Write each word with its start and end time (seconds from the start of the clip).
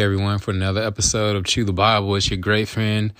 everyone, 0.00 0.38
for 0.38 0.52
another 0.52 0.82
episode 0.82 1.34
of 1.34 1.44
Chew 1.44 1.64
the 1.64 1.72
Bible. 1.72 2.14
It's 2.14 2.30
your 2.30 2.38
great 2.38 2.68
friend, 2.68 3.12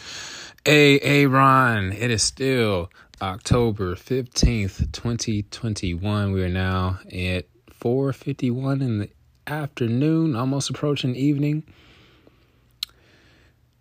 A. 0.64 1.00
A. 1.02 1.26
Ron. 1.26 1.92
It 1.92 2.10
is 2.10 2.22
still 2.22 2.90
October 3.20 3.94
15th, 3.96 4.92
2021. 4.92 6.32
We 6.32 6.42
are 6.42 6.48
now 6.48 7.00
at 7.06 7.46
4.51 7.80 8.80
in 8.80 8.98
the 8.98 9.10
afternoon, 9.46 10.36
almost 10.36 10.70
approaching 10.70 11.16
evening. 11.16 11.64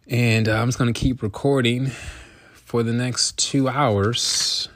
And 0.08 0.50
uh, 0.50 0.54
I'm 0.54 0.68
just 0.68 0.80
going 0.80 0.94
to 0.94 1.00
keep 1.00 1.22
recording 1.22 1.91
for 2.54 2.82
the 2.82 2.94
next 2.94 3.38
two 3.38 3.70
hours. 3.70 4.70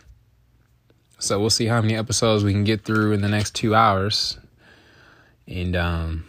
So 1.17 1.39
we'll 1.39 1.49
see 1.49 1.65
how 1.65 1.81
many 1.81 1.95
episodes 1.95 2.43
we 2.43 2.51
can 2.51 2.65
get 2.65 2.83
through 2.83 3.13
in 3.13 3.21
the 3.21 3.29
next 3.29 3.55
two 3.55 3.73
hours. 3.73 4.37
And, 5.47 5.75
um, 5.75 6.25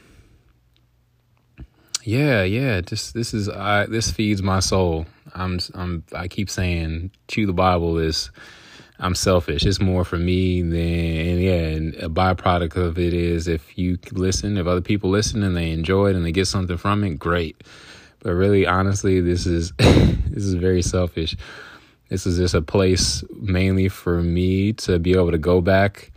yeah, 2.04 2.42
yeah. 2.42 2.80
Just 2.80 3.14
this 3.14 3.32
is 3.34 3.48
I 3.48 3.86
this 3.86 4.10
feeds 4.10 4.42
my 4.42 4.60
soul. 4.60 5.06
I'm 5.34 5.58
I'm 5.74 6.04
I 6.14 6.28
keep 6.28 6.50
saying 6.50 7.10
chew 7.28 7.46
the 7.46 7.52
Bible 7.52 7.98
is 7.98 8.30
I'm 8.98 9.14
selfish. 9.14 9.64
It's 9.64 9.80
more 9.80 10.04
for 10.04 10.18
me 10.18 10.62
than 10.62 10.72
and 10.74 11.42
yeah, 11.42 11.52
and 11.52 11.94
a 11.94 12.08
byproduct 12.08 12.76
of 12.76 12.98
it 12.98 13.14
is 13.14 13.48
if 13.48 13.76
you 13.78 13.98
listen, 14.12 14.56
if 14.56 14.66
other 14.66 14.80
people 14.80 15.10
listen 15.10 15.42
and 15.42 15.56
they 15.56 15.70
enjoy 15.70 16.10
it 16.10 16.16
and 16.16 16.24
they 16.24 16.32
get 16.32 16.46
something 16.46 16.76
from 16.76 17.04
it, 17.04 17.18
great. 17.18 17.62
But 18.20 18.34
really 18.34 18.66
honestly, 18.66 19.20
this 19.20 19.46
is 19.46 19.72
this 19.78 20.44
is 20.44 20.54
very 20.54 20.82
selfish. 20.82 21.36
This 22.08 22.26
is 22.26 22.36
just 22.36 22.54
a 22.54 22.62
place 22.62 23.24
mainly 23.40 23.88
for 23.88 24.22
me 24.22 24.72
to 24.74 24.98
be 24.98 25.12
able 25.12 25.30
to 25.30 25.38
go 25.38 25.60
back 25.60 26.12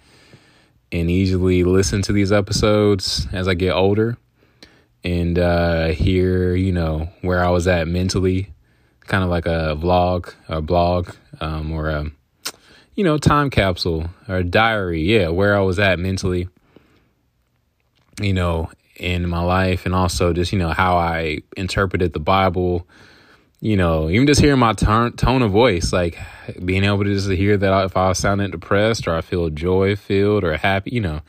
and 0.92 1.09
easily 1.09 1.64
listen 1.64 2.02
to 2.03 2.14
these 2.14 2.31
episodes 2.31 3.27
as 3.31 3.47
I 3.47 3.53
get 3.53 3.72
older 3.72 4.17
and 5.06 5.38
uh, 5.38 5.88
hear, 5.89 6.56
you 6.56 6.72
know, 6.72 7.08
where 7.22 7.45
I 7.45 7.52
was 7.52 7.67
at 7.67 7.88
mentally, 7.88 8.50
kind 9.02 9.23
of 9.23 9.30
like 9.30 9.45
a 9.45 9.78
vlog, 9.80 10.34
a 10.50 10.61
blog, 10.61 11.11
um, 11.39 11.72
or 11.72 11.89
a, 11.89 12.11
you 12.95 13.03
know, 13.03 13.20
time 13.20 13.52
capsule 13.52 14.09
or 14.28 14.42
diary. 14.42 15.02
Yeah, 15.02 15.30
where 15.30 15.56
I 15.56 15.61
was 15.61 15.78
at 15.78 16.00
mentally, 16.00 16.50
you 18.20 18.33
know, 18.33 18.72
in 18.95 19.30
my 19.30 19.42
life, 19.42 19.86
and 19.86 19.94
also 19.94 20.33
just, 20.33 20.52
you 20.52 20.58
know, 20.58 20.72
how 20.72 20.98
I 20.98 21.39
interpreted 21.56 22.14
the 22.14 22.20
Bible. 22.20 22.88
You 23.61 23.78
know, 23.78 24.09
even 24.09 24.28
just 24.28 24.42
hearing 24.42 24.59
my 24.59 24.73
tone, 24.73 25.14
tone 25.14 25.42
of 25.42 25.52
voice, 25.52 25.94
like 25.94 26.17
being 26.64 26.83
able 26.83 27.03
to 27.03 27.14
just 27.14 27.30
hear 27.30 27.58
that 27.58 27.86
if 27.86 27.95
I 27.95 28.09
was 28.09 28.20
sounding 28.20 28.52
depressed 28.52 29.08
or 29.08 29.16
I 29.16 29.22
feel 29.22 29.50
joy 29.50 29.95
filled 29.95 30.44
or 30.44 30.58
happy, 30.58 30.92
you 30.92 31.02
know, 31.02 31.22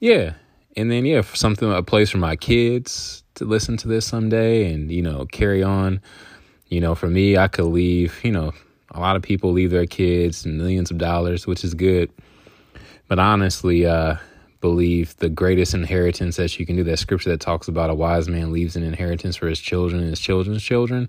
yeah, 0.00 0.34
and 0.76 0.90
then 0.90 1.04
yeah, 1.04 1.22
something 1.22 1.70
a 1.72 1.82
place 1.82 2.10
for 2.10 2.18
my 2.18 2.36
kids 2.36 3.22
to 3.34 3.44
listen 3.44 3.76
to 3.78 3.88
this 3.88 4.06
someday 4.06 4.72
and 4.72 4.90
you 4.90 5.02
know 5.02 5.26
carry 5.26 5.62
on. 5.62 6.00
You 6.68 6.80
know, 6.80 6.94
for 6.94 7.08
me, 7.08 7.36
I 7.36 7.48
could 7.48 7.66
leave. 7.66 8.18
You 8.24 8.32
know, 8.32 8.52
a 8.90 9.00
lot 9.00 9.16
of 9.16 9.22
people 9.22 9.52
leave 9.52 9.70
their 9.70 9.86
kids 9.86 10.46
millions 10.46 10.90
of 10.90 10.98
dollars, 10.98 11.46
which 11.46 11.64
is 11.64 11.74
good. 11.74 12.10
But 13.06 13.18
honestly, 13.18 13.86
uh, 13.86 14.16
believe 14.60 15.14
the 15.18 15.28
greatest 15.28 15.74
inheritance 15.74 16.36
that 16.36 16.58
you 16.58 16.64
can 16.64 16.76
do. 16.76 16.84
That 16.84 16.98
scripture 16.98 17.30
that 17.30 17.40
talks 17.40 17.68
about 17.68 17.90
a 17.90 17.94
wise 17.94 18.28
man 18.28 18.50
leaves 18.50 18.76
an 18.76 18.82
inheritance 18.82 19.36
for 19.36 19.46
his 19.46 19.60
children 19.60 20.00
and 20.00 20.10
his 20.10 20.20
children's 20.20 20.62
children. 20.62 21.08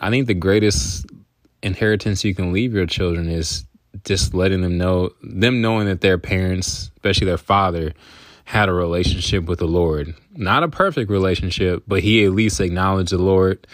I 0.00 0.10
think 0.10 0.28
the 0.28 0.34
greatest 0.34 1.04
inheritance 1.62 2.24
you 2.24 2.34
can 2.34 2.52
leave 2.52 2.74
your 2.74 2.86
children 2.86 3.28
is 3.28 3.64
just 4.04 4.34
letting 4.34 4.60
them 4.60 4.78
know, 4.78 5.10
them 5.22 5.60
knowing 5.60 5.86
that 5.86 6.00
their 6.00 6.16
parents, 6.16 6.90
especially 6.96 7.26
their 7.26 7.38
father, 7.38 7.92
had 8.46 8.68
a 8.68 8.72
relationship 8.72 9.44
with 9.44 9.58
the 9.58 9.66
Lord. 9.66 10.14
Not 10.32 10.62
a 10.62 10.68
perfect 10.68 11.10
relationship, 11.10 11.82
but 11.86 12.00
he 12.00 12.24
at 12.24 12.30
least 12.30 12.60
acknowledged 12.60 13.10
the 13.10 13.18
Lord. 13.18 13.66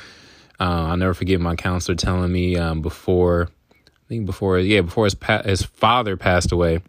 Uh, 0.59 0.87
I'll 0.88 0.97
never 0.97 1.12
forget 1.12 1.41
my 1.41 1.56
counselor 1.56 1.94
telling 1.94 2.33
me 2.33 2.56
um, 2.56 2.81
before, 2.81 3.50
I 3.77 4.09
think 4.09 4.25
before, 4.25 4.59
yeah, 4.59 4.81
before 4.81 5.05
his 5.05 5.15
pa- 5.15 5.43
his 5.43 5.62
father 5.62 6.16
passed 6.16 6.53
away, 6.53 6.81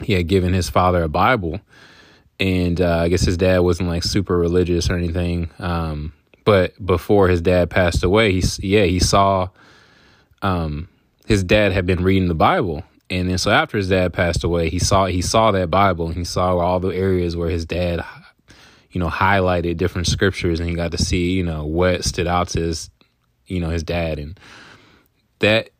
he 0.00 0.12
had 0.12 0.28
given 0.28 0.52
his 0.52 0.70
father 0.70 1.02
a 1.02 1.08
Bible, 1.08 1.60
and 2.38 2.80
uh, 2.80 2.98
I 2.98 3.08
guess 3.08 3.22
his 3.22 3.36
dad 3.36 3.58
wasn't 3.58 3.88
like 3.88 4.04
super 4.04 4.38
religious 4.38 4.88
or 4.88 4.96
anything. 4.96 5.50
Um, 5.58 6.12
but 6.44 6.74
before 6.84 7.26
his 7.26 7.40
dad 7.40 7.68
passed 7.68 8.04
away, 8.04 8.30
he 8.30 8.44
yeah 8.60 8.84
he 8.84 9.00
saw, 9.00 9.48
um, 10.40 10.88
his 11.26 11.42
dad 11.42 11.72
had 11.72 11.84
been 11.84 12.04
reading 12.04 12.28
the 12.28 12.34
Bible, 12.34 12.84
and 13.14 13.30
then 13.30 13.38
so 13.38 13.52
after 13.52 13.76
his 13.76 13.88
dad 13.88 14.12
passed 14.12 14.42
away, 14.42 14.68
he 14.70 14.80
saw 14.80 15.06
he 15.06 15.22
saw 15.22 15.52
that 15.52 15.70
Bible 15.70 16.08
and 16.08 16.16
he 16.16 16.24
saw 16.24 16.58
all 16.58 16.80
the 16.80 16.88
areas 16.88 17.36
where 17.36 17.48
his 17.48 17.64
dad, 17.64 18.04
you 18.90 18.98
know, 18.98 19.08
highlighted 19.08 19.76
different 19.76 20.08
scriptures, 20.08 20.58
and 20.58 20.68
he 20.68 20.74
got 20.74 20.90
to 20.90 20.98
see 20.98 21.30
you 21.30 21.44
know 21.44 21.64
what 21.64 22.04
stood 22.04 22.26
out 22.26 22.48
to 22.48 22.60
his, 22.60 22.90
you 23.46 23.60
know, 23.60 23.70
his 23.70 23.84
dad, 23.84 24.18
and 24.18 24.38
that 25.38 25.70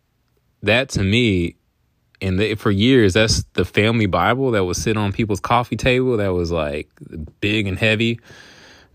that 0.62 0.90
to 0.90 1.02
me, 1.02 1.56
and 2.22 2.40
for 2.58 2.70
years 2.70 3.14
that's 3.14 3.42
the 3.54 3.64
family 3.64 4.06
Bible 4.06 4.52
that 4.52 4.64
would 4.64 4.76
sit 4.76 4.96
on 4.96 5.12
people's 5.12 5.40
coffee 5.40 5.76
table 5.76 6.16
that 6.18 6.32
was 6.32 6.52
like 6.52 6.88
big 7.40 7.66
and 7.66 7.78
heavy. 7.78 8.20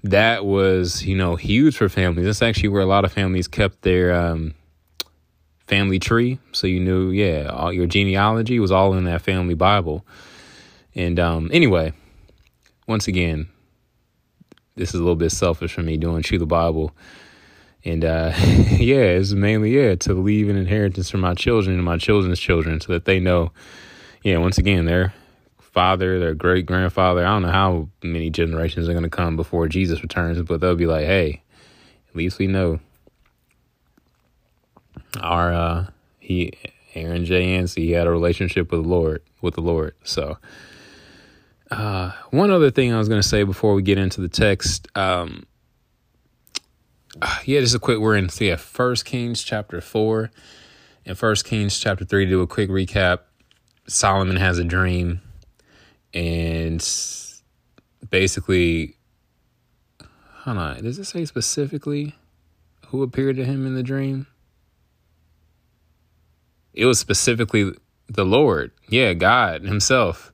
That 0.05 0.45
was 0.45 1.03
you 1.03 1.17
know 1.17 1.35
huge 1.35 1.75
for 1.75 1.89
families. 1.89 2.25
That's 2.25 2.41
actually 2.41 2.69
where 2.69 2.83
a 2.83 2.85
lot 2.85 3.03
of 3.03 3.11
families 3.11 3.49
kept 3.49 3.81
their 3.81 4.13
um, 4.13 4.53
family 5.69 5.99
tree. 5.99 6.39
So 6.51 6.67
you 6.67 6.79
knew, 6.79 7.11
yeah, 7.11 7.45
all 7.45 7.71
your 7.71 7.85
genealogy 7.85 8.59
was 8.59 8.71
all 8.71 8.95
in 8.95 9.05
that 9.05 9.21
family 9.21 9.53
Bible. 9.53 10.05
And 10.95 11.19
um, 11.19 11.49
anyway, 11.53 11.93
once 12.87 13.07
again, 13.07 13.47
this 14.75 14.89
is 14.89 14.95
a 14.95 15.03
little 15.03 15.15
bit 15.15 15.31
selfish 15.31 15.73
for 15.73 15.83
me 15.83 15.95
doing 15.95 16.23
Chew 16.23 16.39
the 16.39 16.47
Bible. 16.47 16.91
And 17.85 18.03
uh, 18.03 18.33
yeah, 18.37 19.17
it's 19.17 19.31
mainly, 19.31 19.79
yeah, 19.79 19.95
to 19.95 20.13
leave 20.13 20.49
an 20.49 20.57
inheritance 20.57 21.11
for 21.11 21.17
my 21.17 21.35
children 21.35 21.75
and 21.75 21.85
my 21.85 21.97
children's 21.97 22.39
children 22.39 22.81
so 22.81 22.93
that 22.93 23.05
they 23.05 23.19
know, 23.19 23.51
yeah, 24.23 24.37
once 24.37 24.57
again, 24.57 24.85
their 24.85 25.13
father, 25.59 26.19
their 26.19 26.33
great 26.33 26.65
grandfather, 26.65 27.23
I 27.23 27.29
don't 27.29 27.43
know 27.43 27.51
how 27.51 27.89
many 28.01 28.31
generations 28.31 28.89
are 28.89 28.93
going 28.93 29.03
to 29.03 29.09
come 29.09 29.35
before 29.35 29.67
Jesus 29.67 30.01
returns, 30.01 30.41
but 30.41 30.61
they'll 30.61 30.75
be 30.75 30.87
like, 30.87 31.05
hey, 31.05 31.43
at 32.09 32.15
least 32.15 32.39
we 32.39 32.47
know 32.47 32.79
our 35.21 35.53
uh 35.53 35.87
he 36.19 36.53
Aaron 36.95 37.25
J. 37.25 37.65
He 37.65 37.91
had 37.91 38.07
a 38.07 38.11
relationship 38.11 38.71
with 38.71 38.83
the 38.83 38.87
Lord 38.87 39.21
with 39.41 39.55
the 39.55 39.61
Lord. 39.61 39.95
So 40.03 40.37
uh 41.71 42.11
one 42.31 42.51
other 42.51 42.71
thing 42.71 42.93
I 42.93 42.97
was 42.97 43.09
gonna 43.09 43.23
say 43.23 43.43
before 43.43 43.73
we 43.73 43.81
get 43.81 43.97
into 43.97 44.21
the 44.21 44.29
text, 44.29 44.87
um 44.95 45.45
yeah, 47.45 47.59
just 47.59 47.75
a 47.75 47.79
quick 47.79 47.99
we're 47.99 48.15
in 48.15 48.29
so 48.29 48.45
yeah, 48.45 48.55
first 48.55 49.05
Kings 49.05 49.43
chapter 49.43 49.81
four 49.81 50.31
and 51.05 51.17
first 51.17 51.45
Kings 51.45 51.79
chapter 51.79 52.05
three 52.05 52.25
to 52.25 52.31
do 52.31 52.41
a 52.41 52.47
quick 52.47 52.69
recap. 52.69 53.19
Solomon 53.87 54.35
has 54.35 54.59
a 54.59 54.63
dream 54.63 55.21
and 56.13 56.85
basically 58.09 58.95
hold 60.43 60.57
on, 60.57 60.83
does 60.83 60.99
it 60.99 61.05
say 61.05 61.25
specifically 61.25 62.15
who 62.87 63.03
appeared 63.03 63.35
to 63.35 63.45
him 63.45 63.65
in 63.67 63.75
the 63.75 63.83
dream? 63.83 64.27
It 66.73 66.85
was 66.85 66.99
specifically 66.99 67.73
the 68.07 68.25
Lord. 68.25 68.71
Yeah, 68.87 69.13
God 69.13 69.63
Himself 69.63 70.31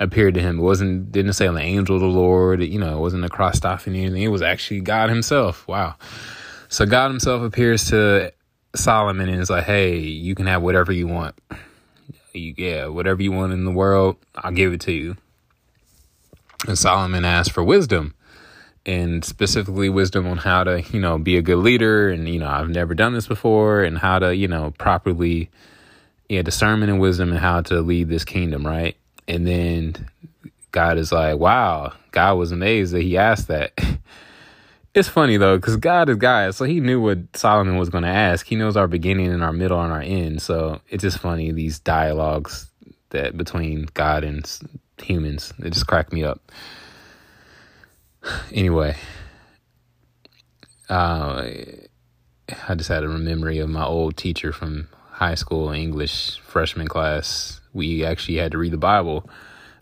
appeared 0.00 0.34
to 0.34 0.40
him. 0.40 0.58
It 0.58 0.62
wasn't 0.62 1.12
didn't 1.12 1.32
say 1.32 1.48
the 1.48 1.60
angel 1.60 1.96
of 1.96 2.02
the 2.02 2.06
Lord. 2.06 2.62
You 2.62 2.78
know, 2.78 2.96
it 2.96 3.00
wasn't 3.00 3.24
a 3.24 3.28
Christophany 3.28 4.02
or 4.02 4.06
anything. 4.06 4.22
It 4.22 4.28
was 4.28 4.42
actually 4.42 4.80
God 4.80 5.08
Himself. 5.08 5.66
Wow. 5.66 5.96
So 6.68 6.86
God 6.86 7.10
Himself 7.10 7.42
appears 7.42 7.88
to 7.90 8.32
Solomon 8.74 9.28
and 9.28 9.40
is 9.40 9.50
like, 9.50 9.64
"Hey, 9.64 9.98
you 9.98 10.34
can 10.34 10.46
have 10.46 10.62
whatever 10.62 10.92
you 10.92 11.06
want. 11.06 11.34
You, 12.32 12.54
yeah, 12.56 12.86
whatever 12.86 13.22
you 13.22 13.32
want 13.32 13.52
in 13.52 13.64
the 13.64 13.72
world, 13.72 14.16
I'll 14.36 14.52
give 14.52 14.72
it 14.72 14.80
to 14.82 14.92
you." 14.92 15.16
And 16.66 16.78
Solomon 16.78 17.24
asked 17.24 17.52
for 17.52 17.64
wisdom 17.64 18.14
and 18.86 19.24
specifically 19.24 19.88
wisdom 19.88 20.26
on 20.26 20.38
how 20.38 20.64
to, 20.64 20.82
you 20.92 21.00
know, 21.00 21.18
be 21.18 21.36
a 21.36 21.42
good 21.42 21.58
leader. 21.58 22.08
And, 22.08 22.28
you 22.28 22.38
know, 22.38 22.48
I've 22.48 22.70
never 22.70 22.94
done 22.94 23.12
this 23.12 23.26
before 23.26 23.82
and 23.82 23.98
how 23.98 24.18
to, 24.18 24.34
you 24.34 24.48
know, 24.48 24.72
properly, 24.78 25.50
yeah, 26.28 26.42
discernment 26.42 26.90
and 26.90 27.00
wisdom 27.00 27.30
and 27.30 27.38
how 27.38 27.62
to 27.62 27.80
lead 27.80 28.08
this 28.08 28.24
kingdom, 28.24 28.66
right? 28.66 28.96
And 29.26 29.46
then 29.46 30.08
God 30.72 30.98
is 30.98 31.12
like, 31.12 31.38
wow, 31.38 31.92
God 32.12 32.34
was 32.34 32.52
amazed 32.52 32.94
that 32.94 33.02
he 33.02 33.16
asked 33.16 33.48
that. 33.48 33.72
it's 34.94 35.08
funny 35.08 35.36
though, 35.36 35.56
because 35.56 35.76
God 35.76 36.08
is 36.08 36.16
God. 36.16 36.54
So 36.54 36.64
he 36.64 36.80
knew 36.80 37.00
what 37.00 37.18
Solomon 37.36 37.76
was 37.76 37.90
going 37.90 38.04
to 38.04 38.10
ask. 38.10 38.46
He 38.46 38.56
knows 38.56 38.76
our 38.76 38.88
beginning 38.88 39.32
and 39.32 39.42
our 39.42 39.52
middle 39.52 39.80
and 39.82 39.92
our 39.92 40.00
end. 40.00 40.40
So 40.40 40.80
it's 40.88 41.02
just 41.02 41.18
funny, 41.18 41.52
these 41.52 41.78
dialogues 41.78 42.70
that 43.10 43.36
between 43.36 43.88
God 43.94 44.24
and 44.24 44.50
humans, 44.98 45.52
it 45.58 45.70
just 45.70 45.86
cracked 45.86 46.12
me 46.12 46.24
up 46.24 46.40
anyway, 48.52 48.96
uh, 50.88 51.48
I 52.68 52.74
just 52.74 52.88
had 52.88 53.04
a 53.04 53.08
memory 53.08 53.58
of 53.58 53.68
my 53.68 53.84
old 53.84 54.16
teacher 54.16 54.52
from 54.52 54.88
high 55.10 55.34
school 55.34 55.70
English 55.70 56.40
freshman 56.40 56.88
class. 56.88 57.60
We 57.72 58.04
actually 58.04 58.36
had 58.36 58.52
to 58.52 58.58
read 58.58 58.72
the 58.72 58.78
Bible, 58.78 59.28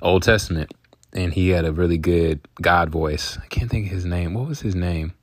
Old 0.03 0.23
Testament, 0.23 0.73
and 1.13 1.33
he 1.33 1.51
had 1.51 1.65
a 1.65 1.73
really 1.73 1.99
good 1.99 2.41
God 2.61 2.91
voice. 2.91 3.39
I 3.43 3.47
can't 3.47 3.71
think 3.71 3.87
of 3.87 3.93
his 3.93 4.05
name. 4.05 4.35
What 4.35 4.49
was 4.49 4.61
his 4.61 4.75
name? 4.75 5.15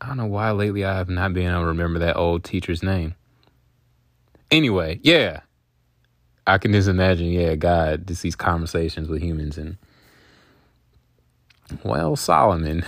I 0.00 0.08
don't 0.08 0.16
know 0.16 0.26
why 0.26 0.50
lately 0.50 0.84
I 0.84 0.96
have 0.96 1.10
not 1.10 1.34
been 1.34 1.50
able 1.50 1.60
to 1.60 1.66
remember 1.66 1.98
that 1.98 2.16
old 2.16 2.42
teacher's 2.42 2.82
name. 2.82 3.14
Anyway, 4.50 4.98
yeah. 5.02 5.40
I 6.46 6.58
can 6.58 6.72
just 6.72 6.88
imagine, 6.88 7.26
yeah, 7.26 7.54
God, 7.54 8.06
just 8.08 8.22
these 8.22 8.34
conversations 8.34 9.08
with 9.08 9.22
humans 9.22 9.58
and 9.58 9.76
well, 11.84 12.16
Solomon, 12.16 12.84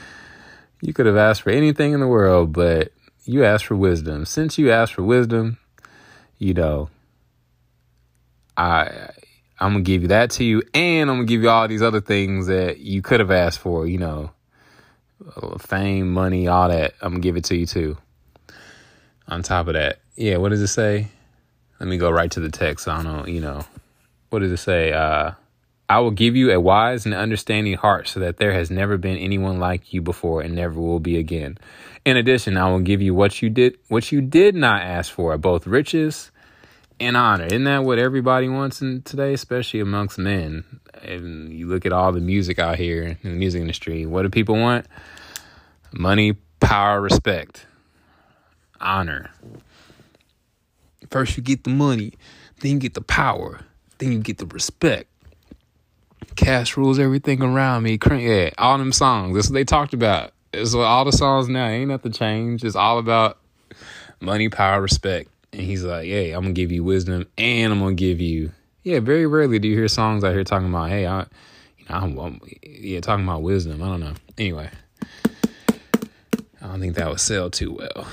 you 0.80 0.92
could 0.92 1.06
have 1.06 1.16
asked 1.16 1.42
for 1.42 1.50
anything 1.50 1.92
in 1.92 2.00
the 2.00 2.06
world, 2.08 2.52
but 2.52 2.92
you 3.24 3.44
asked 3.44 3.66
for 3.66 3.76
wisdom. 3.76 4.24
Since 4.24 4.58
you 4.58 4.70
asked 4.70 4.94
for 4.94 5.02
wisdom, 5.02 5.58
you 6.38 6.54
know, 6.54 6.88
I 8.56 9.10
I'm 9.60 9.72
gonna 9.72 9.82
give 9.82 10.02
you 10.02 10.08
that 10.08 10.30
to 10.32 10.44
you, 10.44 10.62
and 10.72 11.10
I'm 11.10 11.16
gonna 11.18 11.26
give 11.26 11.42
you 11.42 11.50
all 11.50 11.66
these 11.68 11.82
other 11.82 12.00
things 12.00 12.46
that 12.46 12.78
you 12.78 13.02
could 13.02 13.20
have 13.20 13.30
asked 13.30 13.58
for. 13.58 13.86
You 13.86 13.98
know, 13.98 14.30
fame, 15.58 16.12
money, 16.12 16.48
all 16.48 16.68
that. 16.68 16.94
I'm 17.00 17.12
gonna 17.12 17.20
give 17.20 17.36
it 17.36 17.44
to 17.44 17.56
you 17.56 17.66
too. 17.66 17.96
On 19.28 19.42
top 19.42 19.66
of 19.66 19.74
that, 19.74 20.00
yeah. 20.16 20.36
What 20.36 20.50
does 20.50 20.62
it 20.62 20.68
say? 20.68 21.08
Let 21.80 21.88
me 21.88 21.98
go 21.98 22.10
right 22.10 22.30
to 22.30 22.40
the 22.40 22.50
text. 22.50 22.88
I 22.88 23.02
don't 23.02 23.04
know. 23.04 23.26
You 23.26 23.40
know, 23.40 23.64
what 24.30 24.40
does 24.40 24.52
it 24.52 24.58
say? 24.58 24.92
Uh, 24.92 25.32
I 25.90 26.00
will 26.00 26.10
give 26.10 26.36
you 26.36 26.50
a 26.50 26.60
wise 26.60 27.06
and 27.06 27.14
understanding 27.14 27.74
heart 27.74 28.08
so 28.08 28.20
that 28.20 28.36
there 28.36 28.52
has 28.52 28.70
never 28.70 28.98
been 28.98 29.16
anyone 29.16 29.58
like 29.58 29.92
you 29.92 30.02
before 30.02 30.42
and 30.42 30.54
never 30.54 30.78
will 30.78 31.00
be 31.00 31.16
again. 31.16 31.56
In 32.04 32.18
addition, 32.18 32.58
I 32.58 32.70
will 32.70 32.80
give 32.80 33.00
you 33.00 33.14
what 33.14 33.40
you 33.40 33.48
did 33.48 33.78
what 33.88 34.12
you 34.12 34.20
did 34.20 34.54
not 34.54 34.82
ask 34.82 35.10
for, 35.10 35.36
both 35.38 35.66
riches 35.66 36.30
and 37.00 37.16
honor. 37.16 37.46
Isn't 37.46 37.64
that 37.64 37.84
what 37.84 37.98
everybody 37.98 38.48
wants 38.48 38.82
in 38.82 39.00
today, 39.02 39.32
especially 39.32 39.80
amongst 39.80 40.18
men? 40.18 40.64
And 41.02 41.52
you 41.52 41.66
look 41.66 41.86
at 41.86 41.92
all 41.92 42.12
the 42.12 42.20
music 42.20 42.58
out 42.58 42.76
here 42.76 43.18
in 43.22 43.30
the 43.30 43.36
music 43.36 43.62
industry. 43.62 44.04
What 44.04 44.22
do 44.22 44.28
people 44.28 44.56
want? 44.56 44.86
Money, 45.92 46.34
power, 46.60 47.00
respect, 47.00 47.66
honor. 48.78 49.30
First 51.10 51.38
you 51.38 51.42
get 51.42 51.64
the 51.64 51.70
money, 51.70 52.12
then 52.60 52.72
you 52.72 52.78
get 52.78 52.92
the 52.92 53.00
power, 53.00 53.60
then 53.96 54.12
you 54.12 54.18
get 54.18 54.36
the 54.36 54.46
respect 54.46 55.07
Cash 56.38 56.76
rules 56.76 57.00
everything 57.00 57.42
around 57.42 57.82
me. 57.82 57.98
Yeah, 58.12 58.50
all 58.58 58.78
them 58.78 58.92
songs. 58.92 59.34
That's 59.34 59.48
what 59.48 59.54
they 59.54 59.64
talked 59.64 59.92
about. 59.92 60.30
It's 60.52 60.72
all 60.72 61.04
the 61.04 61.10
songs 61.10 61.48
now. 61.48 61.66
Ain't 61.66 61.88
nothing 61.88 62.12
changed. 62.12 62.64
It's 62.64 62.76
all 62.76 62.98
about 62.98 63.38
money, 64.20 64.48
power, 64.48 64.80
respect. 64.80 65.28
And 65.52 65.62
he's 65.62 65.82
like, 65.82 66.06
"Hey, 66.06 66.30
I'm 66.30 66.42
gonna 66.42 66.54
give 66.54 66.70
you 66.70 66.84
wisdom, 66.84 67.26
and 67.36 67.72
I'm 67.72 67.80
gonna 67.80 67.94
give 67.94 68.20
you." 68.20 68.52
Yeah, 68.84 69.00
very 69.00 69.26
rarely 69.26 69.58
do 69.58 69.66
you 69.66 69.74
hear 69.74 69.88
songs 69.88 70.22
out 70.22 70.32
here 70.32 70.44
talking 70.44 70.68
about, 70.68 70.90
"Hey, 70.90 71.06
I, 71.06 71.22
you 71.76 71.84
know, 71.90 71.96
I'm, 71.96 72.18
I'm 72.18 72.40
yeah, 72.62 73.00
talking 73.00 73.24
about 73.24 73.42
wisdom." 73.42 73.82
I 73.82 73.86
don't 73.86 74.00
know. 74.00 74.14
Anyway, 74.38 74.70
I 75.26 76.66
don't 76.68 76.78
think 76.78 76.94
that 76.94 77.08
would 77.08 77.18
sell 77.18 77.50
too 77.50 77.72
well. 77.72 78.06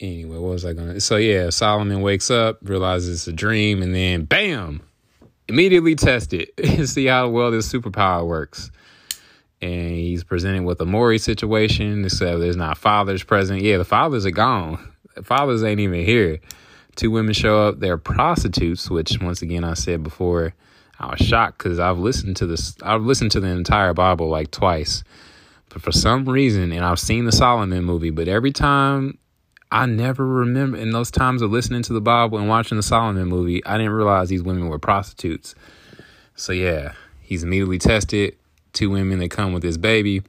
Anyway, 0.00 0.36
what 0.36 0.50
was 0.50 0.64
I 0.64 0.72
gonna? 0.72 1.00
So 1.00 1.16
yeah, 1.16 1.50
Solomon 1.50 2.00
wakes 2.02 2.30
up, 2.30 2.58
realizes 2.62 3.20
it's 3.20 3.28
a 3.28 3.32
dream, 3.32 3.82
and 3.82 3.94
then 3.94 4.24
bam, 4.24 4.82
immediately 5.48 5.94
test 5.94 6.32
it 6.32 6.50
and 6.62 6.88
see 6.88 7.06
how 7.06 7.28
well 7.28 7.50
this 7.50 7.70
superpower 7.72 8.26
works. 8.26 8.70
And 9.60 9.90
he's 9.90 10.22
presented 10.22 10.62
with 10.62 10.80
a 10.80 10.86
Maury 10.86 11.18
situation, 11.18 12.04
except 12.04 12.38
there's 12.38 12.56
not 12.56 12.78
fathers 12.78 13.24
present. 13.24 13.62
Yeah, 13.62 13.78
the 13.78 13.84
fathers 13.84 14.24
are 14.24 14.30
gone. 14.30 14.92
The 15.16 15.24
fathers 15.24 15.64
ain't 15.64 15.80
even 15.80 16.04
here. 16.04 16.38
Two 16.94 17.10
women 17.10 17.32
show 17.32 17.68
up. 17.68 17.80
They're 17.80 17.98
prostitutes, 17.98 18.88
which 18.88 19.20
once 19.20 19.42
again 19.42 19.64
I 19.64 19.74
said 19.74 20.04
before, 20.04 20.54
I 21.00 21.10
was 21.10 21.20
shocked 21.20 21.58
because 21.58 21.80
I've 21.80 21.98
listened 21.98 22.36
to 22.36 22.46
this. 22.46 22.76
I've 22.82 23.02
listened 23.02 23.32
to 23.32 23.40
the 23.40 23.48
entire 23.48 23.94
Bible 23.94 24.28
like 24.28 24.52
twice, 24.52 25.02
but 25.70 25.82
for 25.82 25.92
some 25.92 26.28
reason, 26.28 26.70
and 26.70 26.84
I've 26.84 27.00
seen 27.00 27.24
the 27.24 27.32
Solomon 27.32 27.84
movie, 27.84 28.10
but 28.10 28.28
every 28.28 28.52
time 28.52 29.18
I 29.70 29.86
never 29.86 30.26
remember 30.26 30.78
in 30.78 30.92
those 30.92 31.10
times 31.10 31.42
of 31.42 31.50
listening 31.50 31.82
to 31.82 31.92
the 31.92 32.00
Bible 32.00 32.38
and 32.38 32.48
watching 32.48 32.76
the 32.76 32.82
Solomon 32.82 33.28
movie, 33.28 33.64
I 33.66 33.76
didn't 33.76 33.92
realize 33.92 34.28
these 34.28 34.42
women 34.42 34.68
were 34.68 34.78
prostitutes. 34.78 35.54
So 36.36 36.52
yeah, 36.52 36.92
he's 37.20 37.42
immediately 37.42 37.78
tested. 37.78 38.36
Two 38.72 38.90
women 38.90 39.18
that 39.18 39.30
come 39.30 39.52
with 39.52 39.62
his 39.62 39.76
baby. 39.76 40.22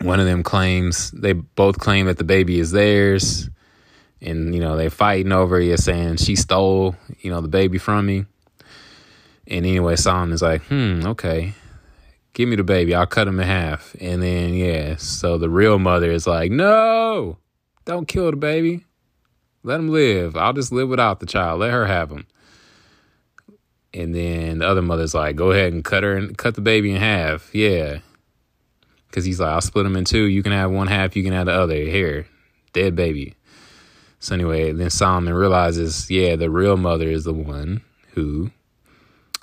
One 0.00 0.20
of 0.20 0.26
them 0.26 0.42
claims 0.42 1.10
they 1.10 1.32
both 1.32 1.78
claim 1.78 2.06
that 2.06 2.18
the 2.18 2.24
baby 2.24 2.58
is 2.58 2.70
theirs. 2.70 3.48
And, 4.20 4.54
you 4.54 4.60
know, 4.60 4.76
they're 4.76 4.90
fighting 4.90 5.32
over 5.32 5.60
it, 5.60 5.80
saying 5.80 6.16
she 6.16 6.36
stole, 6.36 6.96
you 7.20 7.30
know, 7.30 7.42
the 7.42 7.48
baby 7.48 7.76
from 7.76 8.06
me. 8.06 8.24
And 9.46 9.66
anyway, 9.66 9.96
Solomon's 9.96 10.40
like, 10.40 10.62
hmm, 10.62 11.02
okay. 11.06 11.52
Give 12.32 12.48
me 12.48 12.56
the 12.56 12.64
baby. 12.64 12.94
I'll 12.94 13.06
cut 13.06 13.28
him 13.28 13.38
in 13.38 13.46
half. 13.46 13.94
And 14.00 14.22
then, 14.22 14.54
yeah, 14.54 14.96
so 14.96 15.36
the 15.36 15.50
real 15.50 15.78
mother 15.78 16.10
is 16.10 16.26
like, 16.26 16.50
no, 16.50 17.36
don't 17.84 18.08
kill 18.08 18.30
the 18.30 18.36
baby. 18.36 18.84
Let 19.62 19.80
him 19.80 19.88
live. 19.88 20.36
I'll 20.36 20.52
just 20.52 20.72
live 20.72 20.88
without 20.88 21.20
the 21.20 21.26
child. 21.26 21.60
Let 21.60 21.70
her 21.70 21.86
have 21.86 22.10
him. 22.10 22.26
And 23.94 24.14
then 24.14 24.58
the 24.58 24.66
other 24.66 24.82
mother's 24.82 25.14
like, 25.14 25.36
go 25.36 25.52
ahead 25.52 25.72
and 25.72 25.84
cut 25.84 26.02
her 26.02 26.16
and 26.16 26.36
cut 26.36 26.54
the 26.54 26.60
baby 26.60 26.90
in 26.90 27.00
half. 27.00 27.54
Yeah. 27.54 27.98
Cause 29.12 29.24
he's 29.24 29.38
like, 29.38 29.50
I'll 29.50 29.60
split 29.60 29.86
him 29.86 29.96
in 29.96 30.04
two. 30.04 30.24
You 30.24 30.42
can 30.42 30.50
have 30.50 30.72
one 30.72 30.88
half, 30.88 31.14
you 31.14 31.22
can 31.22 31.32
have 31.32 31.46
the 31.46 31.52
other. 31.52 31.76
Here, 31.76 32.26
dead 32.72 32.96
baby. 32.96 33.36
So 34.18 34.34
anyway, 34.34 34.72
then 34.72 34.90
Solomon 34.90 35.34
realizes, 35.34 36.10
yeah, 36.10 36.34
the 36.34 36.50
real 36.50 36.76
mother 36.76 37.08
is 37.08 37.24
the 37.24 37.32
one 37.32 37.82
who 38.14 38.50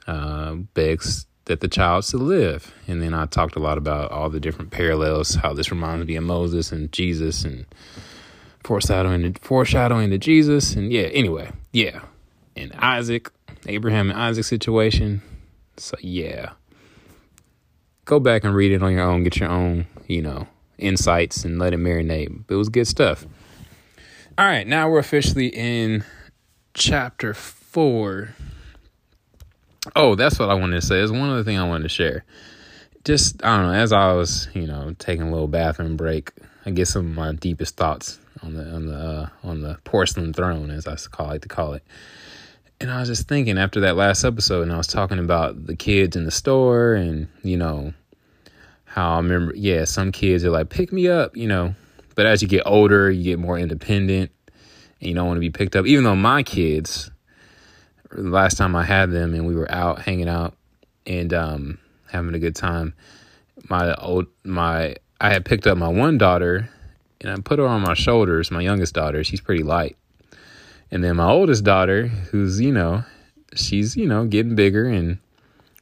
uh, 0.07 0.55
begs 0.73 1.25
that 1.45 1.61
the 1.61 1.67
child 1.67 2.03
should 2.03 2.19
live. 2.19 2.73
And 2.87 3.01
then 3.01 3.13
I 3.13 3.27
talked 3.27 3.55
a 3.55 3.59
lot 3.59 3.77
about 3.77 4.11
all 4.11 4.29
the 4.29 4.39
different 4.39 4.71
parallels, 4.71 5.35
how 5.35 5.53
this 5.53 5.71
reminds 5.71 6.05
me 6.05 6.15
of 6.15 6.23
Moses 6.23 6.71
and 6.71 6.91
Jesus 6.91 7.45
and 7.45 7.65
foreshadowing 8.63 9.33
foreshadowing 9.41 10.09
to 10.11 10.17
Jesus, 10.17 10.75
and 10.75 10.91
yeah. 10.91 11.03
Anyway, 11.03 11.51
yeah, 11.71 12.01
and 12.55 12.71
Isaac, 12.73 13.29
Abraham 13.67 14.09
and 14.09 14.19
Isaac 14.19 14.45
situation. 14.45 15.21
So 15.77 15.95
yeah, 16.01 16.51
go 18.05 18.19
back 18.19 18.43
and 18.43 18.53
read 18.53 18.71
it 18.71 18.83
on 18.83 18.91
your 18.91 19.03
own. 19.03 19.23
Get 19.23 19.37
your 19.37 19.49
own, 19.49 19.87
you 20.07 20.21
know, 20.21 20.47
insights 20.77 21.43
and 21.43 21.59
let 21.59 21.73
it 21.73 21.79
marinate. 21.79 22.43
It 22.49 22.55
was 22.55 22.69
good 22.69 22.87
stuff. 22.87 23.25
All 24.37 24.45
right, 24.45 24.65
now 24.65 24.89
we're 24.89 24.99
officially 24.99 25.47
in 25.47 26.03
chapter 26.73 27.33
four. 27.33 28.35
Oh, 29.95 30.15
that's 30.15 30.39
what 30.39 30.49
I 30.49 30.53
wanted 30.53 30.79
to 30.79 30.85
say. 30.85 30.97
There's 30.97 31.11
one 31.11 31.29
other 31.29 31.43
thing 31.43 31.57
I 31.57 31.67
wanted 31.67 31.83
to 31.83 31.89
share. 31.89 32.23
Just 33.03 33.43
I 33.43 33.57
don't 33.57 33.67
know. 33.67 33.73
As 33.73 33.91
I 33.91 34.13
was, 34.13 34.47
you 34.53 34.67
know, 34.67 34.95
taking 34.99 35.27
a 35.27 35.31
little 35.31 35.47
bathroom 35.47 35.97
break, 35.97 36.31
I 36.65 36.71
get 36.71 36.87
some 36.87 37.07
of 37.07 37.15
my 37.15 37.33
deepest 37.33 37.75
thoughts 37.75 38.19
on 38.43 38.53
the 38.53 38.63
on 38.63 38.85
the 38.87 38.97
uh, 38.97 39.29
on 39.43 39.61
the 39.61 39.77
porcelain 39.83 40.33
throne, 40.33 40.69
as 40.71 40.87
I 40.87 40.95
like 41.23 41.41
to 41.41 41.47
call 41.47 41.73
it. 41.73 41.83
And 42.79 42.89
I 42.89 42.99
was 42.99 43.09
just 43.09 43.27
thinking 43.27 43.57
after 43.57 43.81
that 43.81 43.95
last 43.95 44.23
episode, 44.23 44.63
and 44.63 44.73
I 44.73 44.77
was 44.77 44.87
talking 44.87 45.19
about 45.19 45.67
the 45.67 45.75
kids 45.75 46.15
in 46.15 46.25
the 46.25 46.31
store, 46.31 46.93
and 46.93 47.27
you 47.43 47.57
know 47.57 47.93
how 48.85 49.13
I 49.13 49.17
remember, 49.17 49.53
yeah, 49.55 49.85
some 49.85 50.11
kids 50.11 50.43
are 50.43 50.49
like, 50.49 50.69
"Pick 50.69 50.91
me 50.91 51.07
up," 51.07 51.37
you 51.37 51.47
know. 51.47 51.75
But 52.15 52.25
as 52.25 52.41
you 52.41 52.47
get 52.47 52.63
older, 52.65 53.09
you 53.09 53.23
get 53.23 53.39
more 53.39 53.57
independent, 53.57 54.31
and 54.99 55.09
you 55.09 55.15
don't 55.15 55.27
want 55.27 55.37
to 55.37 55.41
be 55.41 55.51
picked 55.51 55.75
up. 55.75 55.85
Even 55.85 56.03
though 56.03 56.15
my 56.15 56.43
kids, 56.43 57.11
last 58.11 58.57
time 58.57 58.75
I 58.75 58.83
had 58.83 59.11
them, 59.11 59.33
and 59.33 59.45
we 59.45 59.55
were 59.55 59.71
out 59.71 60.01
hanging 60.01 60.27
out 60.27 60.55
and 61.05 61.33
um, 61.33 61.77
having 62.11 62.33
a 62.33 62.39
good 62.39 62.55
time, 62.55 62.93
my 63.69 63.93
old 63.95 64.25
my 64.43 64.95
I 65.19 65.31
had 65.31 65.45
picked 65.45 65.67
up 65.67 65.77
my 65.77 65.87
one 65.87 66.17
daughter 66.17 66.69
and 67.21 67.31
I 67.31 67.39
put 67.39 67.59
her 67.59 67.67
on 67.67 67.81
my 67.81 67.93
shoulders, 67.93 68.51
my 68.51 68.61
youngest 68.61 68.93
daughter. 68.93 69.23
She's 69.23 69.41
pretty 69.41 69.63
light. 69.63 69.95
And 70.89 71.03
then 71.03 71.15
my 71.17 71.29
oldest 71.29 71.63
daughter, 71.63 72.07
who's, 72.07 72.59
you 72.59 72.71
know, 72.71 73.03
she's, 73.53 73.95
you 73.95 74.07
know, 74.07 74.25
getting 74.25 74.55
bigger 74.55 74.85
and 74.85 75.19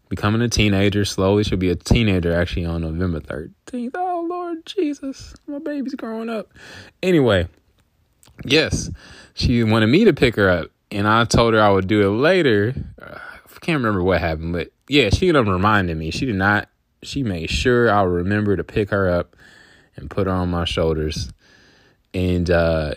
becoming 0.10 0.42
a 0.42 0.50
teenager 0.50 1.06
slowly. 1.06 1.44
She'll 1.44 1.58
be 1.58 1.70
a 1.70 1.76
teenager 1.76 2.34
actually 2.34 2.66
on 2.66 2.82
November 2.82 3.22
13th. 3.22 3.92
Oh, 3.96 4.28
Lord 4.30 4.66
Jesus, 4.66 5.36
my 5.48 5.60
baby's 5.60 5.96
growing 5.96 6.30
up. 6.30 6.52
Anyway, 7.02 7.48
yes, 8.44 8.92
she 9.34 9.64
wanted 9.64 9.88
me 9.88 10.06
to 10.06 10.14
pick 10.14 10.36
her 10.36 10.50
up. 10.50 10.68
And 10.92 11.08
I 11.08 11.24
told 11.26 11.54
her 11.54 11.62
I 11.62 11.70
would 11.70 11.88
do 11.88 12.02
it 12.02 12.18
later. 12.18 12.74
Uh, 13.02 13.16
I 13.16 13.60
can't 13.62 13.78
remember 13.78 14.04
what 14.04 14.20
happened, 14.20 14.54
but 14.54 14.72
yeah, 14.88 15.10
she 15.10 15.32
up 15.32 15.46
reminding 15.46 15.98
me. 15.98 16.12
She 16.12 16.26
did 16.26 16.36
not, 16.36 16.68
she 17.04 17.24
made 17.24 17.50
sure 17.50 17.92
I'll 17.92 18.08
remember 18.08 18.56
to 18.56 18.64
pick 18.64 18.90
her 18.90 19.10
up 19.10 19.36
and 20.00 20.10
put 20.10 20.28
her 20.28 20.34
on 20.34 20.50
my 20.50 20.66
shoulders. 20.66 21.32
And 22.14 22.50
uh, 22.50 22.96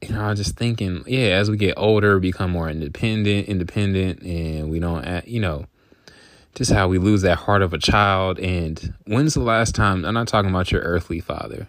you 0.00 0.10
know, 0.10 0.22
I 0.22 0.30
was 0.30 0.38
just 0.38 0.56
thinking, 0.56 1.04
yeah, 1.06 1.28
as 1.36 1.50
we 1.50 1.56
get 1.56 1.74
older, 1.76 2.18
become 2.18 2.50
more 2.50 2.68
independent, 2.68 3.48
independent, 3.48 4.22
and 4.22 4.70
we 4.70 4.80
don't, 4.80 5.04
act, 5.04 5.28
you 5.28 5.40
know, 5.40 5.66
just 6.54 6.72
how 6.72 6.88
we 6.88 6.98
lose 6.98 7.22
that 7.22 7.38
heart 7.38 7.62
of 7.62 7.72
a 7.72 7.78
child. 7.78 8.38
And 8.40 8.94
when's 9.06 9.34
the 9.34 9.40
last 9.40 9.74
time? 9.74 10.04
I'm 10.04 10.14
not 10.14 10.28
talking 10.28 10.50
about 10.50 10.72
your 10.72 10.82
earthly 10.82 11.20
father. 11.20 11.68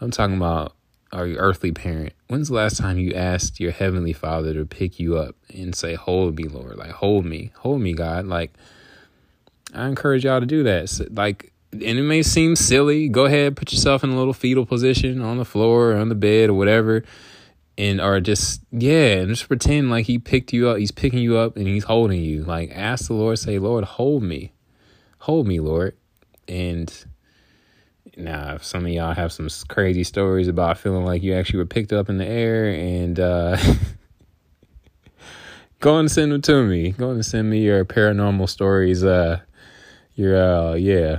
I'm 0.00 0.10
talking 0.10 0.36
about 0.36 0.76
our 1.12 1.26
earthly 1.26 1.72
parent. 1.72 2.12
when's 2.28 2.48
the 2.48 2.54
last 2.54 2.76
time 2.76 2.98
you 2.98 3.14
asked 3.14 3.60
your 3.60 3.70
heavenly 3.70 4.12
Father 4.12 4.52
to 4.54 4.66
pick 4.66 4.98
you 4.98 5.16
up 5.16 5.36
and 5.54 5.74
say, 5.74 5.94
"Hold 5.94 6.36
me, 6.36 6.44
Lord, 6.44 6.76
like 6.76 6.90
hold 6.90 7.24
me, 7.24 7.52
hold 7.58 7.80
me, 7.80 7.94
God." 7.94 8.26
Like 8.26 8.52
I 9.74 9.86
encourage 9.88 10.24
y'all 10.24 10.40
to 10.40 10.46
do 10.46 10.62
that. 10.64 10.88
So, 10.88 11.06
like, 11.10 11.52
and 11.72 11.82
it 11.82 12.02
may 12.02 12.22
seem 12.22 12.56
silly. 12.56 13.08
Go 13.08 13.26
ahead, 13.26 13.56
put 13.56 13.72
yourself 13.72 14.04
in 14.04 14.10
a 14.10 14.16
little 14.16 14.32
fetal 14.32 14.66
position 14.66 15.22
on 15.22 15.38
the 15.38 15.44
floor 15.44 15.92
or 15.92 15.96
on 15.96 16.08
the 16.08 16.14
bed 16.14 16.50
or 16.50 16.54
whatever, 16.54 17.02
and 17.76 18.00
or 18.00 18.20
just 18.20 18.62
yeah, 18.70 19.18
and 19.18 19.28
just 19.28 19.48
pretend 19.48 19.90
like 19.90 20.06
he 20.06 20.18
picked 20.18 20.52
you 20.52 20.68
up. 20.68 20.78
He's 20.78 20.92
picking 20.92 21.20
you 21.20 21.36
up 21.36 21.56
and 21.56 21.66
he's 21.66 21.84
holding 21.84 22.20
you. 22.20 22.44
Like 22.44 22.70
ask 22.74 23.08
the 23.08 23.14
Lord, 23.14 23.38
say, 23.38 23.58
"Lord, 23.58 23.84
hold 23.84 24.22
me, 24.22 24.52
hold 25.18 25.46
me, 25.46 25.60
Lord," 25.60 25.96
and 26.48 26.92
now, 28.16 28.54
if 28.54 28.64
some 28.64 28.86
of 28.86 28.92
y'all 28.92 29.14
have 29.14 29.30
some 29.30 29.48
crazy 29.68 30.02
stories 30.02 30.48
about 30.48 30.78
feeling 30.78 31.04
like 31.04 31.22
you 31.22 31.34
actually 31.34 31.58
were 31.58 31.66
picked 31.66 31.92
up 31.92 32.08
in 32.08 32.16
the 32.16 32.26
air 32.26 32.70
and 32.70 33.20
uh, 33.20 33.58
go 35.80 35.98
and 35.98 36.10
send 36.10 36.32
them 36.32 36.40
to 36.42 36.64
me. 36.64 36.92
Go 36.92 37.10
and 37.10 37.24
send 37.24 37.50
me 37.50 37.60
your 37.60 37.84
paranormal 37.84 38.48
stories. 38.48 39.04
Uh, 39.04 39.40
your, 40.14 40.42
uh, 40.42 40.74
yeah, 40.74 41.18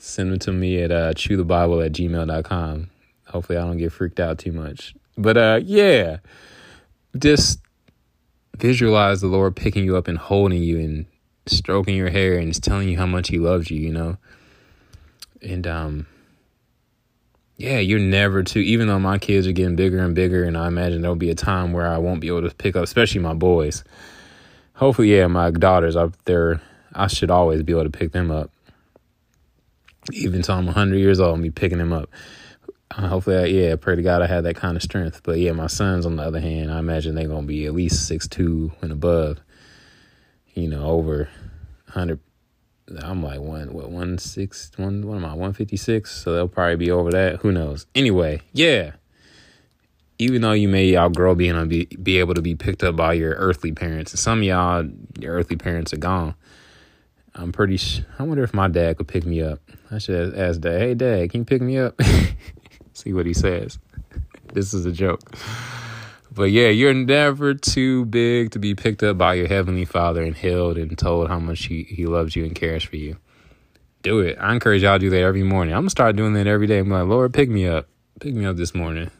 send 0.00 0.32
them 0.32 0.38
to 0.40 0.52
me 0.52 0.82
at 0.82 0.90
uh, 0.90 1.12
chewthebible 1.12 1.84
at 1.84 1.92
gmail.com. 1.92 2.90
Hopefully, 3.28 3.58
I 3.58 3.62
don't 3.62 3.78
get 3.78 3.92
freaked 3.92 4.20
out 4.20 4.38
too 4.38 4.52
much. 4.52 4.94
But 5.16 5.36
uh, 5.36 5.60
yeah, 5.62 6.18
just 7.16 7.60
visualize 8.56 9.20
the 9.20 9.26
Lord 9.26 9.56
picking 9.56 9.84
you 9.84 9.96
up 9.96 10.08
and 10.08 10.18
holding 10.18 10.62
you 10.62 10.78
and 10.78 11.06
stroking 11.46 11.96
your 11.96 12.10
hair 12.10 12.38
and 12.38 12.48
just 12.48 12.62
telling 12.62 12.88
you 12.88 12.96
how 12.96 13.06
much 13.06 13.28
He 13.28 13.38
loves 13.38 13.70
you, 13.70 13.80
you 13.80 13.92
know? 13.92 14.16
And, 15.42 15.66
um, 15.66 16.06
yeah, 17.56 17.78
you're 17.78 17.98
never 17.98 18.42
too, 18.42 18.60
even 18.60 18.88
though 18.88 18.98
my 18.98 19.18
kids 19.18 19.46
are 19.46 19.52
getting 19.52 19.76
bigger 19.76 19.98
and 19.98 20.14
bigger, 20.14 20.44
and 20.44 20.56
I 20.56 20.66
imagine 20.66 21.02
there'll 21.02 21.14
be 21.14 21.30
a 21.30 21.34
time 21.34 21.72
where 21.72 21.86
I 21.86 21.98
won't 21.98 22.20
be 22.20 22.28
able 22.28 22.48
to 22.48 22.54
pick 22.54 22.74
up, 22.74 22.84
especially 22.84 23.20
my 23.20 23.34
boys. 23.34 23.84
Hopefully, 24.74 25.14
yeah, 25.14 25.26
my 25.26 25.50
daughters, 25.50 25.94
up 25.94 26.16
there, 26.24 26.62
I 26.94 27.06
should 27.06 27.30
always 27.30 27.62
be 27.62 27.72
able 27.72 27.84
to 27.84 27.90
pick 27.90 28.12
them 28.12 28.30
up. 28.30 28.50
Even 30.12 30.36
until 30.36 30.56
I'm 30.56 30.66
100 30.66 30.96
years 30.96 31.20
old, 31.20 31.36
I'll 31.36 31.42
be 31.42 31.50
picking 31.50 31.78
them 31.78 31.92
up. 31.92 32.10
Uh, 32.90 33.08
hopefully, 33.08 33.36
I, 33.36 33.44
yeah, 33.44 33.76
pray 33.76 33.96
to 33.96 34.02
God 34.02 34.22
I 34.22 34.26
have 34.26 34.44
that 34.44 34.56
kind 34.56 34.76
of 34.76 34.82
strength. 34.82 35.22
But 35.22 35.38
yeah, 35.38 35.52
my 35.52 35.68
sons, 35.68 36.06
on 36.06 36.16
the 36.16 36.22
other 36.22 36.40
hand, 36.40 36.72
I 36.72 36.78
imagine 36.78 37.14
they're 37.14 37.28
to 37.28 37.42
be 37.42 37.66
at 37.66 37.74
least 37.74 38.06
six 38.06 38.26
two 38.26 38.72
and 38.82 38.90
above, 38.90 39.40
you 40.54 40.68
know, 40.68 40.84
over 40.84 41.28
100 41.86 42.18
I'm 42.98 43.22
like 43.22 43.40
one 43.40 43.72
what 43.72 43.90
one 43.90 44.18
six 44.18 44.70
one 44.76 45.06
what 45.06 45.16
am 45.16 45.24
I 45.24 45.34
one 45.34 45.52
fifty 45.52 45.76
six? 45.76 46.10
So 46.12 46.34
they'll 46.34 46.48
probably 46.48 46.76
be 46.76 46.90
over 46.90 47.10
that. 47.10 47.36
Who 47.36 47.52
knows? 47.52 47.86
Anyway, 47.94 48.42
yeah. 48.52 48.92
Even 50.18 50.42
though 50.42 50.52
you 50.52 50.68
may 50.68 50.96
outgrow 50.96 51.34
being 51.34 51.68
be, 51.68 51.86
be 51.86 52.18
able 52.18 52.34
to 52.34 52.42
be 52.42 52.54
picked 52.54 52.82
up 52.82 52.94
by 52.94 53.14
your 53.14 53.34
earthly 53.36 53.72
parents, 53.72 54.12
and 54.12 54.18
some 54.18 54.40
of 54.40 54.44
y'all 54.44 54.88
your 55.18 55.34
earthly 55.34 55.56
parents 55.56 55.92
are 55.92 55.98
gone. 55.98 56.34
I'm 57.34 57.52
pretty. 57.52 57.76
Sh- 57.76 58.02
I 58.18 58.24
wonder 58.24 58.42
if 58.42 58.52
my 58.52 58.68
dad 58.68 58.96
could 58.96 59.08
pick 59.08 59.24
me 59.24 59.40
up. 59.42 59.60
I 59.90 59.98
should 59.98 60.34
ask 60.36 60.60
dad. 60.60 60.80
Hey, 60.80 60.94
dad, 60.94 61.30
can 61.30 61.40
you 61.42 61.44
pick 61.44 61.62
me 61.62 61.78
up? 61.78 62.00
See 62.92 63.12
what 63.12 63.26
he 63.26 63.34
says. 63.34 63.78
this 64.52 64.74
is 64.74 64.84
a 64.84 64.92
joke. 64.92 65.20
But 66.32 66.50
yeah, 66.50 66.68
you're 66.68 66.94
never 66.94 67.54
too 67.54 68.04
big 68.04 68.52
to 68.52 68.58
be 68.58 68.74
picked 68.74 69.02
up 69.02 69.18
by 69.18 69.34
your 69.34 69.48
heavenly 69.48 69.84
Father 69.84 70.22
and 70.22 70.36
held 70.36 70.76
and 70.78 70.96
told 70.96 71.28
how 71.28 71.40
much 71.40 71.66
he, 71.66 71.82
he 71.84 72.06
loves 72.06 72.36
you 72.36 72.44
and 72.44 72.54
cares 72.54 72.84
for 72.84 72.96
you. 72.96 73.16
Do 74.02 74.20
it. 74.20 74.38
I 74.40 74.52
encourage 74.54 74.82
y'all 74.82 74.94
to 74.94 74.98
do 74.98 75.10
that 75.10 75.20
every 75.20 75.42
morning. 75.42 75.74
I'm 75.74 75.82
gonna 75.82 75.90
start 75.90 76.16
doing 76.16 76.34
that 76.34 76.46
every 76.46 76.66
day. 76.66 76.78
I'm 76.78 76.88
like, 76.88 77.06
Lord, 77.06 77.34
pick 77.34 77.48
me 77.50 77.66
up. 77.66 77.88
Pick 78.20 78.34
me 78.34 78.46
up 78.46 78.56
this 78.56 78.74
morning. 78.74 79.10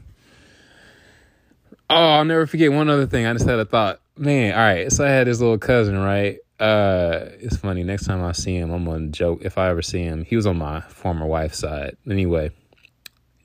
Oh, 1.88 1.94
I'll 1.96 2.24
never 2.24 2.46
forget 2.46 2.72
one 2.72 2.88
other 2.88 3.06
thing. 3.06 3.26
I 3.26 3.32
just 3.32 3.46
had 3.46 3.58
a 3.58 3.64
thought. 3.64 4.00
Man, 4.16 4.52
all 4.52 4.60
right. 4.60 4.92
So 4.92 5.04
I 5.04 5.08
had 5.08 5.26
this 5.26 5.40
little 5.40 5.58
cousin, 5.58 5.98
right? 5.98 6.38
Uh, 6.60 7.30
it's 7.38 7.56
funny. 7.56 7.82
Next 7.82 8.04
time 8.04 8.22
I 8.22 8.32
see 8.32 8.54
him, 8.54 8.70
I'm 8.70 8.84
gonna 8.84 9.08
joke. 9.08 9.40
If 9.42 9.56
I 9.56 9.70
ever 9.70 9.80
see 9.80 10.02
him, 10.02 10.24
he 10.24 10.36
was 10.36 10.46
on 10.46 10.58
my 10.58 10.82
former 10.82 11.24
wife's 11.24 11.58
side. 11.58 11.96
Anyway, 12.08 12.50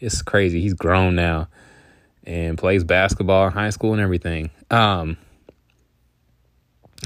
it's 0.01 0.21
crazy. 0.21 0.59
He's 0.59 0.73
grown 0.73 1.15
now 1.15 1.47
and 2.25 2.57
plays 2.57 2.83
basketball 2.83 3.47
in 3.47 3.53
high 3.53 3.69
school 3.69 3.93
and 3.93 4.01
everything. 4.01 4.49
Um, 4.69 5.15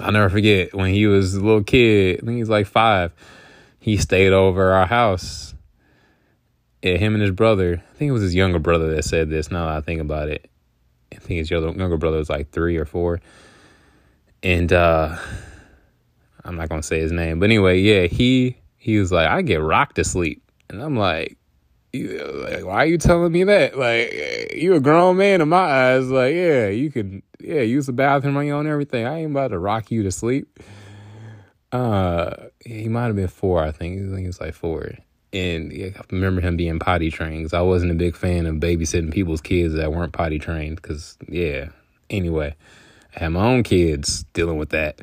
I'll 0.02 0.12
never 0.12 0.30
forget 0.30 0.74
when 0.74 0.92
he 0.94 1.06
was 1.06 1.36
a 1.36 1.42
little 1.42 1.64
kid. 1.64 2.18
I 2.18 2.26
think 2.26 2.36
he 2.36 2.40
was 2.40 2.50
like 2.50 2.66
five. 2.66 3.14
He 3.80 3.98
stayed 3.98 4.34
over 4.34 4.72
our 4.72 4.88
house. 4.88 5.54
Yeah, 6.82 6.98
him 6.98 7.14
and 7.14 7.22
his 7.22 7.32
brother. 7.32 7.84
I 7.88 7.98
think 7.98 8.10
it 8.10 8.14
was 8.14 8.24
his 8.24 8.34
younger 8.34 8.60
brother 8.60 8.96
that 8.96 9.04
said 9.04 9.30
this. 9.30 9.52
Now 9.52 9.68
that 9.68 9.78
I 9.78 9.82
think 9.82 10.02
about 10.02 10.30
it, 10.30 10.50
I 11.14 11.18
think 11.18 11.38
his 11.38 11.52
younger 11.52 11.98
brother 11.98 12.18
was 12.18 12.30
like 12.30 12.50
three 12.52 12.78
or 12.78 12.86
four. 12.86 13.22
And 14.42 14.72
uh, 14.72 15.18
I'm 16.50 16.56
not 16.56 16.68
gonna 16.68 16.84
say 16.84 17.00
his 17.00 17.12
name, 17.12 17.40
but 17.40 17.46
anyway, 17.46 17.80
yeah, 17.80 18.08
he 18.08 18.58
he 18.78 18.98
was 18.98 19.12
like, 19.12 19.28
I 19.28 19.42
get 19.44 19.62
rocked 19.62 19.98
to 19.98 20.04
sleep, 20.04 20.42
and 20.70 20.82
I'm 20.82 20.98
like, 20.98 21.38
like, 21.94 22.66
why 22.66 22.84
are 22.84 22.86
you 22.86 22.98
telling 22.98 23.32
me 23.32 23.44
that? 23.46 23.78
Like, 23.78 24.54
you 24.56 24.76
a 24.76 24.80
grown 24.80 25.18
man 25.18 25.42
in 25.42 25.50
my 25.50 25.58
eyes. 25.58 26.10
Like, 26.10 26.34
yeah, 26.34 26.68
you 26.68 26.92
can, 26.92 27.24
yeah, 27.40 27.62
use 27.62 27.86
the 27.86 27.94
bathroom 27.94 28.38
on 28.38 28.46
your 28.46 28.58
own 28.58 28.68
everything. 28.68 29.06
I 29.06 29.20
ain't 29.20 29.32
about 29.32 29.50
to 29.50 29.60
rock 29.60 29.92
you 29.92 30.04
to 30.04 30.12
sleep. 30.12 30.60
Uh, 31.72 32.32
he 32.64 32.88
might 32.90 33.08
have 33.08 33.16
been 33.16 33.28
four, 33.28 33.64
I 33.64 33.72
think. 33.72 34.00
I 34.02 34.06
think 34.10 34.20
he 34.22 34.28
was 34.28 34.42
like 34.42 34.54
four. 34.54 34.92
And 35.32 35.72
yeah, 35.72 35.90
I 35.96 36.02
remember 36.12 36.42
him 36.42 36.58
being 36.58 36.80
potty 36.80 37.12
trained 37.12 37.40
because 37.40 37.54
I 37.54 37.62
wasn't 37.62 37.92
a 37.92 37.96
big 37.96 38.16
fan 38.16 38.48
of 38.48 38.56
babysitting 38.56 39.14
people's 39.14 39.42
kids 39.42 39.76
that 39.76 39.92
weren't 39.92 40.14
potty 40.14 40.40
trained. 40.40 40.78
Because, 40.78 41.18
yeah, 41.28 41.70
anyway, 42.10 42.56
I 43.16 43.20
had 43.20 43.30
my 43.30 43.46
own 43.46 43.64
kids 43.64 44.24
dealing 44.34 44.58
with 44.58 44.70
that. 44.70 45.00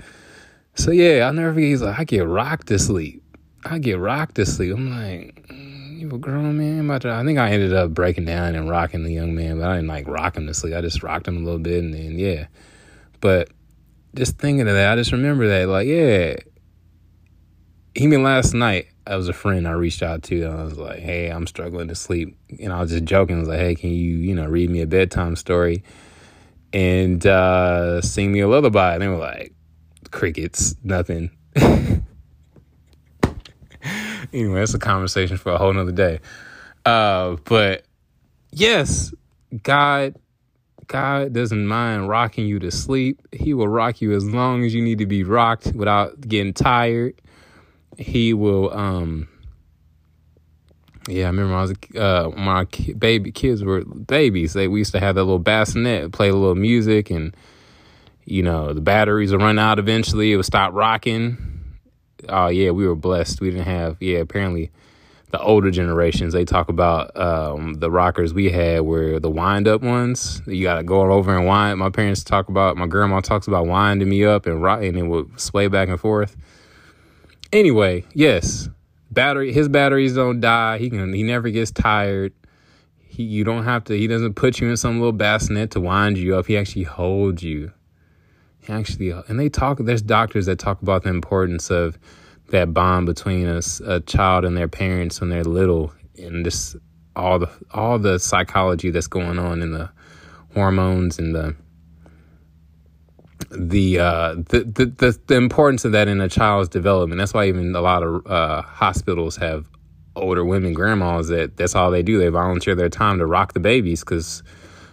So, 0.77 0.91
yeah, 0.91 1.27
I'll 1.27 1.33
never 1.33 1.55
forget. 1.55 1.69
He's 1.69 1.83
like, 1.83 1.99
I 1.99 2.05
get 2.05 2.27
rocked 2.27 2.69
to 2.69 2.79
sleep. 2.79 3.23
I 3.65 3.79
get 3.79 3.99
rocked 3.99 4.37
to 4.37 4.47
sleep. 4.47 4.75
I'm 4.75 4.91
like, 4.91 5.47
you 5.51 6.09
a 6.15 6.19
grown 6.19 6.59
man. 6.59 6.87
But 6.87 7.05
I 7.07 7.25
think 7.25 7.39
I 7.39 7.51
ended 7.51 7.73
up 7.73 7.93
breaking 7.93 8.27
down 8.27 8.55
and 8.55 8.69
rocking 8.69 9.03
the 9.03 9.13
young 9.13 9.35
man, 9.35 9.59
but 9.59 9.69
I 9.69 9.77
didn't 9.77 9.89
like 9.89 10.07
rock 10.07 10.37
him 10.37 10.47
to 10.47 10.55
sleep. 10.55 10.75
I 10.75 10.81
just 10.81 11.03
rocked 11.03 11.27
him 11.29 11.39
a 11.39 11.41
little 11.41 11.59
bit 11.59 11.83
and 11.83 11.95
then 11.95 12.19
yeah. 12.19 12.47
But 13.21 13.49
just 14.15 14.39
thinking 14.39 14.69
of 14.69 14.75
that, 14.75 14.93
I 14.93 14.97
just 14.97 15.13
remember 15.13 15.49
that, 15.49 15.69
like, 15.69 15.87
yeah. 15.87 16.37
Even 17.95 18.23
last 18.23 18.53
night, 18.53 18.89
I 19.07 19.17
was 19.17 19.29
a 19.29 19.33
friend 19.33 19.67
I 19.67 19.73
reached 19.73 20.03
out 20.03 20.23
to. 20.25 20.43
And 20.43 20.61
I 20.61 20.65
was 20.65 20.77
like, 20.77 20.99
hey, 20.99 21.31
I'm 21.31 21.47
struggling 21.47 21.89
to 21.89 21.95
sleep. 21.95 22.37
And 22.61 22.73
I 22.73 22.81
was 22.81 22.91
just 22.91 23.05
joking. 23.05 23.37
I 23.37 23.41
was 23.41 23.49
like, 23.49 23.61
hey, 23.61 23.75
can 23.75 23.91
you, 23.91 24.19
you 24.19 24.35
know, 24.35 24.47
read 24.47 24.69
me 24.69 24.83
a 24.83 24.87
bedtime 24.87 25.37
story 25.37 25.83
and 26.73 27.27
uh, 27.27 28.03
sing 28.03 28.33
me 28.33 28.41
a 28.41 28.49
lullaby? 28.49 28.95
And 28.95 29.03
they 29.03 29.09
were 29.09 29.17
like, 29.17 29.55
crickets, 30.11 30.77
nothing. 30.83 31.31
anyway, 34.33 34.61
that's 34.61 34.75
a 34.75 34.79
conversation 34.79 35.37
for 35.37 35.53
a 35.53 35.59
whole 35.59 35.73
nother 35.73 35.93
day. 35.93 36.21
Uh, 36.85 37.37
but 37.45 37.85
yes, 38.53 39.13
God, 39.63 40.15
God 40.87 41.33
doesn't 41.33 41.67
mind 41.67 42.09
rocking 42.09 42.47
you 42.47 42.59
to 42.61 42.71
sleep. 42.71 43.21
He 43.33 43.55
will 43.55 43.69
rock 43.69 44.01
you 44.01 44.13
as 44.13 44.25
long 44.25 44.65
as 44.65 44.75
you 44.75 44.83
need 44.83 44.99
to 44.99 45.07
be 45.07 45.25
rocked 45.25 45.73
without 45.75 46.21
getting 46.21 46.53
tired. 46.53 47.21
He 47.99 48.35
will, 48.35 48.73
um, 48.73 49.29
yeah, 51.09 51.25
I 51.25 51.29
remember 51.29 51.55
I 51.55 51.63
was 51.63 51.75
uh, 51.97 52.31
my 52.37 52.65
baby 52.99 53.33
kids 53.33 53.63
were 53.63 53.85
babies. 53.85 54.53
They 54.53 54.69
we 54.69 54.81
used 54.81 54.93
to 54.93 55.01
have 55.01 55.15
that 55.15 55.25
little 55.25 55.39
bassinet, 55.39 56.13
play 56.13 56.29
a 56.29 56.35
little 56.35 56.55
music, 56.55 57.11
and 57.11 57.35
you 58.27 58.43
know 58.43 58.75
the 58.75 58.83
batteries 58.83 59.33
would 59.33 59.41
run 59.41 59.59
out 59.59 59.79
eventually. 59.79 60.33
It 60.33 60.37
would 60.37 60.45
stop 60.45 60.75
rocking 60.75 61.57
oh 62.29 62.49
yeah, 62.49 62.71
we 62.71 62.87
were 62.87 62.95
blessed. 62.95 63.41
We 63.41 63.51
didn't 63.51 63.67
have 63.67 63.97
yeah. 64.01 64.19
Apparently, 64.19 64.71
the 65.31 65.41
older 65.41 65.71
generations 65.71 66.33
they 66.33 66.45
talk 66.45 66.69
about 66.69 67.17
um, 67.17 67.75
the 67.75 67.91
rockers 67.91 68.33
we 68.33 68.51
had 68.51 68.83
were 68.83 69.19
the 69.21 69.31
wind 69.31 69.69
up 69.69 69.83
ones. 69.83 70.43
You 70.47 70.63
got 70.63 70.77
to 70.77 70.83
go 70.83 71.01
over 71.13 71.37
and 71.37 71.47
wind. 71.47 71.79
My 71.79 71.91
parents 71.91 72.25
talk 72.25 72.49
about 72.49 72.77
my 72.77 72.87
grandma 72.87 73.21
talks 73.21 73.47
about 73.47 73.67
winding 73.67 74.09
me 74.09 74.25
up 74.25 74.47
and 74.47 74.63
rock, 74.63 74.83
and 74.83 74.97
it 74.97 75.05
would 75.05 75.41
sway 75.41 75.69
back 75.69 75.89
and 75.89 76.01
forth. 76.01 76.37
Anyway, 77.53 78.05
yes, 78.13 78.69
battery. 79.11 79.53
His 79.53 79.69
batteries 79.69 80.15
don't 80.15 80.41
die. 80.41 80.79
He 80.79 80.91
can. 80.91 81.13
He 81.13 81.23
never 81.23 81.51
gets 81.51 81.71
tired. 81.71 82.33
He, 82.99 83.23
you 83.23 83.45
don't 83.45 83.65
have 83.65 83.85
to. 83.85 83.97
He 83.97 84.07
doesn't 84.07 84.35
put 84.35 84.61
you 84.61 84.69
in 84.69 84.77
some 84.77 84.99
little 84.99 85.13
bassinet 85.13 85.71
to 85.73 85.81
wind 85.81 86.19
you 86.19 86.37
up. 86.37 86.47
He 86.47 86.57
actually 86.57 86.83
holds 86.83 87.43
you 87.43 87.73
actually 88.69 89.11
and 89.11 89.39
they 89.39 89.49
talk 89.49 89.79
there's 89.79 90.03
doctors 90.03 90.47
that 90.47 90.59
talk 90.59 90.81
about 90.83 91.03
the 91.03 91.09
importance 91.09 91.71
of 91.71 91.99
that 92.49 92.73
bond 92.73 93.07
between 93.07 93.47
a, 93.47 93.61
a 93.87 94.01
child 94.01 94.45
and 94.45 94.57
their 94.57 94.69
parents 94.69 95.21
when 95.21 95.31
they're 95.31 95.45
little 95.45 95.93
and 96.19 96.45
just 96.45 96.77
all 97.15 97.39
the 97.39 97.51
all 97.73 97.99
the 97.99 98.19
psychology 98.19 98.91
that's 98.91 99.07
going 99.07 99.39
on 99.39 99.63
in 99.63 99.73
the 99.73 99.91
hormones 100.55 101.19
and 101.19 101.35
the 101.35 101.57
the, 103.51 103.99
uh, 103.99 104.35
the, 104.35 104.65
the 104.65 104.87
the 104.87 105.19
the 105.27 105.37
importance 105.37 105.85
of 105.85 105.93
that 105.93 106.09
in 106.09 106.21
a 106.21 106.29
child's 106.29 106.69
development. 106.69 107.19
That's 107.19 107.35
why 107.35 107.47
even 107.47 107.75
a 107.75 107.81
lot 107.81 108.03
of 108.03 108.27
uh, 108.27 108.63
hospitals 108.63 109.37
have 109.37 109.69
older 110.17 110.45
women 110.45 110.73
grandmas 110.73 111.29
that 111.29 111.57
that's 111.57 111.75
all 111.75 111.91
they 111.91 112.03
do. 112.03 112.19
They 112.19 112.29
volunteer 112.29 112.75
their 112.75 112.89
time 112.89 113.19
to 113.19 113.27
rock 113.27 113.53
the 113.53 113.61
babies 113.61 114.01
because 114.01 114.43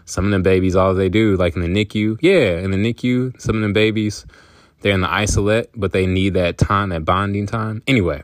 Some 0.05 0.25
of 0.25 0.31
them 0.31 0.43
babies, 0.43 0.75
all 0.75 0.93
they 0.93 1.09
do, 1.09 1.35
like 1.37 1.55
in 1.55 1.61
the 1.61 1.67
NICU, 1.67 2.17
yeah, 2.21 2.59
in 2.59 2.71
the 2.71 2.77
NICU, 2.77 3.39
some 3.39 3.55
of 3.55 3.61
them 3.61 3.73
babies, 3.73 4.25
they're 4.81 4.93
in 4.93 5.01
the 5.01 5.11
isolette, 5.11 5.69
but 5.75 5.93
they 5.93 6.05
need 6.05 6.33
that 6.33 6.57
time, 6.57 6.89
that 6.89 7.05
bonding 7.05 7.47
time. 7.47 7.81
Anyway, 7.87 8.21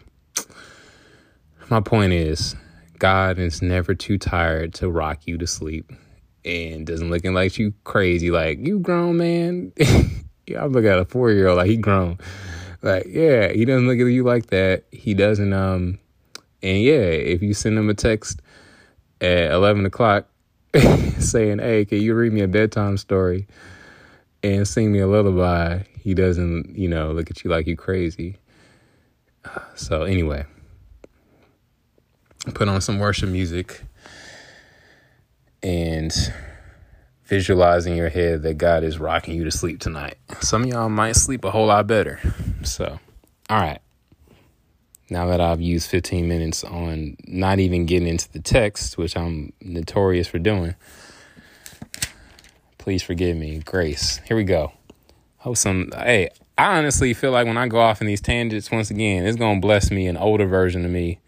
my 1.70 1.80
point 1.80 2.14
is, 2.14 2.56
God 2.98 3.40
is 3.40 3.62
never 3.62 3.96
too 3.96 4.18
tired 4.18 4.74
to 4.76 4.90
rock 4.90 5.26
you 5.26 5.38
to 5.38 5.48
sleep 5.48 5.92
and 6.44 6.86
doesn't 6.86 7.10
looking 7.10 7.34
like 7.34 7.58
you 7.58 7.74
crazy. 7.86 8.30
Like, 8.30 8.60
you 8.60 8.80
grown, 8.80 9.18
man. 9.18 9.72
yeah, 9.78 10.64
I'm 10.64 10.74
looking 10.74 10.90
at 10.90 11.00
a 11.00 11.06
four 11.06 11.32
year 11.32 11.48
old, 11.48 11.58
like, 11.58 11.70
he 11.70 11.78
grown. 11.78 12.18
Like, 12.82 13.06
yeah, 13.08 13.52
he 13.52 13.66
doesn't 13.66 13.88
look 13.88 14.00
at 14.00 14.06
you 14.06 14.24
like 14.24 14.48
that. 14.48 14.84
He 14.92 15.14
doesn't, 15.14 15.54
um, 15.54 16.00
and 16.62 16.82
yeah, 16.82 16.94
if 16.94 17.42
you 17.42 17.54
send 17.54 17.78
him 17.78 17.90
a 17.90 17.94
text 17.94 18.42
at 19.22 19.52
11 19.52 19.86
o'clock 19.86 20.29
saying, 21.20 21.60
hey, 21.60 21.86
can 21.86 22.00
you 22.00 22.14
read 22.14 22.32
me 22.32 22.42
a 22.42 22.48
bedtime 22.48 22.98
story 22.98 23.48
and 24.44 24.68
sing 24.68 24.92
me 24.92 25.00
a 25.00 25.08
lullaby? 25.08 25.84
He 26.00 26.14
doesn't, 26.14 26.78
you 26.78 26.88
know, 26.88 27.12
look 27.12 27.32
at 27.32 27.44
you 27.44 27.50
like 27.50 27.68
you 27.68 27.76
crazy. 27.76 28.38
Uh, 29.46 29.60
so, 29.76 30.04
anyway, 30.04 30.46
put 32.54 32.68
on 32.68 32.82
some 32.82 33.00
worship 33.00 33.30
music 33.30 33.82
and 35.64 36.14
visualize 37.26 37.86
in 37.86 37.96
your 37.96 38.10
head 38.10 38.44
that 38.44 38.58
God 38.58 38.84
is 38.84 39.00
rocking 39.00 39.36
you 39.36 39.44
to 39.44 39.52
sleep 39.52 39.80
tonight. 39.80 40.16
Some 40.42 40.64
of 40.64 40.70
y'all 40.70 40.90
might 40.90 41.16
sleep 41.16 41.44
a 41.46 41.52
whole 41.52 41.68
lot 41.68 41.88
better. 41.88 42.20
So, 42.64 43.00
all 43.50 43.60
right. 43.60 43.80
Now 45.10 45.26
that 45.28 45.42
I've 45.42 45.62
used 45.62 45.90
15 45.90 46.28
minutes 46.28 46.64
on 46.64 47.18
not 47.26 47.60
even 47.60 47.86
getting 47.86 48.08
into 48.08 48.32
the 48.32 48.40
text, 48.40 48.98
which 48.98 49.18
I'm 49.18 49.54
notorious 49.62 50.28
for 50.28 50.38
doing, 50.38 50.76
please 52.78 53.02
forgive 53.02 53.36
me. 53.36 53.60
Grace. 53.60 54.22
Here 54.26 54.38
we 54.38 54.44
go. 54.44 54.74
Hope 55.38 55.58
some, 55.58 55.90
hey, 55.96 56.30
I 56.58 56.78
honestly 56.78 57.14
feel 57.14 57.32
like 57.32 57.48
when 57.48 57.58
I 57.58 57.68
go 57.68 57.80
off 57.80 58.02
in 58.02 58.08
these 58.08 58.22
tangents, 58.22 58.70
once 58.70 58.92
again, 58.92 59.26
it's 59.26 59.38
going 59.38 59.62
to 59.62 59.66
bless 59.66 59.90
me, 59.90 60.08
an 60.08 60.18
older 60.18 60.46
version 60.46 60.84
of 60.84 60.92
me, 60.92 61.20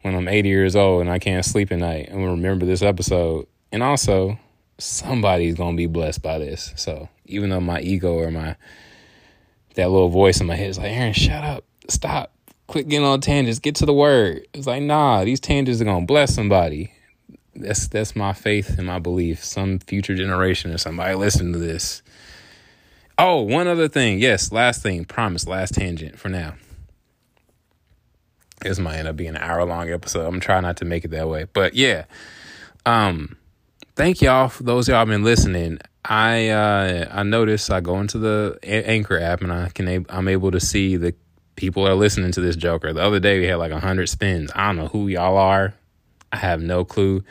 when 0.00 0.14
I'm 0.14 0.26
80 0.26 0.48
years 0.48 0.74
old 0.74 1.02
and 1.02 1.10
I 1.10 1.18
can't 1.18 1.44
sleep 1.44 1.70
at 1.70 1.78
night. 1.78 2.08
I'm 2.10 2.24
remember 2.24 2.66
this 2.66 2.82
episode. 2.82 3.46
And 3.70 3.82
also, 3.82 4.38
somebody's 4.78 5.54
going 5.54 5.74
to 5.74 5.76
be 5.76 5.86
blessed 5.86 6.22
by 6.22 6.38
this. 6.38 6.72
So 6.76 7.08
even 7.26 7.50
though 7.50 7.60
my 7.60 7.80
ego 7.80 8.14
or 8.14 8.30
my, 8.30 8.56
that 9.74 9.90
little 9.90 10.08
voice 10.08 10.40
in 10.40 10.46
my 10.46 10.56
head 10.56 10.70
is 10.70 10.78
like, 10.78 10.90
Aaron, 10.90 11.12
shut 11.12 11.44
up, 11.44 11.64
stop, 11.88 12.32
quit 12.72 12.88
getting 12.88 13.04
on 13.04 13.20
tangents, 13.20 13.58
get 13.58 13.74
to 13.74 13.84
the 13.84 13.92
word. 13.92 14.46
It's 14.54 14.66
like, 14.66 14.82
nah, 14.82 15.24
these 15.24 15.40
tangents 15.40 15.82
are 15.82 15.84
to 15.84 16.06
bless 16.06 16.34
somebody. 16.34 16.90
That's, 17.54 17.86
that's 17.86 18.16
my 18.16 18.32
faith 18.32 18.78
and 18.78 18.86
my 18.86 18.98
belief. 18.98 19.44
Some 19.44 19.78
future 19.78 20.14
generation 20.14 20.72
or 20.72 20.78
somebody 20.78 21.14
listen 21.14 21.52
to 21.52 21.58
this. 21.58 22.02
Oh, 23.18 23.42
one 23.42 23.68
other 23.68 23.88
thing. 23.88 24.20
Yes, 24.20 24.52
last 24.52 24.82
thing. 24.82 25.04
Promise, 25.04 25.46
last 25.46 25.74
tangent 25.74 26.18
for 26.18 26.30
now. 26.30 26.54
This 28.62 28.78
might 28.78 28.96
end 28.96 29.08
up 29.08 29.16
being 29.16 29.36
an 29.36 29.42
hour 29.42 29.66
long 29.66 29.90
episode. 29.90 30.26
I'm 30.26 30.40
trying 30.40 30.62
not 30.62 30.78
to 30.78 30.86
make 30.86 31.04
it 31.04 31.10
that 31.10 31.28
way. 31.28 31.44
But 31.52 31.74
yeah. 31.74 32.06
Um, 32.86 33.36
thank 33.96 34.22
y'all 34.22 34.48
for 34.48 34.62
those 34.62 34.88
y'all 34.88 35.04
been 35.04 35.24
listening. 35.24 35.78
I 36.06 36.48
uh, 36.48 37.06
I 37.10 37.22
noticed 37.22 37.70
I 37.70 37.82
go 37.82 38.00
into 38.00 38.16
the 38.16 38.58
Anchor 38.62 39.18
app 39.18 39.42
and 39.42 39.52
I 39.52 39.68
can 39.68 40.06
I'm 40.08 40.26
able 40.26 40.50
to 40.52 40.58
see 40.58 40.96
the 40.96 41.14
people 41.56 41.86
are 41.86 41.94
listening 41.94 42.32
to 42.32 42.40
this 42.40 42.56
Joker. 42.56 42.92
The 42.92 43.02
other 43.02 43.20
day 43.20 43.38
we 43.38 43.46
had 43.46 43.56
like 43.56 43.72
hundred 43.72 44.08
spins. 44.08 44.50
I 44.54 44.66
don't 44.66 44.76
know 44.76 44.88
who 44.88 45.08
y'all 45.08 45.36
are. 45.36 45.74
I 46.32 46.36
have 46.36 46.62
no 46.62 46.84
clue. 46.84 47.24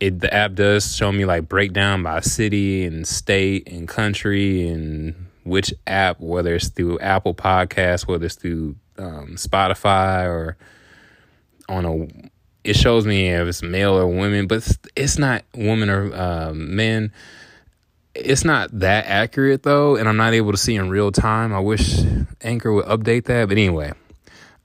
It 0.00 0.20
the 0.20 0.32
app 0.32 0.54
does 0.54 0.94
show 0.94 1.10
me 1.10 1.24
like 1.24 1.48
breakdown 1.48 2.02
by 2.02 2.20
city 2.20 2.84
and 2.84 3.06
state 3.06 3.68
and 3.68 3.88
country 3.88 4.68
and 4.68 5.26
which 5.44 5.72
app, 5.86 6.20
whether 6.20 6.54
it's 6.54 6.68
through 6.68 6.98
Apple 7.00 7.34
Podcasts, 7.34 8.06
whether 8.06 8.26
it's 8.26 8.34
through 8.34 8.76
um, 8.98 9.36
Spotify 9.36 10.26
or 10.26 10.56
on 11.68 11.84
a 11.84 12.06
it 12.64 12.76
shows 12.76 13.06
me 13.06 13.28
if 13.28 13.48
it's 13.48 13.62
male 13.62 13.94
or 13.94 14.06
women, 14.06 14.46
but 14.46 14.58
it's, 14.58 14.78
it's 14.94 15.18
not 15.18 15.44
women 15.54 15.88
or 15.88 16.12
uh, 16.14 16.52
men. 16.54 17.12
It's 18.18 18.44
not 18.44 18.70
that 18.80 19.06
accurate 19.06 19.62
though, 19.62 19.96
and 19.96 20.08
I'm 20.08 20.16
not 20.16 20.34
able 20.34 20.52
to 20.52 20.58
see 20.58 20.74
in 20.74 20.88
real 20.88 21.12
time. 21.12 21.54
I 21.54 21.60
wish 21.60 22.00
Anchor 22.40 22.72
would 22.72 22.86
update 22.86 23.24
that. 23.24 23.48
But 23.48 23.58
anyway, 23.58 23.92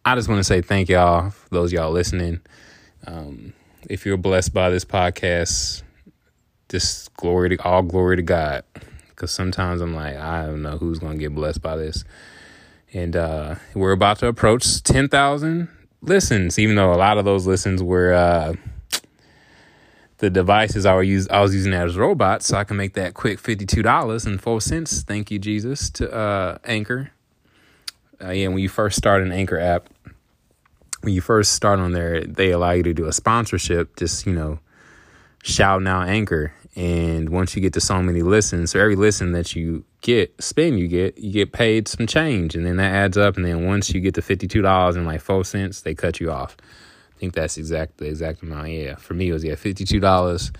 I 0.04 0.16
just 0.16 0.28
want 0.28 0.40
to 0.40 0.44
say 0.44 0.62
thank 0.62 0.90
y'all, 0.90 1.34
those 1.52 1.72
y'all 1.72 1.92
listening. 1.92 2.42
Um, 3.06 3.54
if 3.90 4.06
you're 4.06 4.18
blessed 4.18 4.54
by 4.54 4.70
this 4.70 4.86
podcast, 4.86 5.84
just 6.70 7.14
glory 7.16 7.50
to 7.50 7.64
all 7.64 7.84
glory 7.84 8.16
to 8.16 8.24
God. 8.24 8.64
Because 9.10 9.32
sometimes 9.32 9.82
I'm 9.82 9.94
like, 9.94 10.18
I 10.18 10.48
don't 10.48 10.64
know 10.64 10.78
who's 10.78 11.00
to 11.00 11.16
get 11.16 11.36
blessed 11.36 11.62
by 11.62 11.76
this. 11.76 12.04
And 12.94 13.16
uh, 13.16 13.56
we're 13.76 13.92
about 13.92 14.20
to 14.20 14.28
approach 14.28 14.82
10,000 14.84 15.68
listens, 16.02 16.58
even 16.58 16.76
though 16.76 16.92
a 16.92 16.96
lot 16.96 17.18
of 17.18 17.26
those 17.26 17.46
listens 17.46 17.82
were 17.84 18.14
uh, 18.14 18.54
the 20.24 20.30
devices 20.30 20.86
I, 20.86 21.02
use, 21.02 21.28
I 21.28 21.42
was 21.42 21.54
using 21.54 21.74
as 21.74 21.98
robots, 21.98 22.48
so 22.48 22.58
I 22.58 22.64
can 22.64 22.78
make 22.78 22.94
that 22.94 23.14
quick 23.14 23.42
$52 23.42 24.26
and 24.26 24.42
four 24.42 24.62
cents. 24.62 25.02
Thank 25.04 25.30
you, 25.32 25.38
Jesus, 25.38 25.90
to 25.92 26.10
uh, 26.14 26.60
Anchor. 26.64 27.12
Uh, 28.24 28.30
yeah, 28.30 28.48
when 28.48 28.60
you 28.60 28.70
first 28.70 28.98
start 28.98 29.22
an 29.22 29.34
Anchor 29.34 29.60
app, 29.60 29.90
when 31.02 31.14
you 31.14 31.20
first 31.20 31.52
start 31.52 31.80
on 31.80 31.92
there, 31.92 32.22
they 32.24 32.52
allow 32.52 32.72
you 32.72 32.84
to 32.84 32.94
do 32.94 33.06
a 33.06 33.12
sponsorship, 33.12 33.98
just, 33.98 34.26
you 34.26 34.32
know, 34.32 34.60
shout 35.44 35.82
now 35.82 36.04
Anchor. 36.04 36.54
And 36.74 37.28
once 37.28 37.54
you 37.54 37.62
get 37.62 37.74
to 37.74 37.82
so 37.82 38.02
many 38.02 38.22
listens, 38.22 38.72
so 38.72 38.80
every 38.80 38.96
listen 38.96 39.34
that 39.34 39.58
you 39.58 39.84
get, 40.00 40.42
spin 40.42 40.78
you 40.78 40.88
get, 40.88 41.18
you 41.18 41.34
get 41.34 41.52
paid 41.52 41.90
some 41.90 42.08
change. 42.08 42.56
And 42.56 42.66
then 42.66 42.78
that 42.78 42.94
adds 42.94 43.18
up. 43.18 43.36
And 43.36 43.44
then 43.44 43.66
once 43.66 43.94
you 43.94 44.00
get 44.00 44.14
to 44.14 44.22
$52 44.22 44.96
and 44.96 45.06
like 45.06 45.20
four 45.20 45.44
cents, 45.44 45.82
they 45.82 45.94
cut 45.94 46.22
you 46.22 46.32
off. 46.32 46.56
Think 47.24 47.36
that's 47.36 47.58
exact 47.58 48.00
the 48.00 48.06
exact 48.08 48.42
amount. 48.42 48.68
Yeah. 48.72 48.96
For 48.96 49.14
me, 49.14 49.30
it 49.30 49.32
was, 49.32 49.46
yeah, 49.46 49.54
$52 49.54 50.54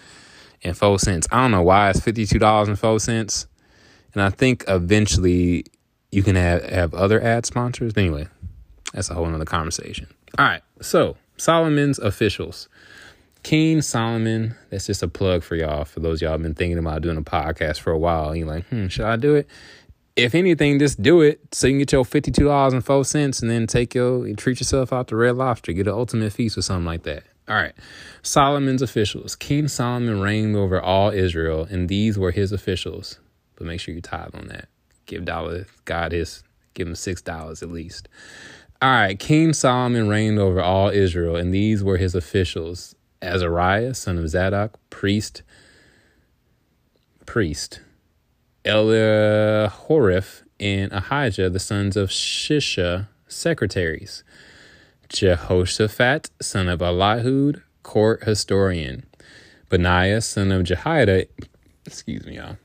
and 0.64 0.78
four 0.78 0.98
cents. 0.98 1.28
I 1.30 1.42
don't 1.42 1.52
know 1.52 1.62
why 1.62 1.90
it's 1.90 2.00
$52 2.00 2.68
and 2.70 2.80
four 2.80 3.02
cents. 3.02 3.48
And 4.14 4.24
I 4.24 4.30
think 4.30 4.64
eventually 4.70 5.66
you 6.14 6.24
can 6.24 6.38
have, 6.38 6.64
have 6.64 6.94
other 6.94 7.22
ad 7.22 7.46
sponsors. 7.46 7.98
Anyway, 7.98 8.30
that's 8.94 9.10
a 9.10 9.14
whole 9.14 9.26
nother 9.26 9.44
conversation. 9.44 10.08
All 10.40 10.46
right. 10.46 10.62
So, 10.80 11.18
Solomon's 11.36 12.00
officials. 12.00 12.70
King 13.44 13.82
Solomon, 13.82 14.56
that's 14.70 14.86
just 14.86 15.04
a 15.04 15.10
plug 15.10 15.44
for 15.44 15.58
y'all. 15.58 15.84
For 15.84 16.00
those 16.00 16.22
y'all 16.22 16.38
been 16.38 16.54
thinking 16.54 16.78
about 16.78 17.02
doing 17.02 17.18
a 17.18 17.22
podcast 17.24 17.82
for 17.82 17.92
a 17.92 18.00
while, 18.00 18.34
you're 18.34 18.48
like, 18.48 18.66
hmm, 18.68 18.88
should 18.88 19.04
I 19.04 19.18
do 19.18 19.36
it? 19.36 19.50
If 20.16 20.36
anything, 20.36 20.78
just 20.78 21.02
do 21.02 21.22
it 21.22 21.40
so 21.52 21.68
you 21.68 21.74
can 21.74 21.80
get 21.80 21.92
your 21.92 22.06
fifty-two 22.06 22.46
dollars 22.46 22.74
and 22.74 22.86
four 22.86 23.04
cents, 23.04 23.42
and 23.42 23.50
then 23.50 23.66
take 23.66 23.96
your 23.96 24.34
treat 24.36 24.60
yourself 24.60 24.94
out 24.94 25.08
to 25.08 25.16
Red 25.16 25.36
Lobster, 25.36 25.74
get 25.74 25.88
an 25.88 25.94
ultimate 25.94 26.34
feast 26.34 26.58
or 26.58 26.62
something 26.62 26.86
like 26.86 27.04
that. 27.04 27.24
All 27.48 27.56
right, 27.56 27.74
Solomon's 28.22 28.82
officials. 28.82 29.36
King 29.36 29.68
Solomon 29.68 30.22
reigned 30.22 30.56
over 30.56 30.80
all 30.80 31.10
Israel, 31.10 31.68
and 31.70 31.90
these 31.90 32.18
were 32.18 32.32
his 32.32 32.52
officials. 32.52 33.20
But 33.56 33.68
make 33.68 33.80
sure 33.80 33.94
you 33.94 34.02
tithe 34.02 34.36
on 34.36 34.48
that. 34.48 34.70
Give 35.06 35.26
dollar 35.26 35.66
God 35.86 36.12
his, 36.12 36.44
give 36.74 36.88
him 36.88 36.96
six 36.96 37.22
dollars 37.22 37.62
at 37.62 37.70
least. 37.70 38.08
All 38.82 38.90
right, 38.90 39.18
King 39.18 39.54
Solomon 39.54 40.10
reigned 40.10 40.40
over 40.40 40.62
all 40.62 40.90
Israel, 40.90 41.36
and 41.36 41.54
these 41.54 41.84
were 41.84 41.98
his 41.98 42.16
officials 42.16 42.96
Azariah, 43.22 43.94
son 43.94 44.18
of 44.18 44.30
Zadok, 44.30 44.78
priest, 44.90 45.42
priest, 47.26 47.82
Elihoreph, 48.66 50.44
and 50.60 50.92
Ahijah, 50.94 51.50
the 51.50 51.60
sons 51.60 51.98
of 51.98 52.10
Shisha, 52.10 53.08
secretaries, 53.28 54.24
Jehoshaphat, 55.10 56.30
son 56.42 56.70
of 56.70 56.80
Elihud, 56.80 57.62
court 57.84 58.24
historian, 58.24 59.06
Benaiah, 59.70 60.22
son 60.22 60.52
of 60.52 60.64
Jehoiada, 60.64 61.26
excuse 61.86 62.26
me, 62.26 62.38
y'all, 62.38 62.58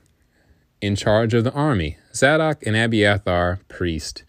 in 0.79 0.95
charge 0.95 1.33
of 1.33 1.43
the 1.43 1.51
army, 1.51 1.97
Zadok 2.15 2.65
and 2.65 2.77
Abiathar, 2.77 3.59
priest, 3.67 4.23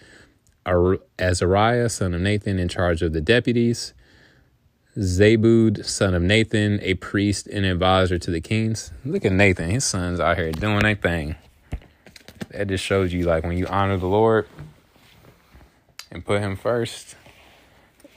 Azariah, 0.67 1.89
son 1.89 2.15
of 2.15 2.21
Nathan, 2.21 2.59
in 2.59 2.69
charge 2.69 3.03
of 3.03 3.13
the 3.13 3.21
deputies, 3.21 3.95
Zabud, 4.99 5.85
son 5.85 6.15
of 6.15 6.23
Nathan, 6.23 6.81
a 6.83 6.95
priest 6.95 7.47
and 7.47 7.65
advisor 7.65 8.19
to 8.19 8.31
the 8.31 8.41
kings. 8.41 8.91
Look 9.05 9.25
at 9.25 9.33
Nathan, 9.33 9.71
his 9.71 9.85
son's 9.85 10.19
out 10.19 10.37
here 10.37 10.51
doing 10.51 10.81
their 10.81 10.97
thing. 10.97 11.37
That 12.51 12.69
just 12.69 12.85
shows 12.85 13.13
you, 13.13 13.25
like, 13.25 13.45
when 13.45 13.57
you 13.57 13.67
honor 13.67 13.97
the 13.97 14.07
Lord 14.07 14.47
and 16.11 16.25
put 16.25 16.41
Him 16.41 16.57
first, 16.57 17.15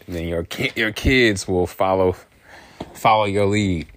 then 0.07 0.27
your 0.27 0.43
ki- 0.43 0.71
your 0.75 0.91
kids 0.91 1.47
will 1.47 1.67
follow 1.67 2.15
follow 2.93 3.25
your 3.25 3.45
lead, 3.45 3.87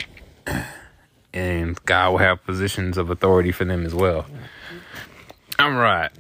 and 1.33 1.83
God 1.87 2.11
will 2.11 2.19
have 2.19 2.45
positions 2.45 2.99
of 2.99 3.11
authority 3.11 3.53
for 3.53 3.65
them 3.65 3.87
as 3.87 3.95
well. 3.95 4.27
I'm 5.59 5.77
right. 5.77 6.11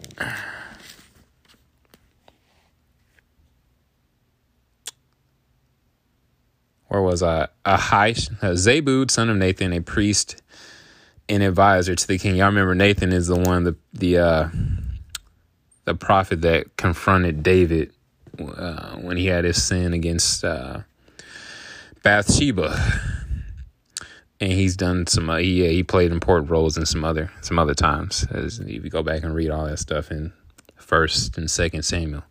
where 6.88 7.02
was 7.02 7.22
I? 7.22 7.48
Ahish, 7.66 8.32
uh, 8.42 8.52
Zabud, 8.52 9.10
son 9.10 9.28
of 9.28 9.36
Nathan, 9.36 9.74
a 9.74 9.80
priest 9.80 10.40
an 11.28 11.42
advisor 11.42 11.94
to 11.94 12.06
the 12.06 12.18
king. 12.18 12.36
Y'all 12.36 12.46
remember 12.46 12.74
Nathan 12.74 13.12
is 13.12 13.26
the 13.26 13.36
one 13.36 13.64
the 13.64 13.76
the 13.92 14.18
uh, 14.18 14.48
the 15.84 15.94
prophet 15.94 16.42
that 16.42 16.76
confronted 16.76 17.42
David 17.42 17.92
uh, 18.38 18.96
when 18.96 19.16
he 19.16 19.26
had 19.26 19.44
his 19.44 19.62
sin 19.62 19.92
against 19.92 20.44
uh, 20.44 20.80
Bathsheba, 22.02 22.78
and 24.40 24.52
he's 24.52 24.76
done 24.76 25.06
some. 25.06 25.30
Uh, 25.30 25.38
he 25.38 25.66
he 25.68 25.82
played 25.82 26.12
important 26.12 26.50
roles 26.50 26.76
in 26.76 26.86
some 26.86 27.04
other 27.04 27.30
some 27.40 27.58
other 27.58 27.74
times. 27.74 28.26
As 28.30 28.60
if 28.60 28.84
you 28.84 28.90
go 28.90 29.02
back 29.02 29.22
and 29.22 29.34
read 29.34 29.50
all 29.50 29.66
that 29.66 29.78
stuff 29.78 30.10
in 30.10 30.32
First 30.76 31.38
and 31.38 31.50
Second 31.50 31.82
Samuel, 31.82 32.22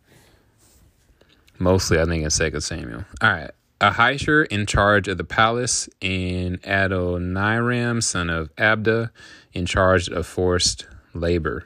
mostly 1.58 2.00
I 2.00 2.04
think 2.04 2.24
in 2.24 2.30
Second 2.30 2.62
Samuel. 2.62 3.04
All 3.20 3.30
right. 3.30 3.50
Ahishar 3.80 4.46
in 4.46 4.66
charge 4.66 5.08
of 5.08 5.18
the 5.18 5.24
palace, 5.24 5.88
and 6.00 6.60
Adoniram, 6.62 8.02
son 8.02 8.30
of 8.30 8.54
Abda, 8.56 9.10
in 9.52 9.66
charge 9.66 10.08
of 10.08 10.26
forced 10.26 10.86
labor. 11.12 11.64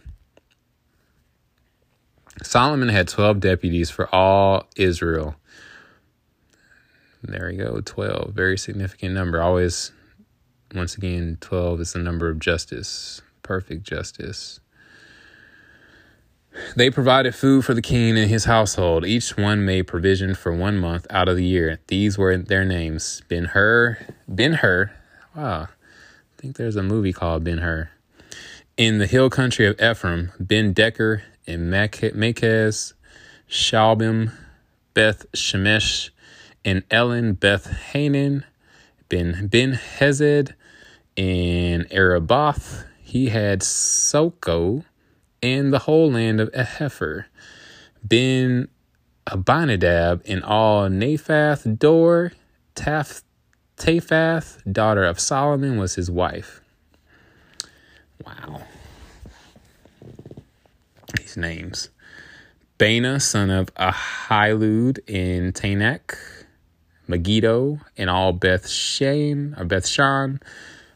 Solomon 2.43 2.89
had 2.89 3.07
12 3.09 3.41
deputies 3.41 3.91
for 3.91 4.13
all 4.15 4.67
Israel. 4.77 5.37
There 7.23 7.49
we 7.49 7.57
go, 7.57 7.81
12. 7.81 8.33
Very 8.33 8.57
significant 8.57 9.15
number. 9.15 9.43
Always, 9.43 9.93
once 10.75 10.97
again, 10.97 11.37
12 11.41 11.81
is 11.81 11.93
the 11.93 11.99
number 11.99 12.29
of 12.31 12.39
justice, 12.39 13.21
perfect 13.43 13.83
justice. 13.83 14.59
They 16.77 16.91
provided 16.91 17.35
food 17.35 17.65
for 17.65 17.75
the 17.75 17.83
king 17.83 18.17
and 18.17 18.31
his 18.31 18.45
household. 18.45 19.05
Each 19.05 19.37
one 19.37 19.65
made 19.65 19.87
provision 19.87 20.35
for 20.35 20.53
one 20.55 20.79
month 20.79 21.07
out 21.11 21.29
of 21.29 21.37
the 21.37 21.45
year. 21.45 21.81
These 21.89 22.17
were 22.17 22.37
their 22.37 22.65
names: 22.65 23.23
Ben 23.29 23.47
Hur, 23.47 23.99
Ben 24.29 24.55
Hur. 24.55 24.93
Wow, 25.35 25.69
I 25.69 26.41
think 26.41 26.57
there's 26.57 26.77
a 26.77 26.83
movie 26.83 27.13
called 27.13 27.45
Ben 27.45 27.59
Hur. 27.59 27.91
In 28.77 28.99
the 28.99 29.07
hill 29.07 29.31
country 29.31 29.67
of 29.67 29.81
Ephraim, 29.81 30.33
Ben 30.41 30.73
Deker 30.73 31.23
and 31.47 31.73
Makaz, 31.73 32.95
Shaalbim, 33.49 34.33
Beth 34.95 35.31
Shemesh, 35.33 36.11
and 36.65 36.83
Elon 36.91 37.35
Beth 37.35 37.67
Hanan, 37.93 38.45
Ben 39.09 39.49
Ben 39.49 39.73
Hesed, 39.73 40.55
and 41.17 41.87
Arubboth. 41.93 42.85
He 43.03 43.29
had 43.29 43.61
Socoh 43.61 44.85
and 45.43 45.73
the 45.73 45.81
whole 45.81 46.11
land 46.11 46.41
of 46.41 46.51
Ehefer. 46.53 47.27
Ben 48.03 48.69
Abinadab 49.27 50.23
and 50.27 50.43
all 50.43 50.89
Naphath 50.89 51.79
Dor, 51.79 52.33
Taph, 52.75 53.23
Taphath, 53.77 54.61
daughter 54.71 55.05
of 55.05 55.21
Solomon, 55.21 55.79
was 55.79 55.95
his 55.95 56.11
wife. 56.11 56.61
Wow. 58.25 58.63
These 61.17 61.37
names. 61.37 61.91
Baana, 62.79 63.21
son 63.21 63.51
of 63.51 63.75
Ahilud 63.75 65.01
in 65.07 65.53
Taanach, 65.53 66.17
Megiddo, 67.07 67.79
and 67.97 68.09
all 68.09 68.33
Beth 68.33 68.67
Shan 68.67 69.55
or 69.59 69.65
Beth 69.67 69.87
Shan, 69.87 70.41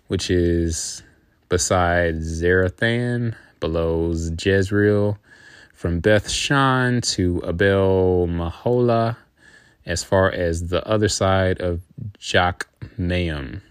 which 0.07 0.31
is 0.31 1.03
beside 1.51 2.17
Zarethan, 2.21 3.35
below 3.65 4.13
Jezreel, 4.13 5.17
from 5.73 5.99
Beth 5.99 6.29
Shan 6.29 7.01
to 7.01 7.43
Abel 7.47 8.29
Meholah, 8.29 9.17
as 9.87 10.05
far 10.05 10.31
as 10.31 10.69
the 10.69 10.87
other 10.87 11.09
side 11.09 11.63
of 11.63 11.81
Jokmeam. 12.19 13.63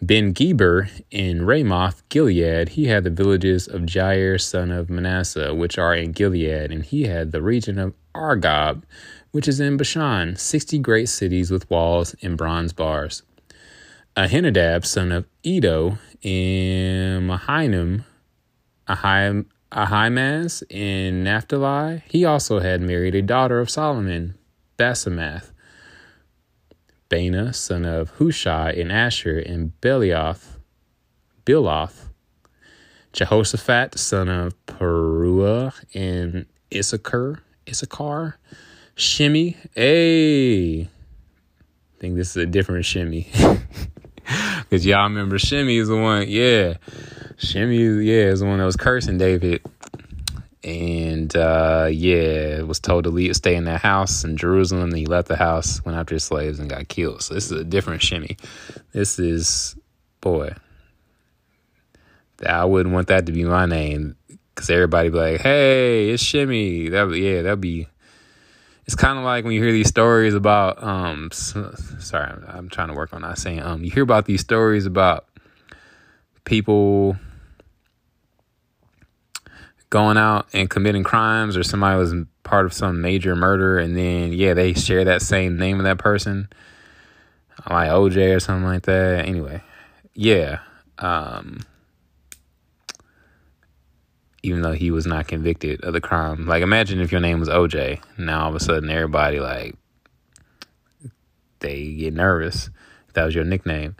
Ben 0.00 0.32
Geber 0.32 0.88
in 1.10 1.44
Ramoth, 1.44 2.08
Gilead, 2.08 2.70
he 2.70 2.86
had 2.86 3.04
the 3.04 3.10
villages 3.10 3.68
of 3.68 3.82
Jair, 3.82 4.40
son 4.40 4.70
of 4.70 4.88
Manasseh, 4.88 5.54
which 5.54 5.76
are 5.76 5.94
in 5.94 6.12
Gilead, 6.12 6.72
and 6.72 6.86
he 6.86 7.02
had 7.02 7.32
the 7.32 7.42
region 7.42 7.78
of 7.78 7.92
Argob, 8.14 8.84
which 9.32 9.46
is 9.46 9.60
in 9.60 9.76
Bashan, 9.76 10.36
sixty 10.36 10.78
great 10.78 11.10
cities 11.10 11.50
with 11.50 11.68
walls 11.68 12.16
and 12.22 12.38
bronze 12.38 12.72
bars. 12.72 13.22
Ahinadab, 14.16 14.86
son 14.86 15.12
of 15.12 15.26
Iddo, 15.42 15.98
in 16.22 17.26
Mahanaim, 17.26 18.04
Ahim, 18.88 19.46
Ahimaaz 19.72 20.62
in 20.70 21.24
Naphtali, 21.24 22.02
he 22.06 22.24
also 22.24 22.60
had 22.60 22.80
married 22.80 23.14
a 23.14 23.22
daughter 23.22 23.60
of 23.60 23.70
Solomon, 23.70 24.36
Basemath. 24.78 25.50
Baana, 27.10 27.54
son 27.54 27.84
of 27.84 28.10
Hushai 28.18 28.72
in 28.72 28.90
Asher, 28.90 29.38
and 29.38 29.72
Belioth, 29.80 30.58
Biloth. 31.44 32.08
Jehoshaphat, 33.12 33.96
son 33.98 34.28
of 34.28 34.66
Paruah 34.66 35.72
in 35.92 36.46
Issachar, 36.74 37.40
Issachar. 37.68 38.38
Shimei, 38.96 39.56
hey, 39.74 40.80
I 40.82 40.88
think 42.00 42.16
this 42.16 42.30
is 42.30 42.36
a 42.36 42.46
different 42.46 42.84
Shimei. 42.84 43.28
Because 44.64 44.86
y'all 44.86 45.04
remember 45.04 45.38
Shimmy 45.38 45.76
is 45.76 45.88
the 45.88 45.96
one, 45.96 46.26
yeah. 46.26 46.74
Shimmy, 47.36 47.76
yeah, 47.76 48.24
is 48.24 48.40
the 48.40 48.46
one 48.46 48.58
that 48.58 48.64
was 48.64 48.76
cursing 48.76 49.18
David. 49.18 49.62
And 50.64 51.34
uh, 51.36 51.88
yeah, 51.92 52.62
was 52.62 52.80
told 52.80 53.04
to 53.04 53.10
leave, 53.10 53.36
stay 53.36 53.54
in 53.54 53.64
that 53.64 53.82
house 53.82 54.24
in 54.24 54.38
Jerusalem. 54.38 54.84
And 54.84 54.96
he 54.96 55.04
left 55.04 55.28
the 55.28 55.36
house, 55.36 55.84
went 55.84 55.98
after 55.98 56.14
his 56.14 56.24
slaves, 56.24 56.58
and 56.58 56.70
got 56.70 56.88
killed. 56.88 57.22
So 57.22 57.34
this 57.34 57.46
is 57.46 57.52
a 57.52 57.64
different 57.64 58.02
Shimmy. 58.02 58.38
This 58.92 59.18
is, 59.18 59.76
boy, 60.22 60.54
I 62.44 62.64
wouldn't 62.64 62.94
want 62.94 63.08
that 63.08 63.26
to 63.26 63.32
be 63.32 63.44
my 63.44 63.66
name 63.66 64.16
because 64.54 64.70
everybody 64.70 65.10
be 65.10 65.18
like, 65.18 65.40
"Hey, 65.40 66.10
it's 66.10 66.22
Shimmy." 66.22 66.88
That 66.88 67.10
yeah, 67.10 67.42
that'd 67.42 67.60
be. 67.60 67.88
It's 68.86 68.94
kind 68.94 69.18
of 69.18 69.24
like 69.24 69.44
when 69.44 69.54
you 69.54 69.62
hear 69.62 69.72
these 69.72 69.88
stories 69.88 70.34
about 70.34 70.82
um. 70.82 71.30
Sorry, 71.32 72.26
I'm, 72.26 72.44
I'm 72.48 72.68
trying 72.68 72.88
to 72.88 72.94
work 72.94 73.12
on 73.12 73.22
not 73.22 73.38
saying 73.38 73.62
um. 73.62 73.82
You 73.82 73.90
hear 73.90 74.02
about 74.02 74.26
these 74.26 74.40
stories 74.40 74.86
about 74.86 75.26
people 76.44 77.16
going 79.90 80.16
out 80.16 80.48
and 80.52 80.68
committing 80.68 81.04
crimes 81.04 81.56
or 81.56 81.62
somebody 81.62 81.96
was 81.96 82.12
part 82.42 82.66
of 82.66 82.72
some 82.72 83.00
major 83.00 83.36
murder 83.36 83.78
and 83.78 83.96
then 83.96 84.32
yeah 84.32 84.52
they 84.52 84.74
share 84.74 85.04
that 85.04 85.22
same 85.22 85.56
name 85.56 85.78
of 85.78 85.84
that 85.84 85.98
person 85.98 86.48
like 87.70 87.88
oj 87.90 88.34
or 88.34 88.40
something 88.40 88.64
like 88.64 88.82
that 88.82 89.24
anyway 89.24 89.62
yeah 90.14 90.58
um 90.98 91.60
even 94.44 94.62
though 94.62 94.72
he 94.72 94.90
was 94.90 95.06
not 95.06 95.26
convicted 95.26 95.82
of 95.82 95.92
the 95.92 96.00
crime 96.00 96.46
like 96.46 96.62
imagine 96.62 97.00
if 97.00 97.10
your 97.10 97.20
name 97.20 97.40
was 97.40 97.48
oj 97.48 98.00
now 98.18 98.44
all 98.44 98.48
of 98.48 98.54
a 98.54 98.60
sudden 98.60 98.90
everybody 98.90 99.40
like 99.40 99.74
they 101.60 101.92
get 101.94 102.14
nervous 102.14 102.70
if 103.08 103.14
that 103.14 103.24
was 103.24 103.34
your 103.34 103.44
nickname 103.44 103.96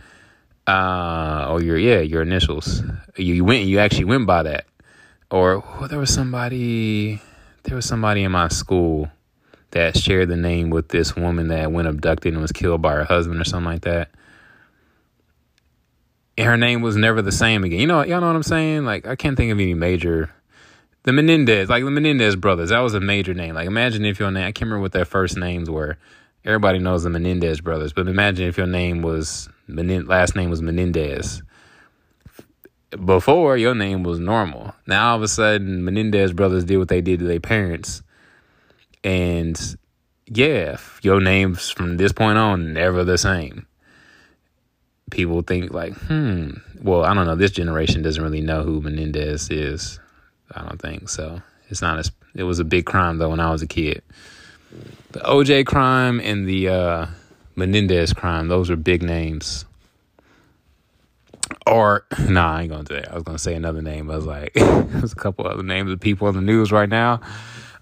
uh, 0.67 1.47
or 1.51 1.63
your 1.63 1.79
yeah 1.79 2.01
your 2.01 2.23
initials. 2.23 2.83
You, 3.17 3.35
you 3.35 3.45
went 3.45 3.65
you 3.65 3.79
actually 3.79 4.05
went 4.05 4.27
by 4.27 4.43
that, 4.45 4.67
or 5.31 5.63
there 5.89 5.99
was 5.99 6.13
somebody 6.13 7.21
there 7.65 7.77
was 7.77 7.87
somebody 7.87 8.25
in 8.25 8.33
my 8.33 8.49
school 8.49 9.09
that 9.71 9.97
shared 9.97 10.29
the 10.29 10.37
name 10.37 10.71
with 10.71 10.89
this 10.89 11.17
woman 11.17 11.49
that 11.49 11.73
went 11.73 11.89
abducted 11.89 12.33
and 12.33 12.43
was 12.43 12.53
killed 12.53 12.81
by 12.81 12.93
her 12.93 13.05
husband 13.05 13.41
or 13.41 13.45
something 13.45 13.73
like 13.73 13.83
that. 13.83 14.11
Her 16.38 16.57
name 16.57 16.83
was 16.83 16.97
never 16.97 17.23
the 17.23 17.33
same 17.33 17.64
again. 17.64 17.81
You 17.81 17.87
know, 17.87 18.03
y'all 18.03 18.20
know 18.20 18.27
what 18.27 18.37
I'm 18.37 18.42
saying? 18.42 18.85
Like, 18.85 19.07
I 19.07 19.14
can't 19.16 19.37
think 19.37 19.53
of 19.53 19.61
any 19.61 19.75
major. 19.75 20.31
The 21.05 21.12
Menendez, 21.12 21.68
like 21.68 21.85
the 21.85 21.90
Menendez 21.90 22.35
brothers, 22.35 22.70
that 22.70 22.81
was 22.81 22.94
a 22.94 23.01
major 23.01 23.35
name. 23.35 23.55
Like, 23.55 23.66
imagine 23.66 24.05
if 24.05 24.18
your 24.18 24.31
name, 24.31 24.44
I 24.44 24.53
can't 24.53 24.62
remember 24.68 24.83
what 24.83 24.92
their 24.92 25.05
first 25.05 25.37
names 25.37 25.68
were. 25.68 25.99
Everybody 26.44 26.79
knows 26.79 27.05
the 27.05 27.11
Menendez 27.11 27.61
brothers, 27.61 27.92
but 27.92 28.09
imagine 28.09 28.49
if 28.49 28.59
your 28.59 28.66
name 28.66 29.03
was 29.03 29.49
Menin- 29.66 30.07
last 30.07 30.35
name 30.35 30.51
was 30.51 30.61
Menendez. 30.62 31.42
Before 33.05 33.57
your 33.57 33.75
name 33.75 34.03
was 34.03 34.18
normal. 34.18 34.75
Now 34.87 35.11
all 35.11 35.16
of 35.16 35.23
a 35.23 35.29
sudden 35.29 35.85
Menendez 35.85 36.33
brothers 36.33 36.64
did 36.64 36.79
what 36.79 36.88
they 36.88 37.01
did 37.01 37.20
to 37.20 37.27
their 37.27 37.40
parents. 37.40 38.03
And 39.03 39.59
yeah, 40.27 40.79
your 41.03 41.20
names 41.20 41.70
from 41.70 41.97
this 41.97 42.12
point 42.12 42.38
on 42.38 42.73
never 42.73 43.05
the 43.05 43.18
same. 43.18 43.66
People 45.11 45.43
think 45.43 45.73
like, 45.73 45.93
hmm. 45.95 46.51
Well, 46.81 47.05
I 47.05 47.14
don't 47.14 47.27
know. 47.27 47.37
This 47.37 47.51
generation 47.51 48.03
doesn't 48.03 48.23
really 48.23 48.40
know 48.40 48.62
who 48.62 48.81
Menendez 48.81 49.51
is. 49.51 50.01
I 50.53 50.62
don't 50.62 50.81
think 50.81 51.09
so. 51.09 51.40
It's 51.69 51.83
not 51.83 51.99
as. 51.99 52.11
It 52.35 52.43
was 52.43 52.59
a 52.59 52.64
big 52.64 52.85
crime 52.85 53.19
though 53.19 53.31
when 53.31 53.40
I 53.40 53.51
was 53.51 53.62
a 53.62 53.67
kid. 53.67 54.03
The 55.12 55.21
OJ 55.21 55.67
crime 55.67 56.21
and 56.21 56.49
the 56.49 56.69
uh, 56.69 57.07
Menendez 57.55 58.12
crime. 58.12 58.49
Those 58.49 58.71
are 58.71 58.77
big 58.77 59.03
names. 59.03 59.64
Or 61.67 62.05
nah, 62.29 62.57
I 62.57 62.62
ain't 62.62 62.71
gonna 62.71 62.85
do 62.85 62.95
that. 62.95 63.11
I 63.11 63.14
was 63.14 63.23
gonna 63.23 63.38
say 63.38 63.55
another 63.55 63.83
name. 63.83 64.11
I 64.11 64.17
was 64.17 64.27
like, 64.27 64.53
there's 64.55 65.12
a 65.12 65.17
couple 65.17 65.47
other 65.47 65.62
names 65.62 65.90
of 65.90 66.01
people 66.01 66.29
on 66.29 66.35
the 66.35 66.40
news 66.40 66.73
right 66.73 66.88
now. 66.88 67.21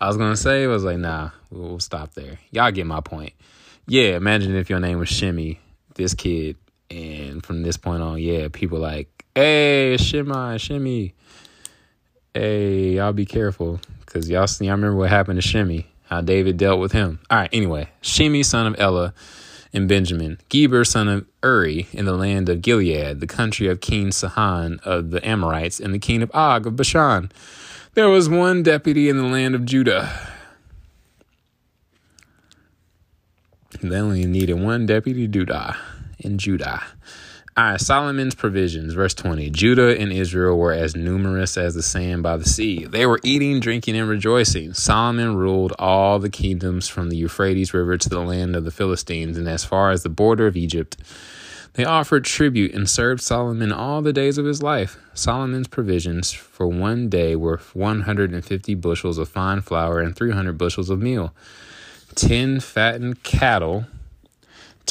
I 0.01 0.09
was 0.09 0.17
gonna 0.17 0.37
say, 0.37 0.65
I 0.65 0.67
was 0.67 0.85
like, 0.85 0.99
nah, 0.99 1.31
we'll, 1.51 1.71
we'll 1.71 1.81
stop 1.81 2.15
there. 2.15 2.39
Y'all 2.51 2.71
get 2.71 2.87
my 2.87 3.01
point. 3.01 3.33
Yeah, 3.87 4.17
imagine 4.17 4.55
if 4.55 4.71
your 4.71 4.81
name 4.81 4.99
was 4.99 5.09
Shimmy, 5.09 5.61
this 5.95 6.15
kid, 6.15 6.57
and 6.93 7.45
from 7.45 7.63
this 7.63 7.77
point 7.77 8.03
on, 8.03 8.19
yeah, 8.19 8.49
people 8.53 8.79
like 8.79 9.23
Hey, 9.35 9.97
Shimmy, 9.97 10.59
Shimmy. 10.59 11.15
Hey, 12.35 12.97
y'all 12.97 13.15
be 13.15 13.25
careful. 13.25 13.81
Because 14.01 14.29
y'all, 14.29 14.47
y'all 14.61 14.73
remember 14.73 14.97
what 14.97 15.09
happened 15.09 15.41
to 15.41 15.49
Shimmy, 15.49 15.87
how 16.05 16.21
David 16.21 16.59
dealt 16.59 16.81
with 16.81 16.93
him. 16.93 17.19
All 17.31 17.39
right, 17.39 17.49
anyway. 17.51 17.89
Shimmy, 18.03 18.43
son 18.43 18.67
of 18.67 18.79
Ela, 18.79 19.15
and 19.73 19.89
Benjamin. 19.89 20.39
Geber, 20.51 20.85
son 20.85 21.09
of 21.09 21.27
Uri, 21.43 21.89
in 21.93 22.05
the 22.05 22.13
land 22.13 22.51
of 22.51 22.61
Gilead, 22.61 23.21
the 23.21 23.27
country 23.27 23.69
of 23.69 23.81
King 23.81 24.13
Sihon 24.13 24.81
of 24.85 25.13
the 25.13 25.27
Amorites, 25.27 25.81
and 25.81 25.95
the 25.95 25.99
king 25.99 26.21
of 26.21 26.31
Og 26.35 26.67
of 26.67 26.77
Bashan. 26.77 27.33
There 27.95 28.11
was 28.11 28.29
one 28.29 28.63
deputy 28.63 29.09
in 29.09 29.17
the 29.17 29.25
land 29.25 29.55
of 29.55 29.65
Judah. 29.65 30.13
They 33.81 33.97
only 33.97 34.27
needed 34.27 34.61
one 34.61 34.85
deputy 34.85 35.27
Judah 35.27 35.79
in 36.23 36.39
Judah. 36.39 36.83
All 37.55 37.65
right, 37.65 37.81
Solomon's 37.81 38.35
provisions, 38.35 38.95
verse 38.95 39.13
20. 39.13 39.51
Judah 39.51 39.99
and 40.01 40.11
Israel 40.11 40.57
were 40.57 40.73
as 40.73 40.97
numerous 40.97 41.59
as 41.59 41.75
the 41.75 41.83
sand 41.83 42.23
by 42.23 42.39
the 42.39 42.49
sea. 42.49 42.87
They 42.87 43.05
were 43.05 43.21
eating, 43.23 43.61
drinking, 43.61 43.95
and 43.95 44.09
rejoicing. 44.09 44.73
Solomon 44.73 45.37
ruled 45.37 45.75
all 45.79 46.19
the 46.19 46.31
kingdoms 46.31 46.89
from 46.89 47.11
the 47.11 47.17
Euphrates 47.17 47.75
River 47.75 47.99
to 47.99 48.09
the 48.09 48.21
land 48.21 48.57
of 48.57 48.65
the 48.65 48.71
Philistines 48.71 49.37
and 49.37 49.47
as 49.47 49.67
far 49.67 49.91
as 49.91 50.03
the 50.03 50.09
border 50.09 50.47
of 50.47 50.57
Egypt. 50.57 50.97
They 51.75 51.85
offered 51.85 52.25
tribute 52.25 52.75
and 52.75 52.89
served 52.89 53.21
Solomon 53.21 53.71
all 53.71 54.01
the 54.01 54.15
days 54.15 54.39
of 54.39 54.47
his 54.47 54.63
life. 54.63 54.99
Solomon's 55.13 55.69
provisions 55.69 56.33
for 56.33 56.67
one 56.67 57.11
day 57.11 57.37
were 57.37 57.61
150 57.75 58.75
bushels 58.77 59.19
of 59.19 59.29
fine 59.29 59.61
flour 59.61 60.01
and 60.01 60.17
300 60.17 60.57
bushels 60.57 60.89
of 60.89 61.03
meal, 61.03 61.35
10 62.15 62.61
fattened 62.61 63.23
cattle 63.23 63.85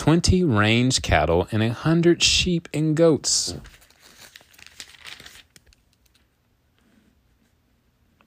20 0.02 0.44
range 0.44 1.04
cattle, 1.04 1.48
and 1.52 1.62
a 1.62 1.68
100 1.68 2.24
sheep 2.24 2.68
and 2.74 2.98
goats. 2.98 3.54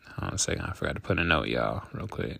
Hold 0.07 0.29
on 0.29 0.35
a 0.35 0.39
second, 0.39 0.63
I 0.63 0.73
forgot 0.73 0.95
to 0.95 1.01
put 1.01 1.19
a 1.19 1.25
note, 1.25 1.49
y'all, 1.49 1.83
real 1.93 2.07
quick. 2.07 2.39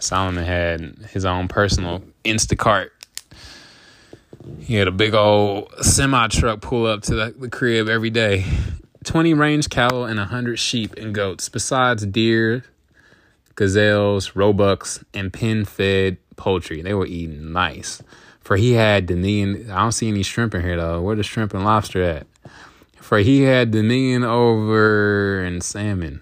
Solomon 0.00 0.44
had 0.44 0.80
his 1.10 1.24
own 1.24 1.48
personal 1.48 2.02
Instacart. 2.24 2.90
He 4.60 4.74
had 4.76 4.88
a 4.88 4.92
big 4.92 5.14
old 5.14 5.72
semi 5.82 6.28
truck 6.28 6.60
pull 6.60 6.86
up 6.86 7.02
to 7.02 7.14
the, 7.14 7.34
the 7.38 7.48
crib 7.48 7.88
every 7.88 8.10
day. 8.10 8.44
20 9.04 9.34
range 9.34 9.68
cattle 9.68 10.04
and 10.04 10.18
100 10.18 10.58
sheep 10.58 10.94
and 10.96 11.14
goats, 11.14 11.48
besides 11.48 12.04
deer, 12.06 12.64
gazelles, 13.54 14.34
roebucks, 14.34 15.04
and 15.14 15.32
pen 15.32 15.64
fed 15.64 16.18
poultry. 16.36 16.82
They 16.82 16.94
were 16.94 17.06
eating 17.06 17.52
nice. 17.52 18.02
For 18.40 18.56
he 18.56 18.72
had 18.72 19.06
dominion. 19.06 19.70
I 19.70 19.82
don't 19.82 19.92
see 19.92 20.08
any 20.08 20.22
shrimp 20.22 20.54
in 20.54 20.62
here 20.62 20.76
though. 20.76 21.02
Where 21.02 21.16
the 21.16 21.22
shrimp 21.22 21.54
and 21.54 21.64
lobster 21.64 22.02
at? 22.02 22.26
For 22.96 23.18
he 23.18 23.42
had 23.42 23.70
dominion 23.70 24.24
over 24.24 25.42
and 25.42 25.62
salmon 25.62 26.20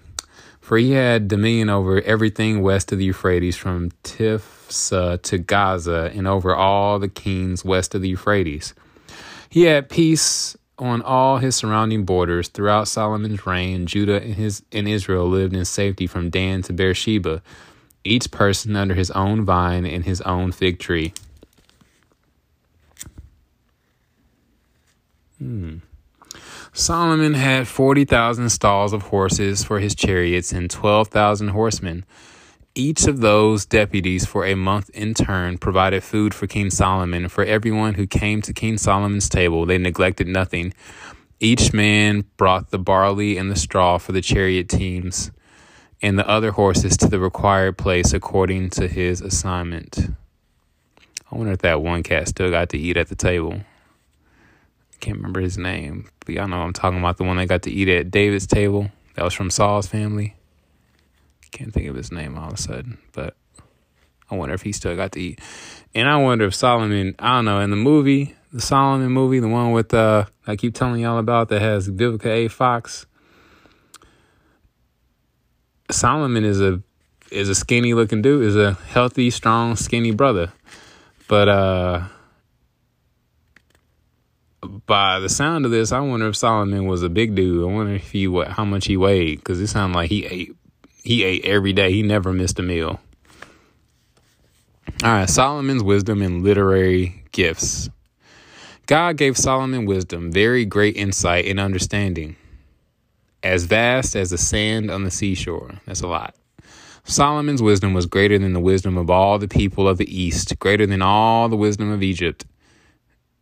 for 0.67 0.77
he 0.77 0.91
had 0.91 1.29
dominion 1.29 1.69
over 1.69 2.01
everything 2.01 2.61
west 2.61 2.91
of 2.91 2.97
the 2.97 3.05
Euphrates, 3.05 3.55
from 3.55 3.89
Tiphsah 4.03 5.21
to 5.21 5.37
Gaza, 5.37 6.11
and 6.13 6.27
over 6.27 6.53
all 6.53 6.99
the 6.99 7.07
kings 7.07 7.63
west 7.63 7.95
of 7.95 8.01
the 8.01 8.09
Euphrates. 8.09 8.73
He 9.49 9.61
had 9.61 9.87
peace 9.87 10.57
on 10.77 11.01
all 11.03 11.37
his 11.37 11.55
surrounding 11.55 12.03
borders 12.03 12.49
throughout 12.49 12.89
Solomon's 12.89 13.47
reign. 13.47 13.85
Judah 13.85 14.21
and 14.21 14.35
his 14.35 14.61
and 14.73 14.89
Israel 14.89 15.29
lived 15.29 15.55
in 15.55 15.63
safety 15.63 16.05
from 16.05 16.29
Dan 16.29 16.63
to 16.63 16.73
Beersheba, 16.73 17.41
each 18.03 18.29
person 18.29 18.75
under 18.75 18.93
his 18.93 19.09
own 19.11 19.45
vine 19.45 19.85
and 19.85 20.03
his 20.03 20.19
own 20.23 20.51
fig 20.51 20.79
tree. 20.79 21.13
Hmm. 25.37 25.77
Solomon 26.77 27.33
had 27.33 27.67
40,000 27.67 28.49
stalls 28.49 28.93
of 28.93 29.01
horses 29.01 29.63
for 29.63 29.79
his 29.79 29.95
chariots 29.95 30.51
and 30.51 30.69
12,000 30.69 31.47
horsemen. 31.47 32.05
Each 32.75 33.07
of 33.07 33.19
those 33.19 33.65
deputies 33.65 34.27
for 34.27 34.45
a 34.45 34.53
month 34.53 34.91
in 34.91 35.15
turn 35.15 35.57
provided 35.57 36.03
food 36.03 36.35
for 36.35 36.45
King 36.45 36.69
Solomon. 36.69 37.29
For 37.29 37.43
everyone 37.43 37.95
who 37.95 38.05
came 38.05 38.43
to 38.43 38.53
King 38.53 38.77
Solomon's 38.77 39.27
table, 39.27 39.65
they 39.65 39.79
neglected 39.79 40.27
nothing. 40.27 40.71
Each 41.39 41.73
man 41.73 42.25
brought 42.37 42.69
the 42.69 42.77
barley 42.77 43.39
and 43.39 43.49
the 43.49 43.55
straw 43.55 43.97
for 43.97 44.11
the 44.11 44.21
chariot 44.21 44.69
teams 44.69 45.31
and 46.03 46.19
the 46.19 46.29
other 46.29 46.51
horses 46.51 46.95
to 46.97 47.07
the 47.07 47.19
required 47.19 47.79
place 47.79 48.13
according 48.13 48.69
to 48.69 48.87
his 48.87 49.19
assignment. 49.21 50.11
I 51.31 51.35
wonder 51.35 51.53
if 51.53 51.59
that 51.63 51.81
one 51.81 52.03
cat 52.03 52.27
still 52.27 52.51
got 52.51 52.69
to 52.69 52.77
eat 52.77 52.97
at 52.97 53.07
the 53.07 53.15
table 53.15 53.61
can't 54.99 55.17
remember 55.17 55.41
his 55.41 55.57
name, 55.57 56.09
but 56.25 56.35
y'all 56.35 56.47
know 56.47 56.57
I'm 56.57 56.73
talking 56.73 56.99
about 56.99 57.17
the 57.17 57.23
one 57.23 57.37
that 57.37 57.47
got 57.47 57.63
to 57.63 57.71
eat 57.71 57.87
at 57.89 58.11
David's 58.11 58.47
table. 58.47 58.91
That 59.15 59.23
was 59.23 59.33
from 59.33 59.49
Saul's 59.49 59.87
family. 59.87 60.35
Can't 61.51 61.73
think 61.73 61.87
of 61.87 61.95
his 61.95 62.11
name 62.11 62.37
all 62.37 62.47
of 62.47 62.53
a 62.53 62.57
sudden, 62.57 62.97
but 63.13 63.35
I 64.29 64.35
wonder 64.35 64.53
if 64.53 64.61
he 64.61 64.71
still 64.71 64.95
got 64.95 65.13
to 65.13 65.19
eat. 65.19 65.39
And 65.95 66.09
I 66.09 66.17
wonder 66.17 66.45
if 66.45 66.55
Solomon, 66.55 67.15
I 67.19 67.37
don't 67.37 67.45
know, 67.45 67.59
in 67.59 67.69
the 67.69 67.75
movie, 67.75 68.35
the 68.51 68.61
Solomon 68.61 69.11
movie, 69.11 69.39
the 69.39 69.47
one 69.47 69.71
with 69.71 69.93
uh 69.93 70.25
I 70.45 70.55
keep 70.55 70.73
telling 70.75 71.01
y'all 71.01 71.17
about 71.17 71.49
that 71.49 71.61
has 71.61 71.89
Vivica 71.89 72.27
A. 72.27 72.47
Fox. 72.47 73.05
Solomon 75.89 76.43
is 76.43 76.61
a 76.61 76.81
is 77.31 77.49
a 77.49 77.55
skinny 77.55 77.93
looking 77.93 78.21
dude, 78.21 78.43
is 78.43 78.55
a 78.55 78.73
healthy, 78.73 79.29
strong, 79.29 79.75
skinny 79.75 80.11
brother. 80.11 80.51
But 81.27 81.49
uh 81.49 82.03
by 84.67 85.19
the 85.19 85.29
sound 85.29 85.65
of 85.65 85.71
this, 85.71 85.91
I 85.91 85.99
wonder 85.99 86.27
if 86.27 86.35
Solomon 86.35 86.85
was 86.85 87.03
a 87.03 87.09
big 87.09 87.35
dude. 87.35 87.63
I 87.63 87.73
wonder 87.73 87.93
if 87.95 88.11
he 88.11 88.27
what 88.27 88.49
how 88.49 88.65
much 88.65 88.85
he 88.85 88.97
weighed 88.97 89.39
because 89.39 89.59
it 89.59 89.67
sounded 89.67 89.95
like 89.95 90.09
he 90.09 90.25
ate 90.25 90.55
he 91.03 91.23
ate 91.23 91.45
every 91.45 91.73
day. 91.73 91.91
He 91.91 92.03
never 92.03 92.33
missed 92.33 92.59
a 92.59 92.63
meal. 92.63 92.99
All 95.03 95.11
right, 95.11 95.29
Solomon's 95.29 95.83
wisdom 95.83 96.21
and 96.21 96.43
literary 96.43 97.23
gifts. 97.31 97.89
God 98.87 99.17
gave 99.17 99.37
Solomon 99.37 99.85
wisdom, 99.85 100.31
very 100.31 100.65
great 100.65 100.95
insight 100.95 101.45
and 101.45 101.59
understanding, 101.59 102.35
as 103.43 103.65
vast 103.65 104.15
as 104.15 104.29
the 104.29 104.37
sand 104.37 104.89
on 104.89 105.03
the 105.03 105.11
seashore. 105.11 105.75
That's 105.85 106.01
a 106.01 106.07
lot. 106.07 106.35
Solomon's 107.03 107.61
wisdom 107.61 107.93
was 107.93 108.05
greater 108.05 108.37
than 108.39 108.53
the 108.53 108.59
wisdom 108.59 108.97
of 108.97 109.09
all 109.09 109.39
the 109.39 109.47
people 109.47 109.87
of 109.87 109.97
the 109.97 110.13
East, 110.13 110.57
greater 110.59 110.85
than 110.85 111.01
all 111.01 111.47
the 111.47 111.55
wisdom 111.55 111.91
of 111.91 112.01
Egypt 112.01 112.45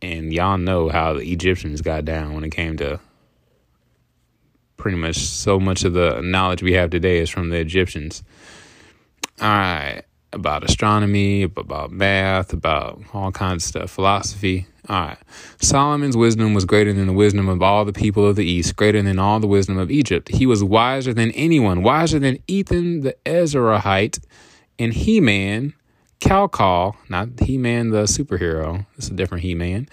and 0.02 0.32
y'all 0.32 0.58
know 0.58 0.88
how 0.88 1.14
the 1.14 1.32
Egyptians 1.32 1.80
got 1.80 2.04
down 2.04 2.34
when 2.34 2.44
it 2.44 2.50
came 2.50 2.76
to 2.78 3.00
pretty 4.76 4.98
much 4.98 5.16
so 5.16 5.58
much 5.58 5.84
of 5.84 5.94
the 5.94 6.20
knowledge 6.22 6.62
we 6.62 6.74
have 6.74 6.90
today 6.90 7.18
is 7.18 7.30
from 7.30 7.48
the 7.48 7.56
Egyptians. 7.56 8.22
All 9.40 9.48
right, 9.48 10.02
about 10.32 10.64
astronomy, 10.64 11.42
about 11.42 11.90
math, 11.90 12.52
about 12.52 13.02
all 13.12 13.32
kinds 13.32 13.64
of 13.64 13.68
stuff, 13.68 13.90
philosophy. 13.90 14.66
All 14.88 15.00
right. 15.00 15.18
Solomon's 15.60 16.16
wisdom 16.16 16.54
was 16.54 16.64
greater 16.64 16.92
than 16.92 17.06
the 17.08 17.12
wisdom 17.12 17.48
of 17.48 17.60
all 17.60 17.84
the 17.84 17.92
people 17.92 18.24
of 18.24 18.36
the 18.36 18.44
East, 18.44 18.76
greater 18.76 19.02
than 19.02 19.18
all 19.18 19.40
the 19.40 19.46
wisdom 19.46 19.78
of 19.78 19.90
Egypt. 19.90 20.28
He 20.28 20.46
was 20.46 20.62
wiser 20.62 21.12
than 21.12 21.32
anyone, 21.32 21.82
wiser 21.82 22.20
than 22.20 22.38
Ethan 22.46 23.00
the 23.00 23.16
Ezrahite 23.24 24.20
and 24.78 24.92
He 24.92 25.20
Man 25.20 25.74
Calcol, 26.20 26.96
not 27.08 27.40
He 27.40 27.58
Man 27.58 27.90
the 27.90 28.04
superhero, 28.04 28.86
it's 28.96 29.08
a 29.08 29.14
different 29.14 29.42
He 29.42 29.54
Man. 29.54 29.88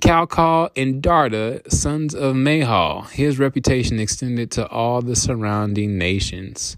Calcol 0.00 0.70
and 0.76 1.02
Darda, 1.02 1.70
sons 1.70 2.14
of 2.14 2.34
Mahol. 2.34 3.08
His 3.10 3.38
reputation 3.38 3.98
extended 3.98 4.50
to 4.52 4.66
all 4.68 5.02
the 5.02 5.14
surrounding 5.14 5.98
nations. 5.98 6.76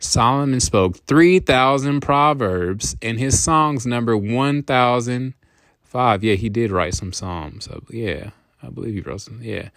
Solomon 0.00 0.60
spoke 0.60 0.96
3,000 1.06 2.00
proverbs, 2.00 2.96
and 3.00 3.18
his 3.18 3.42
songs 3.42 3.86
number 3.86 4.16
1,005. 4.16 6.24
Yeah, 6.24 6.34
he 6.34 6.48
did 6.48 6.70
write 6.70 6.94
some 6.94 7.12
psalms. 7.12 7.66
So, 7.66 7.82
yeah. 7.90 8.30
I 8.62 8.70
believe 8.70 8.94
he 8.94 9.00
wrote 9.00 9.20
some. 9.20 9.40
Yeah. 9.42 9.68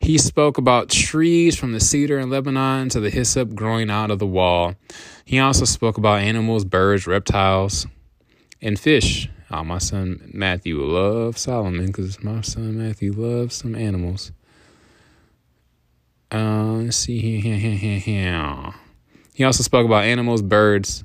He 0.00 0.18
spoke 0.18 0.58
about 0.58 0.90
trees 0.90 1.56
from 1.56 1.72
the 1.72 1.80
cedar 1.80 2.18
in 2.18 2.30
Lebanon 2.30 2.88
to 2.90 3.00
the 3.00 3.10
hyssop 3.10 3.54
growing 3.54 3.90
out 3.90 4.10
of 4.10 4.18
the 4.18 4.26
wall. 4.26 4.74
He 5.24 5.38
also 5.38 5.64
spoke 5.64 5.96
about 5.96 6.20
animals, 6.20 6.64
birds, 6.64 7.06
reptiles, 7.06 7.86
and 8.60 8.78
fish. 8.78 9.28
Oh, 9.50 9.64
my 9.64 9.78
son 9.78 10.30
Matthew 10.32 10.82
loves 10.82 11.42
Solomon 11.42 11.86
because 11.86 12.22
my 12.22 12.40
son 12.40 12.76
Matthew 12.78 13.12
loves 13.12 13.54
some 13.54 13.74
animals. 13.74 14.32
Uh, 16.32 16.72
let's 16.82 16.96
see 16.96 17.40
here. 17.40 18.74
He 19.34 19.44
also 19.44 19.62
spoke 19.62 19.86
about 19.86 20.04
animals, 20.04 20.42
birds, 20.42 21.04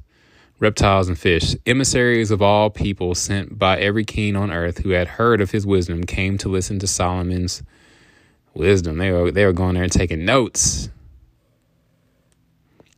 reptiles 0.59 1.07
and 1.07 1.17
fish. 1.17 1.55
Emissaries 1.65 2.31
of 2.31 2.41
all 2.41 2.69
people 2.69 3.15
sent 3.15 3.57
by 3.57 3.79
every 3.79 4.03
king 4.03 4.35
on 4.35 4.51
earth 4.51 4.79
who 4.79 4.89
had 4.89 5.07
heard 5.07 5.41
of 5.41 5.51
his 5.51 5.65
wisdom 5.65 6.03
came 6.03 6.37
to 6.37 6.49
listen 6.49 6.79
to 6.79 6.87
Solomon's 6.87 7.63
wisdom. 8.53 8.97
They 8.97 9.11
were 9.11 9.31
they 9.31 9.45
were 9.45 9.53
going 9.53 9.75
there 9.75 9.83
and 9.83 9.91
taking 9.91 10.25
notes. 10.25 10.89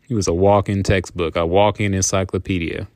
He 0.07 0.13
was 0.13 0.27
a 0.27 0.33
walking 0.33 0.83
textbook, 0.83 1.35
a 1.37 1.45
walking 1.45 1.93
encyclopedia. 1.93 2.87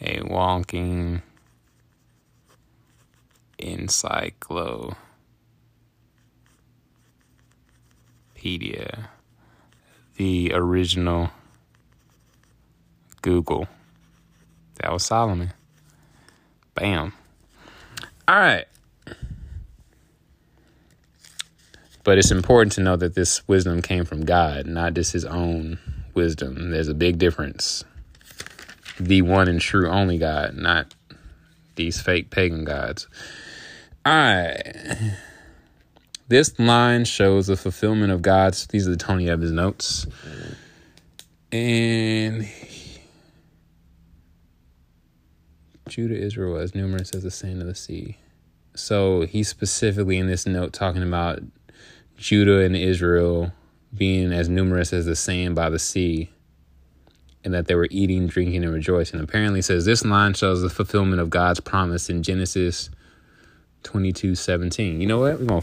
A 0.00 0.22
walking 0.22 1.22
encyclopedia. 3.58 4.96
The 10.16 10.52
original 10.54 11.30
Google. 13.24 13.66
That 14.82 14.92
was 14.92 15.02
Solomon. 15.02 15.54
Bam. 16.74 17.14
All 18.28 18.38
right. 18.38 18.66
But 22.02 22.18
it's 22.18 22.30
important 22.30 22.72
to 22.72 22.82
know 22.82 22.96
that 22.96 23.14
this 23.14 23.48
wisdom 23.48 23.80
came 23.80 24.04
from 24.04 24.26
God, 24.26 24.66
not 24.66 24.92
just 24.92 25.14
his 25.14 25.24
own 25.24 25.78
wisdom. 26.12 26.70
There's 26.70 26.88
a 26.88 26.94
big 26.94 27.16
difference. 27.16 27.82
The 29.00 29.22
one 29.22 29.48
and 29.48 29.58
true 29.58 29.88
only 29.88 30.18
God, 30.18 30.54
not 30.54 30.94
these 31.76 32.02
fake 32.02 32.28
pagan 32.28 32.66
gods. 32.66 33.08
All 34.04 34.12
right. 34.12 35.14
This 36.28 36.58
line 36.58 37.06
shows 37.06 37.46
the 37.46 37.56
fulfillment 37.56 38.12
of 38.12 38.20
God's. 38.20 38.66
These 38.66 38.86
are 38.86 38.90
the 38.90 38.98
Tony 38.98 39.30
Evans 39.30 39.52
notes. 39.52 40.06
And 41.50 42.46
Judah, 45.88 46.16
Israel, 46.16 46.56
as 46.56 46.74
numerous 46.74 47.14
as 47.14 47.22
the 47.22 47.30
sand 47.30 47.60
of 47.60 47.66
the 47.66 47.74
sea. 47.74 48.16
So 48.74 49.22
he's 49.22 49.48
specifically 49.48 50.18
in 50.18 50.26
this 50.26 50.46
note 50.46 50.72
talking 50.72 51.02
about 51.02 51.40
Judah 52.16 52.60
and 52.60 52.76
Israel 52.76 53.52
being 53.96 54.32
as 54.32 54.48
numerous 54.48 54.92
as 54.92 55.06
the 55.06 55.14
sand 55.14 55.54
by 55.54 55.70
the 55.70 55.78
sea, 55.78 56.30
and 57.44 57.52
that 57.54 57.66
they 57.66 57.74
were 57.74 57.88
eating, 57.90 58.26
drinking, 58.26 58.64
and 58.64 58.72
rejoicing. 58.72 59.20
Apparently, 59.20 59.62
says 59.62 59.84
this 59.84 60.04
line 60.04 60.34
shows 60.34 60.62
the 60.62 60.70
fulfillment 60.70 61.20
of 61.20 61.30
God's 61.30 61.60
promise 61.60 62.08
in 62.08 62.22
Genesis 62.22 62.90
twenty 63.82 64.12
two 64.12 64.34
seventeen. 64.34 65.00
You 65.00 65.06
know 65.06 65.20
what? 65.20 65.38
We're 65.38 65.46
gonna 65.46 65.62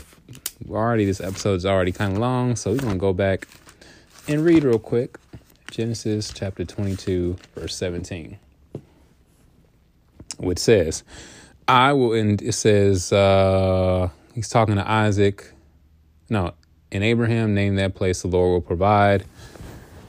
we're 0.65 0.77
already 0.77 1.05
this 1.05 1.19
episode's 1.19 1.65
already 1.65 1.91
kind 1.91 2.13
of 2.13 2.19
long, 2.19 2.55
so 2.55 2.71
we're 2.71 2.77
gonna 2.77 2.97
go 2.97 3.13
back 3.13 3.47
and 4.27 4.45
read 4.45 4.63
real 4.63 4.79
quick. 4.79 5.17
Genesis 5.71 6.31
chapter 6.33 6.63
twenty 6.63 6.95
two, 6.95 7.37
verse 7.55 7.75
seventeen, 7.75 8.37
which 10.41 10.59
says, 10.59 11.03
"I 11.67 11.93
will." 11.93 12.13
And 12.13 12.41
it 12.41 12.53
says 12.53 13.13
uh, 13.13 14.09
he's 14.33 14.49
talking 14.49 14.75
to 14.75 14.89
Isaac 14.89 15.53
no, 16.31 16.53
in 16.91 17.03
Abraham, 17.03 17.53
name 17.53 17.75
that 17.75 17.93
place 17.93 18.21
the 18.21 18.29
Lord 18.29 18.51
will 18.51 18.61
provide. 18.61 19.25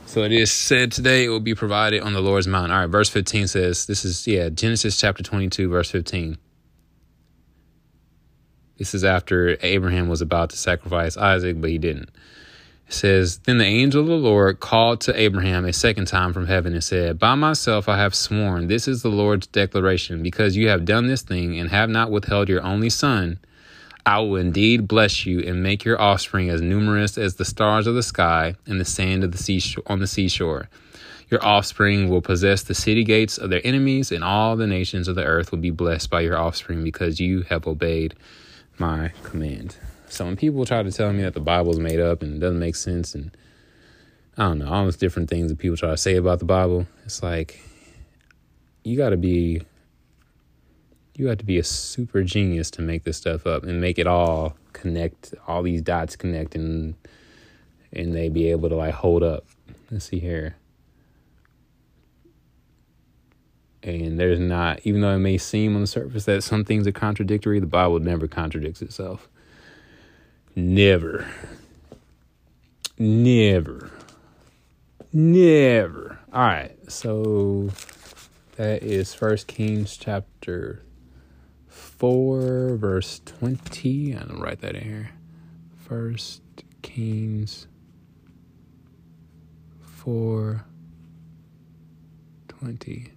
So 0.06 0.22
it 0.22 0.30
is 0.30 0.52
said 0.52 0.92
today 0.92 1.24
it 1.24 1.30
will 1.30 1.40
be 1.40 1.54
provided 1.54 2.00
on 2.02 2.12
the 2.12 2.20
Lord's 2.20 2.46
mountain. 2.46 2.70
All 2.70 2.78
right, 2.78 2.86
verse 2.86 3.08
15 3.08 3.48
says, 3.48 3.86
this 3.86 4.04
is, 4.04 4.24
yeah, 4.26 4.48
Genesis 4.48 4.96
chapter 5.00 5.24
22, 5.24 5.68
verse 5.68 5.90
15. 5.90 6.38
This 8.78 8.94
is 8.94 9.02
after 9.02 9.56
Abraham 9.62 10.08
was 10.08 10.20
about 10.20 10.50
to 10.50 10.56
sacrifice 10.56 11.16
Isaac, 11.16 11.60
but 11.60 11.70
he 11.70 11.78
didn't. 11.78 12.10
It 12.88 12.94
says, 12.94 13.38
Then 13.38 13.58
the 13.58 13.64
angel 13.64 14.02
of 14.02 14.08
the 14.08 14.14
Lord 14.14 14.60
called 14.60 15.00
to 15.02 15.18
Abraham 15.18 15.64
a 15.64 15.72
second 15.72 16.06
time 16.06 16.32
from 16.32 16.46
heaven 16.46 16.74
and 16.74 16.84
said, 16.84 17.18
By 17.18 17.34
myself 17.34 17.88
I 17.88 17.98
have 17.98 18.14
sworn, 18.14 18.66
this 18.66 18.86
is 18.86 19.02
the 19.02 19.08
Lord's 19.08 19.46
declaration, 19.46 20.22
because 20.22 20.56
you 20.56 20.68
have 20.68 20.84
done 20.84 21.06
this 21.06 21.22
thing 21.22 21.58
and 21.58 21.70
have 21.70 21.88
not 21.88 22.10
withheld 22.10 22.48
your 22.48 22.62
only 22.62 22.90
son 22.90 23.38
I 24.04 24.18
will 24.18 24.36
indeed 24.36 24.88
bless 24.88 25.26
you 25.26 25.40
and 25.40 25.62
make 25.62 25.84
your 25.84 26.00
offspring 26.00 26.50
as 26.50 26.60
numerous 26.60 27.16
as 27.16 27.36
the 27.36 27.44
stars 27.44 27.86
of 27.86 27.94
the 27.94 28.02
sky 28.02 28.56
and 28.66 28.80
the 28.80 28.84
sand 28.84 29.22
of 29.22 29.30
the 29.30 29.38
seashore 29.38 29.84
on 29.86 30.00
the 30.00 30.08
seashore. 30.08 30.68
Your 31.30 31.44
offspring 31.44 32.08
will 32.08 32.20
possess 32.20 32.62
the 32.62 32.74
city 32.74 33.04
gates 33.04 33.38
of 33.38 33.48
their 33.48 33.64
enemies, 33.64 34.10
and 34.12 34.24
all 34.24 34.56
the 34.56 34.66
nations 34.66 35.08
of 35.08 35.14
the 35.14 35.24
earth 35.24 35.50
will 35.50 35.60
be 35.60 35.70
blessed 35.70 36.10
by 36.10 36.20
your 36.20 36.36
offspring 36.36 36.82
because 36.82 37.20
you 37.20 37.42
have 37.42 37.66
obeyed 37.66 38.14
my 38.76 39.12
command. 39.22 39.76
So 40.12 40.26
when 40.26 40.36
people 40.36 40.66
try 40.66 40.82
to 40.82 40.92
tell 40.92 41.10
me 41.14 41.22
that 41.22 41.32
the 41.32 41.40
Bible 41.40 41.70
is 41.70 41.78
made 41.78 41.98
up 41.98 42.22
and 42.22 42.34
it 42.34 42.38
doesn't 42.38 42.58
make 42.58 42.76
sense, 42.76 43.14
and 43.14 43.34
I 44.36 44.42
don't 44.42 44.58
know, 44.58 44.70
all 44.70 44.84
those 44.84 44.98
different 44.98 45.30
things 45.30 45.48
that 45.48 45.58
people 45.58 45.78
try 45.78 45.88
to 45.88 45.96
say 45.96 46.16
about 46.16 46.38
the 46.38 46.44
Bible, 46.44 46.86
it's 47.06 47.22
like 47.22 47.62
you 48.84 48.94
got 48.94 49.08
to 49.10 49.16
be 49.16 49.62
you 51.14 51.28
have 51.28 51.38
to 51.38 51.46
be 51.46 51.58
a 51.58 51.64
super 51.64 52.22
genius 52.22 52.70
to 52.72 52.82
make 52.82 53.04
this 53.04 53.16
stuff 53.16 53.46
up 53.46 53.64
and 53.64 53.80
make 53.80 53.98
it 53.98 54.06
all 54.06 54.54
connect, 54.74 55.34
all 55.46 55.62
these 55.62 55.80
dots 55.80 56.14
connect, 56.14 56.54
and 56.54 56.94
and 57.90 58.14
they 58.14 58.28
be 58.28 58.50
able 58.50 58.68
to 58.68 58.76
like 58.76 58.92
hold 58.92 59.22
up. 59.22 59.46
Let's 59.90 60.10
see 60.10 60.18
here. 60.18 60.56
And 63.82 64.20
there's 64.20 64.38
not, 64.38 64.80
even 64.84 65.00
though 65.00 65.14
it 65.14 65.18
may 65.20 65.38
seem 65.38 65.74
on 65.74 65.80
the 65.80 65.86
surface 65.86 66.26
that 66.26 66.44
some 66.44 66.66
things 66.66 66.86
are 66.86 66.92
contradictory, 66.92 67.60
the 67.60 67.66
Bible 67.66 67.98
never 67.98 68.28
contradicts 68.28 68.82
itself. 68.82 69.28
Never. 70.54 71.26
Never. 72.98 73.90
Never. 75.12 76.18
All 76.32 76.42
right. 76.42 76.76
So 76.88 77.70
that 78.56 78.82
is 78.82 79.14
First 79.14 79.46
Kings 79.46 79.96
chapter 79.96 80.82
4, 81.68 82.76
verse 82.76 83.20
20. 83.24 84.12
I'm 84.12 84.26
going 84.26 84.36
to 84.36 84.42
write 84.42 84.60
that 84.60 84.74
in 84.76 84.84
here. 84.84 85.10
First 85.86 86.42
Kings 86.82 87.66
4, 89.80 90.64
20. 92.48 93.12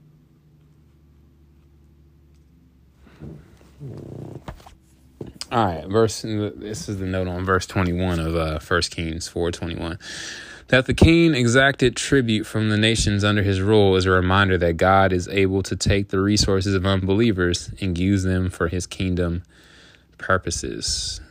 All 5.56 5.68
right, 5.68 5.88
verse. 5.88 6.24
This 6.24 6.90
is 6.90 6.98
the 6.98 7.06
note 7.06 7.30
on 7.30 7.46
verse 7.46 7.66
twenty-one 7.66 8.20
of 8.20 8.36
uh, 8.36 8.60
First 8.60 8.92
Kings 8.92 9.30
four 9.30 9.52
twenty-one 9.52 9.98
that 10.68 10.86
the 10.86 10.94
king 10.94 11.34
exacted 11.34 11.96
tribute 11.96 12.44
from 12.44 12.70
the 12.70 12.78
nations 12.78 13.24
under 13.24 13.42
his 13.42 13.62
rule 13.62 13.96
is 13.96 14.06
a 14.06 14.12
reminder 14.12 14.58
that 14.58 14.76
God 14.76 15.14
is 15.14 15.30
able 15.30 15.64
to 15.64 15.78
take 15.78 16.10
the 16.10 16.20
resources 16.20 16.74
of 16.74 16.86
unbelievers 16.86 17.72
and 17.80 17.98
use 17.98 18.24
them 18.24 18.50
for 18.50 18.68
his 18.68 18.86
kingdom 18.86 19.44
purposes 20.18 21.22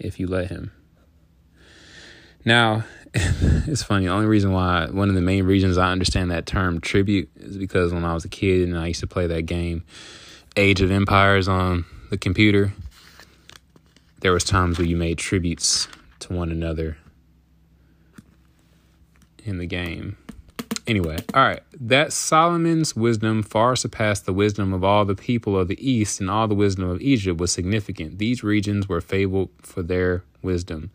if 0.00 0.18
you 0.18 0.26
let 0.26 0.48
him. 0.48 0.72
Now, 2.44 2.82
it's 3.14 3.84
funny. 3.84 4.06
The 4.06 4.12
only 4.12 4.26
reason 4.26 4.50
why, 4.50 4.88
one 4.90 5.08
of 5.08 5.14
the 5.14 5.20
main 5.20 5.44
reasons 5.44 5.78
I 5.78 5.92
understand 5.92 6.32
that 6.32 6.46
term 6.46 6.80
tribute 6.80 7.30
is 7.36 7.58
because 7.58 7.94
when 7.94 8.04
I 8.04 8.12
was 8.12 8.24
a 8.24 8.28
kid 8.28 8.68
and 8.68 8.76
I 8.76 8.88
used 8.88 9.00
to 9.00 9.06
play 9.06 9.28
that 9.28 9.42
game, 9.42 9.84
Age 10.56 10.80
of 10.80 10.90
Empires 10.90 11.46
on 11.46 11.84
the 12.10 12.18
computer, 12.18 12.72
there 14.24 14.32
was 14.32 14.42
times 14.42 14.78
where 14.78 14.86
you 14.86 14.96
made 14.96 15.18
tributes 15.18 15.86
to 16.18 16.32
one 16.32 16.50
another 16.50 16.96
in 19.44 19.58
the 19.58 19.66
game. 19.66 20.16
Anyway, 20.86 21.18
all 21.34 21.42
right. 21.42 21.62
That 21.78 22.10
Solomon's 22.10 22.96
wisdom 22.96 23.42
far 23.42 23.76
surpassed 23.76 24.24
the 24.24 24.32
wisdom 24.32 24.72
of 24.72 24.82
all 24.82 25.04
the 25.04 25.14
people 25.14 25.58
of 25.58 25.68
the 25.68 25.76
East, 25.78 26.22
and 26.22 26.30
all 26.30 26.48
the 26.48 26.54
wisdom 26.54 26.88
of 26.88 27.02
Egypt 27.02 27.38
was 27.38 27.52
significant. 27.52 28.16
These 28.18 28.42
regions 28.42 28.88
were 28.88 29.02
fabled 29.02 29.50
for 29.60 29.82
their 29.82 30.24
wisdom. 30.40 30.90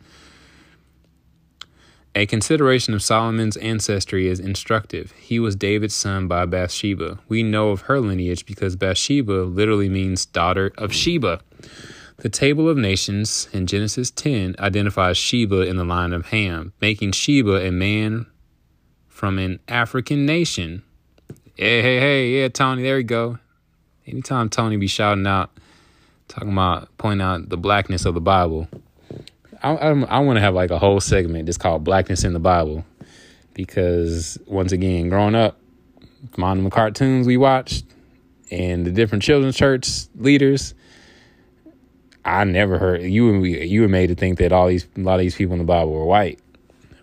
A 2.16 2.26
consideration 2.26 2.96
of 2.96 3.04
Solomon's 3.04 3.58
ancestry 3.58 4.28
is 4.28 4.40
instructive. 4.40 5.12
He 5.12 5.38
was 5.38 5.56
David's 5.56 5.94
son 5.94 6.28
by 6.28 6.48
Bathsheba. 6.48 7.20
We 7.28 7.44
know 7.44 7.70
of 7.70 7.82
her 7.82 8.00
lineage 8.00 8.48
because 8.48 8.76
Bathsheba 8.76 9.44
literally 9.44 9.88
means 9.88 10.26
daughter 10.26 10.72
of 10.80 10.92
Sheba. 10.92 11.42
The 12.20 12.28
Table 12.28 12.68
of 12.68 12.76
Nations 12.76 13.48
in 13.54 13.66
Genesis 13.66 14.12
10 14.12 14.58
identifies 14.60 15.18
Sheba 15.18 15.62
in 15.62 15.78
the 15.78 15.86
line 15.86 16.12
of 16.12 16.26
Ham, 16.28 16.74
making 16.82 17.14
Sheba 17.14 17.66
a 17.66 17.72
man 17.72 18.26
from 19.08 19.40
an 19.40 19.62
African 19.70 20.26
nation. 20.26 20.84
Hey, 21.56 21.82
hey, 21.82 22.00
hey, 22.00 22.30
yeah, 22.42 22.50
Tony, 22.50 22.84
there 22.84 22.98
you 22.98 23.06
go. 23.06 23.40
Anytime 24.06 24.50
Tony 24.50 24.76
be 24.76 24.88
shouting 24.88 25.26
out, 25.28 25.50
talking 26.28 26.52
about, 26.52 26.90
pointing 26.98 27.26
out 27.26 27.48
the 27.48 27.56
blackness 27.56 28.04
of 28.04 28.16
the 28.16 28.22
Bible, 28.22 28.68
I, 29.64 29.72
I, 29.72 30.20
want 30.20 30.36
to 30.36 30.42
have 30.42 30.54
like 30.54 30.72
a 30.72 30.80
whole 30.80 31.00
segment 31.00 31.46
just 31.46 31.62
called 31.62 31.86
Blackness 31.86 32.26
in 32.26 32.34
the 32.34 32.40
Bible. 32.40 32.84
Because 33.54 34.38
once 34.46 34.74
again, 34.74 35.08
growing 35.08 35.36
up, 35.36 35.58
on 36.38 36.66
the 36.66 36.70
cartoons 36.70 37.28
we 37.28 37.38
watched 37.38 37.86
and 38.52 38.86
the 38.86 38.92
different 38.92 39.24
children's 39.24 39.56
church 39.56 40.08
leaders, 40.16 40.74
I 42.26 42.44
never 42.44 42.78
heard 42.78 43.02
you 43.04 43.26
were 43.26 43.46
you 43.46 43.82
were 43.82 43.88
made 43.88 44.08
to 44.08 44.16
think 44.16 44.40
that 44.40 44.52
all 44.52 44.68
these 44.68 44.88
a 44.98 45.00
lot 45.00 45.16
of 45.16 45.22
these 45.22 45.36
people 45.36 45.54
in 45.54 45.60
the 45.60 45.66
Bible 45.66 45.92
were 45.92 46.06
white. 46.06 46.40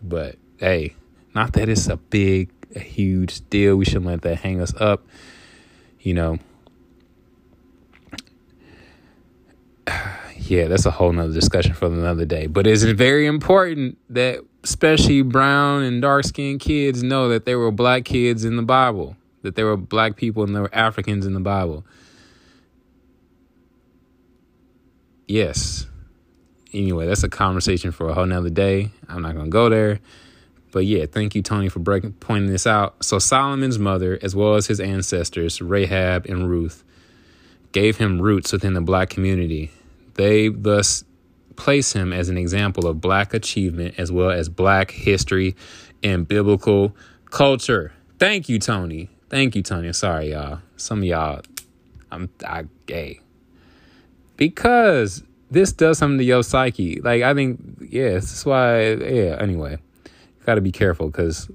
But 0.03 0.37
hey, 0.59 0.95
not 1.35 1.53
that 1.55 1.69
it's 1.69 1.89
a 1.89 1.97
big 1.97 2.51
a 2.75 2.81
huge 2.81 3.49
deal. 3.51 3.77
We 3.77 3.85
shouldn't 3.85 4.07
let 4.07 4.23
that 4.23 4.37
hang 4.37 4.61
us 4.61 4.75
up. 4.75 5.07
You 6.01 6.15
know, 6.15 6.39
yeah, 10.39 10.69
that's 10.69 10.87
a 10.87 10.91
whole 10.91 11.13
nother 11.13 11.33
discussion 11.33 11.75
for 11.75 11.87
another 11.87 12.25
day. 12.25 12.47
But 12.47 12.67
it's 12.67 12.83
very 12.83 13.27
important 13.27 13.99
that 14.11 14.41
especially 14.63 15.23
brown 15.23 15.83
and 15.83 16.03
dark 16.03 16.25
skinned 16.25 16.61
kids 16.61 17.03
know 17.03 17.29
that 17.29 17.45
there 17.45 17.59
were 17.59 17.71
black 17.71 18.05
kids 18.05 18.45
in 18.45 18.57
the 18.57 18.63
Bible, 18.63 19.17
that 19.43 19.55
there 19.55 19.67
were 19.67 19.77
black 19.77 20.17
people 20.17 20.43
and 20.43 20.55
there 20.55 20.63
were 20.63 20.75
Africans 20.75 21.27
in 21.27 21.35
the 21.35 21.41
Bible. 21.41 21.85
Yes. 25.27 25.87
Anyway, 26.73 27.07
that's 27.07 27.25
a 27.25 27.29
conversation 27.29 27.91
for 27.91 28.09
a 28.09 28.15
whole 28.15 28.27
nother 28.27 28.51
day. 28.51 28.91
I'm 29.09 29.23
not 29.23 29.35
gonna 29.35 29.49
go 29.49 29.69
there. 29.69 30.01
But 30.73 30.85
yeah, 30.85 31.07
thank 31.07 31.35
you, 31.35 31.43
Tony, 31.43 31.69
for 31.69 31.79
breaking 31.79 32.13
pointing 32.15 32.51
this 32.51 32.67
out. 32.67 33.03
So 33.03 33.19
Solomon's 33.19 33.79
mother, 33.79 34.19
as 34.23 34.37
well 34.37 34.55
as 34.55 34.67
his 34.67 34.79
ancestors, 34.79 35.61
Rahab 35.61 36.27
and 36.27 36.49
Ruth, 36.49 36.85
gave 37.73 37.97
him 37.97 38.21
roots 38.21 38.53
within 38.53 38.75
the 38.75 38.81
black 38.81 39.11
community. 39.11 39.71
They 40.15 40.49
thus 40.49 41.05
place 41.57 41.93
him 41.93 42.13
as 42.13 42.29
an 42.29 42.37
example 42.37 42.87
of 42.87 43.01
black 43.01 43.33
achievement 43.33 43.95
as 43.99 44.13
well 44.13 44.31
as 44.31 44.49
black 44.49 44.91
history 44.91 45.57
and 46.03 46.29
biblical 46.29 46.95
culture. 47.31 47.93
Thank 48.19 48.49
you, 48.49 48.59
Tony. 48.59 49.09
Thank 49.31 49.57
you, 49.57 49.63
Tony. 49.63 49.93
Sorry, 49.93 50.33
y'all. 50.33 50.61
Some 50.77 50.99
of 50.99 51.05
y'all, 51.05 51.41
I'm 52.13 52.29
I 52.47 52.67
gay 52.85 53.21
because 54.37 55.23
this 55.51 55.73
does 55.73 55.99
something 55.99 56.19
to 56.19 56.25
your 56.25 56.43
psyche. 56.43 57.01
Like 57.01 57.23
I 57.23 57.35
think, 57.35 57.61
yeah, 57.89 58.15
that's 58.15 58.45
why. 58.45 58.93
Yeah. 58.93 59.39
Anyway, 59.41 59.79
got 60.45 60.57
to 60.57 60.61
be 60.61 60.73
careful 60.73 61.07
because 61.09 61.51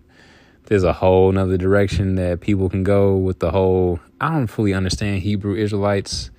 there's 0.66 0.84
a 0.84 0.94
whole 0.94 1.32
nother 1.32 1.58
direction 1.58 2.16
that 2.16 2.42
people 2.42 2.70
can 2.70 2.84
go 2.84 3.16
with 3.16 3.40
the 3.40 3.52
whole. 3.52 4.00
I 4.20 4.32
don't 4.32 4.48
fully 4.48 4.74
understand 4.74 5.22
Hebrew 5.22 5.56
Israelites 5.56 6.31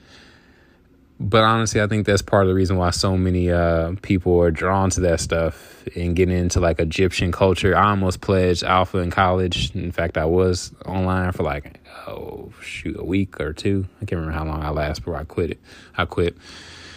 but 1.23 1.45
honestly, 1.45 1.81
I 1.81 1.87
think 1.87 2.05
that's 2.05 2.21
part 2.21 2.43
of 2.43 2.49
the 2.49 2.55
reason 2.55 2.77
why 2.77 2.91
so 2.91 3.17
many 3.17 3.51
uh, 3.51 3.95
people 4.03 4.41
are 4.41 4.51
drawn 4.51 4.91
to 4.91 5.01
that 5.03 5.21
stuff 5.21 5.87
and 5.95 6.17
getting 6.17 6.37
into 6.37 6.59
like 6.59 6.81
Egyptian 6.81 7.31
culture. 7.31 7.77
I 7.77 7.91
almost 7.91 8.21
pledged 8.21 8.65
Alpha 8.65 8.99
in 8.99 9.13
college. 9.13 9.75
In 9.75 9.93
fact, 9.93 10.19
I 10.19 10.25
was 10.25 10.75
online 10.85 11.31
for 11.31 11.45
like 11.45 11.81
oh 12.09 12.53
shoot 12.61 12.99
a 12.99 13.05
week 13.05 13.41
or 13.41 13.53
two. 13.53 13.87
I 13.97 14.05
can't 14.05 14.21
remember 14.21 14.33
how 14.33 14.45
long 14.45 14.63
I 14.65 14.71
last 14.71 14.99
before 14.99 15.17
I 15.17 15.23
quit 15.23 15.53
it. 15.53 15.61
I 15.97 16.07
quit. 16.07 16.37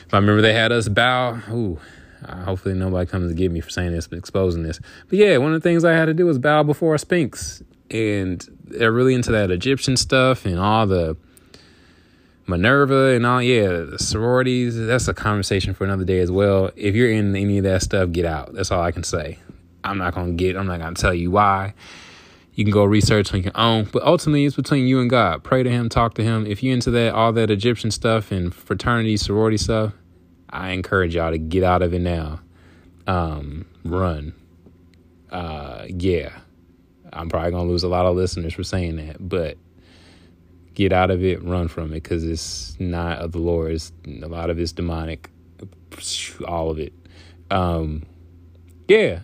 If 0.08 0.14
I 0.14 0.18
remember, 0.18 0.42
they 0.42 0.54
had 0.54 0.72
us 0.72 0.88
bow. 0.88 1.40
Ooh, 1.52 1.80
hopefully 2.28 2.74
nobody 2.74 3.10
comes 3.10 3.32
to 3.32 3.36
get 3.36 3.52
me 3.52 3.62
for 3.62 3.70
saying 3.70 3.92
this, 3.92 4.08
but 4.08 4.18
exposing 4.18 4.64
this. 4.64 4.80
But 5.08 5.20
yeah, 5.20 5.38
one 5.38 5.54
of 5.54 5.62
the 5.62 5.70
things 5.70 5.86
I 5.86 5.94
had 5.94 6.06
to 6.06 6.16
do 6.16 6.26
was 6.26 6.40
bow 6.40 6.64
before 6.64 6.96
a 6.96 7.00
Sphinx, 7.00 7.62
and 7.92 8.44
they're 8.64 8.92
really 8.92 9.14
into 9.14 9.32
that 9.34 9.52
Egyptian 9.52 9.98
stuff 9.98 10.46
and 10.46 10.60
all 10.60 10.88
the 10.88 11.16
Minerva 12.48 13.16
and 13.16 13.26
all, 13.26 13.42
yeah, 13.42 13.98
sororities, 13.98 14.78
that's 14.78 15.08
a 15.08 15.14
conversation 15.14 15.74
for 15.74 15.84
another 15.84 16.04
day 16.04 16.20
as 16.20 16.32
well. 16.32 16.70
If 16.76 16.96
you're 16.96 17.12
in 17.12 17.36
any 17.36 17.58
of 17.58 17.64
that 17.64 17.82
stuff, 17.82 18.12
get 18.12 18.26
out. 18.26 18.54
That's 18.54 18.72
all 18.72 18.82
I 18.82 18.92
can 18.92 19.04
say. 19.04 19.40
I'm 19.84 19.98
not 19.98 20.14
going 20.14 20.28
to 20.28 20.34
get, 20.34 20.56
I'm 20.56 20.68
not 20.68 20.80
going 20.80 20.94
to 20.94 21.02
tell 21.02 21.14
you 21.14 21.32
why. 21.32 21.74
You 22.54 22.64
can 22.64 22.72
go 22.72 22.86
research 22.86 23.34
on 23.34 23.44
your 23.44 23.52
own, 23.56 23.90
but 23.92 24.04
ultimately 24.04 24.46
it's 24.46 24.56
between 24.56 24.88
you 24.88 25.02
and 25.02 25.10
God. 25.10 25.44
Pray 25.44 25.64
to 25.64 25.70
Him, 25.70 25.90
talk 25.90 26.14
to 26.16 26.24
Him. 26.24 26.46
If 26.46 26.64
you're 26.64 26.74
into 26.74 26.92
that, 26.92 27.14
all 27.14 27.34
that 27.34 27.50
Egyptian 27.50 27.92
stuff 27.92 28.32
and 28.32 28.54
fraternity, 28.54 29.18
sorority 29.18 29.58
stuff, 29.58 29.94
I 30.50 30.70
encourage 30.70 31.16
y'all 31.16 31.32
to 31.32 31.38
get 31.38 31.64
out 31.64 31.82
of 31.82 31.94
it 31.94 32.00
now. 32.00 32.40
Um, 33.08 33.66
run. 33.84 34.34
Uh, 35.32 35.86
yeah. 35.90 36.32
I'm 37.12 37.30
probably 37.30 37.52
going 37.52 37.66
to 37.66 37.72
lose 37.72 37.84
a 37.84 37.88
lot 37.88 38.06
of 38.06 38.16
listeners 38.16 38.54
for 38.54 38.64
saying 38.64 38.98
that, 38.98 39.18
but 39.20 39.58
get 40.76 40.94
out 40.94 41.10
of 41.10 41.24
it, 41.24 41.44
run 41.44 41.68
from 41.68 41.92
it, 41.92 42.04
because 42.04 42.24
it's 42.24 42.78
not 42.80 43.20
of 43.20 43.32
the 43.32 43.40
Lord. 43.40 43.72
It's, 43.72 43.92
a 44.06 44.28
lot 44.28 44.50
of 44.50 44.60
it's 44.60 44.72
demonic, 44.72 45.30
all 46.48 46.70
of 46.70 46.80
it. 46.80 46.94
Um, 47.50 48.04
yeah. 48.88 49.22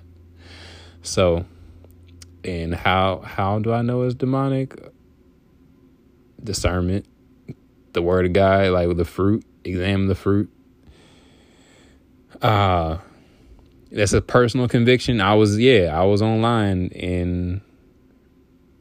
So, 1.03 1.45
and 2.43 2.73
how 2.73 3.19
how 3.19 3.59
do 3.59 3.73
I 3.73 3.81
know 3.81 4.03
it's 4.03 4.15
demonic? 4.15 4.75
Discernment, 6.43 7.05
the 7.93 8.01
word 8.01 8.25
of 8.25 8.33
God, 8.33 8.71
like 8.71 8.95
the 8.97 9.05
fruit, 9.05 9.45
examine 9.63 10.07
the 10.07 10.15
fruit. 10.15 10.51
Uh 12.41 12.97
that's 13.91 14.13
a 14.13 14.21
personal 14.21 14.67
conviction. 14.67 15.21
I 15.21 15.35
was 15.35 15.59
yeah, 15.59 15.99
I 15.99 16.03
was 16.05 16.21
online 16.21 16.91
and 16.95 17.61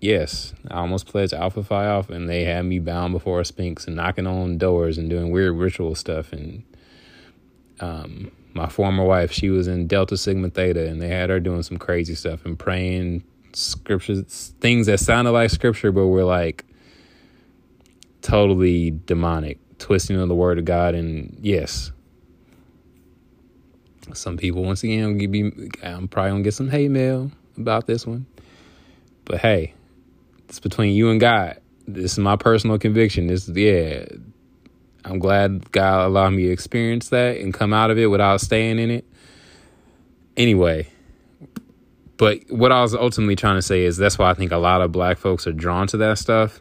Yes, 0.01 0.55
I 0.71 0.79
almost 0.79 1.07
pledged 1.07 1.35
Alpha 1.35 1.63
Phi 1.63 1.85
Alpha, 1.85 2.15
and 2.15 2.29
they 2.29 2.45
had 2.45 2.65
me 2.65 2.79
bound 2.79 3.13
before 3.13 3.41
a 3.41 3.45
Sphinx 3.45 3.87
and 3.87 3.97
knocking 3.97 4.27
on 4.27 4.57
doors 4.57 4.97
and 4.97 5.11
doing 5.11 5.31
weird 5.31 5.57
ritual 5.57 5.95
stuff. 5.95 6.33
And 6.33 6.65
um, 7.81 8.31
my 8.55 8.67
former 8.69 9.05
wife, 9.05 9.31
she 9.31 9.51
was 9.51 9.69
in 9.69 9.87
Delta 9.87 10.17
Sigma 10.17 10.49
Theta, 10.49 10.89
and 10.89 11.03
they 11.03 11.09
had 11.09 11.29
her 11.29 11.39
doing 11.39 11.63
some 11.63 11.77
crazy 11.77 12.15
stuff 12.15 12.47
and 12.47 12.59
praying 12.59 13.25
scriptures, 13.53 14.55
things 14.61 14.87
that 14.87 15.01
sounded 15.01 15.33
like 15.33 15.51
scripture, 15.51 15.93
but 15.93 16.07
were 16.07 16.25
like 16.25 16.65
totally 18.23 18.93
demonic, 19.05 19.59
twisting 19.79 20.19
of 20.19 20.29
the 20.29 20.35
word 20.35 20.59
of 20.59 20.65
God. 20.65 20.95
And 20.95 21.37
yes, 21.43 21.93
some 24.15 24.39
people, 24.39 24.63
once 24.63 24.83
again, 24.83 25.71
I'm 25.83 26.09
probably 26.09 26.31
gonna 26.31 26.43
get 26.43 26.55
some 26.55 26.71
hate 26.71 26.91
mail 26.91 27.31
about 27.59 27.87
this 27.87 28.07
one. 28.07 28.25
But 29.27 29.41
hey, 29.41 29.75
it's 30.51 30.59
between 30.59 30.95
you 30.95 31.11
and 31.11 31.21
God. 31.21 31.61
This 31.87 32.13
is 32.13 32.19
my 32.19 32.35
personal 32.35 32.77
conviction. 32.77 33.29
This 33.29 33.49
yeah. 33.49 34.05
I'm 35.05 35.19
glad 35.19 35.71
God 35.73 36.07
allowed 36.07 36.31
me 36.31 36.47
to 36.47 36.51
experience 36.51 37.09
that 37.09 37.39
and 37.39 37.55
come 37.55 37.73
out 37.73 37.91
of 37.91 37.99
it 37.99 38.09
without 38.09 38.41
staying 38.41 38.79
in 38.79 38.91
it. 38.91 39.07
Anyway, 40.37 40.89
but 42.19 42.41
what 42.51 42.73
I 42.73 42.83
was 42.83 42.95
ultimately 42.95 43.37
trying 43.37 43.57
to 43.57 43.63
say 43.63 43.85
is 43.85 43.97
that's 43.97 44.19
why 44.19 44.29
I 44.29 44.35
think 44.35 44.51
a 44.51 44.59
lot 44.59 44.83
of 44.83 44.93
black 44.93 45.19
folks 45.19 45.47
are 45.47 45.53
drawn 45.53 45.87
to 45.87 45.97
that 45.99 46.19
stuff 46.19 46.61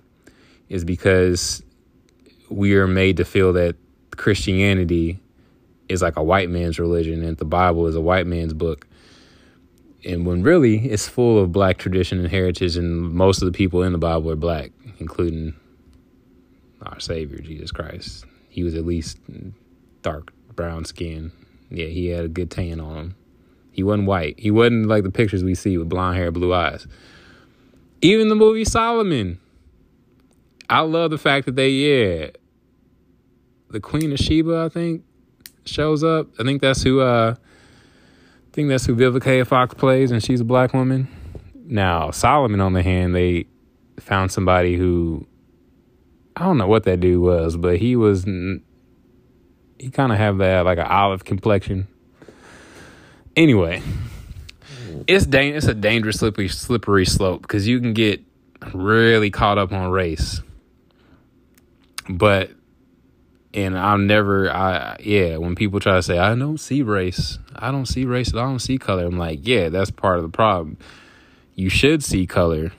is 0.69 0.85
because 0.85 1.63
we 2.49 2.75
are 2.75 2.87
made 2.87 3.17
to 3.17 3.25
feel 3.25 3.53
that 3.53 3.75
Christianity 4.15 5.19
is 5.89 6.01
like 6.01 6.15
a 6.15 6.23
white 6.23 6.49
man's 6.49 6.79
religion 6.79 7.23
and 7.23 7.35
the 7.37 7.45
Bible 7.45 7.87
is 7.87 7.95
a 7.95 8.01
white 8.01 8.27
man's 8.27 8.53
book 8.53 8.85
and 10.09 10.25
when 10.25 10.41
really 10.41 10.89
it's 10.89 11.07
full 11.07 11.41
of 11.41 11.51
black 11.51 11.77
tradition 11.77 12.19
and 12.19 12.27
heritage, 12.27 12.75
and 12.75 13.13
most 13.13 13.41
of 13.41 13.45
the 13.45 13.55
people 13.55 13.83
in 13.83 13.91
the 13.91 13.97
Bible 13.97 14.31
are 14.31 14.35
black, 14.35 14.71
including 14.97 15.53
our 16.81 16.99
Savior 16.99 17.37
Jesus 17.39 17.71
Christ. 17.71 18.25
He 18.49 18.63
was 18.63 18.75
at 18.75 18.85
least 18.85 19.19
dark 20.01 20.33
brown 20.55 20.85
skin. 20.85 21.31
Yeah, 21.69 21.85
he 21.85 22.07
had 22.07 22.25
a 22.25 22.27
good 22.27 22.49
tan 22.49 22.79
on 22.79 22.97
him. 22.97 23.15
He 23.71 23.83
wasn't 23.83 24.07
white. 24.07 24.39
He 24.39 24.49
wasn't 24.51 24.87
like 24.87 25.03
the 25.03 25.11
pictures 25.11 25.43
we 25.43 25.55
see 25.55 25.77
with 25.77 25.87
blonde 25.87 26.17
hair, 26.17 26.31
blue 26.31 26.53
eyes. 26.53 26.87
Even 28.01 28.27
the 28.29 28.35
movie 28.35 28.65
Solomon. 28.65 29.39
I 30.69 30.81
love 30.81 31.11
the 31.11 31.17
fact 31.17 31.45
that 31.45 31.55
they, 31.55 31.69
yeah, 31.69 32.29
the 33.69 33.79
Queen 33.79 34.11
of 34.11 34.19
Sheba, 34.19 34.65
I 34.65 34.69
think, 34.69 35.03
shows 35.65 36.03
up. 36.03 36.27
I 36.39 36.43
think 36.43 36.61
that's 36.61 36.81
who 36.81 36.99
uh 36.99 37.35
think 38.59 38.67
that's 38.67 38.85
who 38.85 38.93
Vivica 38.93 39.47
Fox 39.47 39.73
plays, 39.73 40.11
and 40.11 40.21
she's 40.21 40.41
a 40.41 40.43
black 40.43 40.73
woman. 40.73 41.07
Now, 41.55 42.11
Solomon, 42.11 42.59
on 42.59 42.73
the 42.73 42.83
hand, 42.83 43.15
they 43.15 43.45
found 43.99 44.33
somebody 44.33 44.75
who 44.75 45.25
I 46.35 46.43
don't 46.43 46.57
know 46.57 46.67
what 46.67 46.83
that 46.83 46.99
dude 46.99 47.21
was, 47.21 47.55
but 47.55 47.77
he 47.77 47.95
was 47.95 48.25
he 48.25 49.89
kind 49.91 50.11
of 50.11 50.17
have 50.17 50.39
that 50.39 50.65
like 50.65 50.77
an 50.77 50.87
olive 50.87 51.23
complexion. 51.23 51.87
Anyway, 53.37 53.81
it's 55.07 55.25
dang, 55.25 55.55
it's 55.55 55.67
a 55.67 55.73
dangerous 55.73 56.17
slippery 56.17 56.49
slippery 56.49 57.05
slope 57.05 57.41
because 57.43 57.65
you 57.65 57.79
can 57.79 57.93
get 57.93 58.21
really 58.73 59.31
caught 59.31 59.57
up 59.57 59.71
on 59.71 59.89
race. 59.89 60.41
But 62.09 62.51
and 63.53 63.77
I'll 63.77 63.97
never 63.97 64.51
I 64.51 64.97
yeah, 64.99 65.37
when 65.37 65.55
people 65.55 65.79
try 65.79 65.95
to 65.95 66.03
say 66.03 66.17
I 66.17 66.35
don't 66.35 66.59
see 66.59 66.83
race, 66.83 67.39
I 67.55 67.71
don't 67.71 67.85
see 67.85 68.05
race, 68.05 68.33
I 68.33 68.41
don't 68.41 68.59
see 68.59 68.77
color. 68.77 69.05
I'm 69.05 69.17
like, 69.17 69.39
yeah, 69.43 69.69
that's 69.69 69.91
part 69.91 70.17
of 70.17 70.23
the 70.23 70.29
problem. 70.29 70.77
You 71.55 71.69
should 71.69 72.03
see 72.03 72.25
color. 72.27 72.71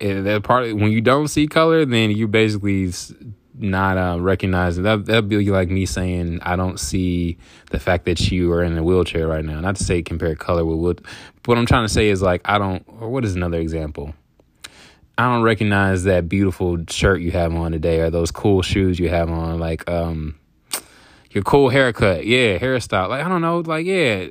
And 0.00 0.26
that 0.26 0.42
part 0.42 0.74
when 0.74 0.90
you 0.90 1.00
don't 1.00 1.28
see 1.28 1.46
color, 1.46 1.84
then 1.84 2.10
you 2.10 2.28
basically 2.28 2.92
not 3.58 3.96
uh, 3.96 4.20
recognizing 4.20 4.82
that 4.84 5.06
that'd 5.06 5.28
be 5.28 5.50
like 5.50 5.70
me 5.70 5.86
saying 5.86 6.40
I 6.42 6.56
don't 6.56 6.78
see 6.78 7.38
the 7.70 7.80
fact 7.80 8.04
that 8.04 8.30
you 8.30 8.52
are 8.52 8.62
in 8.62 8.76
a 8.76 8.82
wheelchair 8.82 9.26
right 9.26 9.44
now. 9.44 9.60
Not 9.60 9.76
to 9.76 9.84
say 9.84 10.02
compare 10.02 10.34
color 10.34 10.64
with 10.64 10.96
but 10.96 11.48
what 11.48 11.58
I'm 11.58 11.66
trying 11.66 11.84
to 11.84 11.92
say 11.92 12.08
is 12.08 12.22
like 12.22 12.42
I 12.44 12.58
don't. 12.58 12.84
Or 13.00 13.08
what 13.08 13.24
is 13.24 13.34
another 13.34 13.58
example? 13.58 14.14
I 15.18 15.32
don't 15.32 15.42
recognize 15.42 16.04
that 16.04 16.28
beautiful 16.28 16.78
shirt 16.88 17.20
you 17.20 17.30
have 17.30 17.54
on 17.54 17.72
today 17.72 18.00
or 18.00 18.10
those 18.10 18.30
cool 18.30 18.62
shoes 18.62 18.98
you 18.98 19.08
have 19.08 19.30
on. 19.30 19.58
Like, 19.58 19.88
um, 19.90 20.38
your 21.30 21.42
cool 21.42 21.70
haircut. 21.70 22.26
Yeah, 22.26 22.58
hairstyle. 22.58 23.08
Like, 23.08 23.24
I 23.24 23.28
don't 23.28 23.40
know. 23.40 23.60
Like, 23.60 23.86
yeah, 23.86 24.26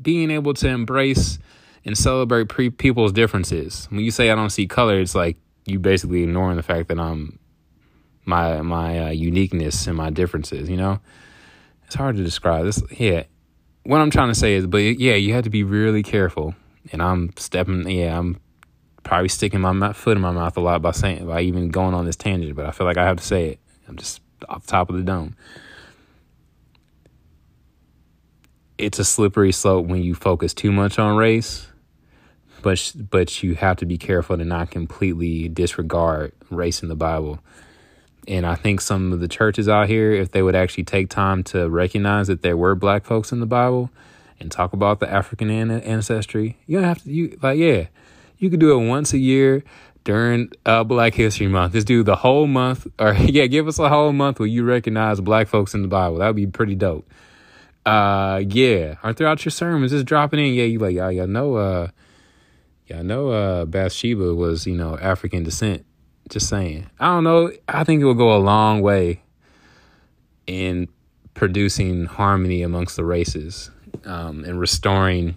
being 0.00 0.30
able 0.30 0.54
to 0.54 0.68
embrace 0.68 1.38
and 1.84 1.96
celebrate 1.96 2.48
pre- 2.48 2.70
people's 2.70 3.12
differences. 3.12 3.86
When 3.90 4.00
you 4.00 4.10
say 4.10 4.30
I 4.30 4.34
don't 4.34 4.50
see 4.50 4.66
color, 4.66 5.00
it's 5.00 5.14
like 5.14 5.36
you 5.66 5.78
basically 5.78 6.22
ignoring 6.22 6.56
the 6.56 6.62
fact 6.62 6.88
that 6.88 6.98
I'm 6.98 7.38
my 8.24 8.60
my 8.62 9.06
uh, 9.06 9.10
uniqueness 9.10 9.86
and 9.86 9.96
my 9.96 10.10
differences. 10.10 10.68
You 10.68 10.76
know, 10.76 11.00
it's 11.86 11.94
hard 11.94 12.16
to 12.16 12.24
describe 12.24 12.64
this. 12.64 12.82
Yeah, 12.90 13.24
what 13.84 14.00
I'm 14.00 14.10
trying 14.10 14.28
to 14.28 14.34
say 14.34 14.54
is, 14.54 14.66
but 14.66 14.78
yeah, 14.78 15.14
you 15.14 15.34
have 15.34 15.44
to 15.44 15.50
be 15.50 15.62
really 15.62 16.02
careful. 16.02 16.54
And 16.92 17.02
I'm 17.02 17.32
stepping. 17.36 17.88
Yeah, 17.88 18.18
I'm 18.18 18.40
probably 19.02 19.28
sticking 19.28 19.60
my 19.60 19.92
foot 19.92 20.16
in 20.16 20.22
my 20.22 20.30
mouth 20.30 20.56
a 20.56 20.60
lot 20.60 20.82
by 20.82 20.92
saying 20.92 21.26
by 21.26 21.40
even 21.42 21.70
going 21.70 21.94
on 21.94 22.04
this 22.04 22.16
tangent. 22.16 22.54
But 22.54 22.66
I 22.66 22.70
feel 22.70 22.86
like 22.86 22.98
I 22.98 23.04
have 23.04 23.16
to 23.16 23.24
say 23.24 23.50
it. 23.50 23.58
I'm 23.88 23.96
just 23.96 24.20
off 24.48 24.64
the 24.64 24.70
top 24.70 24.90
of 24.90 24.96
the 24.96 25.02
dome. 25.02 25.36
It's 28.78 28.98
a 28.98 29.04
slippery 29.04 29.52
slope 29.52 29.86
when 29.86 30.02
you 30.02 30.14
focus 30.14 30.54
too 30.54 30.72
much 30.72 30.98
on 30.98 31.16
race 31.16 31.70
but 32.62 32.92
but 33.10 33.42
you 33.42 33.54
have 33.54 33.76
to 33.78 33.86
be 33.86 33.98
careful 33.98 34.36
to 34.36 34.44
not 34.44 34.70
completely 34.70 35.48
disregard 35.48 36.32
race 36.50 36.82
in 36.82 36.88
the 36.88 36.96
Bible. 36.96 37.40
And 38.28 38.46
I 38.46 38.54
think 38.54 38.80
some 38.80 39.12
of 39.12 39.20
the 39.20 39.28
churches 39.28 39.68
out 39.68 39.88
here, 39.88 40.12
if 40.12 40.30
they 40.30 40.42
would 40.42 40.54
actually 40.54 40.84
take 40.84 41.08
time 41.08 41.42
to 41.44 41.68
recognize 41.68 42.28
that 42.28 42.42
there 42.42 42.56
were 42.56 42.74
black 42.74 43.04
folks 43.04 43.32
in 43.32 43.40
the 43.40 43.46
Bible 43.46 43.90
and 44.38 44.52
talk 44.52 44.72
about 44.72 45.00
the 45.00 45.10
African 45.10 45.50
ancestry, 45.50 46.58
you 46.66 46.78
don't 46.78 46.84
have 46.84 47.02
to. 47.02 47.10
You 47.10 47.38
like, 47.42 47.58
yeah, 47.58 47.86
you 48.40 48.50
could 48.50 48.58
do 48.58 48.72
it 48.72 48.86
once 48.86 49.12
a 49.12 49.18
year 49.18 49.62
during 50.04 50.50
uh, 50.66 50.82
Black 50.82 51.14
History 51.14 51.46
Month. 51.46 51.74
Just 51.74 51.86
do 51.86 52.02
the 52.02 52.16
whole 52.16 52.46
month, 52.46 52.86
or 52.98 53.12
yeah, 53.18 53.46
give 53.46 53.68
us 53.68 53.78
a 53.78 53.88
whole 53.88 54.12
month 54.12 54.40
where 54.40 54.48
you 54.48 54.64
recognize 54.64 55.20
black 55.20 55.46
folks 55.46 55.74
in 55.74 55.82
the 55.82 55.88
Bible. 55.88 56.18
That 56.18 56.26
would 56.28 56.36
be 56.36 56.46
pretty 56.46 56.74
dope. 56.74 57.08
Uh, 57.86 58.42
yeah, 58.46 58.96
or 59.04 59.12
throughout 59.12 59.44
your 59.44 59.50
sermons, 59.50 59.92
just 59.92 60.06
dropping 60.06 60.40
in. 60.40 60.54
Yeah, 60.54 60.64
you 60.64 60.78
like, 60.78 60.94
y'all, 60.94 61.12
y'all 61.12 61.26
know, 61.26 61.54
uh, 61.54 61.88
I 62.94 63.02
know 63.02 63.28
uh, 63.28 63.64
Bathsheba 63.66 64.34
was, 64.34 64.66
you 64.66 64.74
know, 64.74 64.98
African 64.98 65.44
descent. 65.44 65.84
Just 66.28 66.48
saying. 66.48 66.88
I 66.98 67.06
don't 67.06 67.24
know. 67.24 67.52
I 67.68 67.84
think 67.84 68.02
it 68.02 68.04
will 68.04 68.14
go 68.14 68.36
a 68.36 68.38
long 68.38 68.82
way 68.82 69.22
in 70.46 70.88
producing 71.34 72.06
harmony 72.06 72.62
amongst 72.62 72.96
the 72.96 73.04
races 73.04 73.70
um, 74.04 74.44
and 74.44 74.60
restoring 74.60 75.36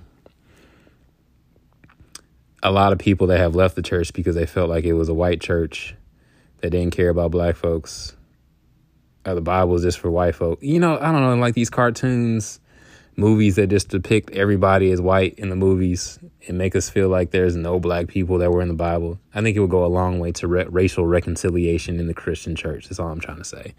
a 2.64 2.72
lot 2.72 2.94
of 2.94 2.98
people 2.98 3.28
that 3.28 3.38
have 3.38 3.56
left 3.56 3.76
the 3.76 3.82
church 3.82 4.14
because 4.14 4.36
they 4.36 4.46
felt 4.46 4.70
like 4.70 4.86
it 4.86 4.94
was 4.94 5.10
a 5.10 5.14
white 5.14 5.42
church 5.42 5.96
that 6.62 6.70
didn't 6.72 6.96
care 6.96 7.10
about 7.10 7.30
black 7.30 7.56
folks. 7.56 8.16
Or 9.26 9.36
the 9.36 9.42
Bible 9.42 9.76
is 9.76 9.84
just 9.84 10.00
for 10.00 10.10
white 10.10 10.36
folk. 10.36 10.60
You 10.62 10.80
know, 10.80 10.98
I 11.00 11.12
don't 11.12 11.22
know, 11.22 11.36
like 11.36 11.54
these 11.54 11.70
cartoons 11.70 12.60
movies 13.16 13.58
that 13.58 13.68
just 13.68 13.90
depict 13.90 14.32
everybody 14.32 14.92
as 14.92 15.00
white 15.00 15.36
in 15.36 15.50
the 15.50 15.56
movies 15.56 16.18
and 16.48 16.58
make 16.58 16.76
us 16.76 16.90
feel 16.90 17.10
like 17.10 17.32
there's 17.32 17.56
no 17.56 17.80
black 17.80 18.08
people 18.08 18.40
that 18.40 18.52
were 18.52 18.62
in 18.62 18.68
the 18.68 18.74
Bible. 18.74 19.20
I 19.36 19.42
think 19.42 19.56
it 19.56 19.60
would 19.60 19.70
go 19.70 19.86
a 19.86 19.88
long 19.88 20.20
way 20.20 20.32
to 20.34 20.48
re- 20.48 20.66
racial 20.68 21.06
reconciliation 21.06 22.00
in 22.00 22.08
the 22.08 22.14
Christian 22.14 22.56
church. 22.56 22.90
That's 22.90 23.00
all 23.00 23.10
I'm 23.10 23.20
trying 23.20 23.38
to 23.38 23.44
say. 23.44 23.76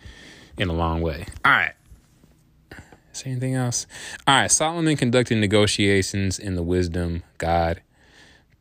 In 0.57 0.68
a 0.68 0.72
long 0.72 1.03
way. 1.03 1.26
All 1.45 1.53
right. 1.53 1.72
Is 3.12 3.22
there 3.22 3.32
anything 3.32 3.55
else? 3.55 3.87
All 4.26 4.37
right. 4.37 4.51
Solomon 4.51 4.97
conducted 4.97 5.39
negotiations 5.39 6.39
in 6.39 6.55
the 6.55 6.62
wisdom 6.62 7.24
God 7.39 7.80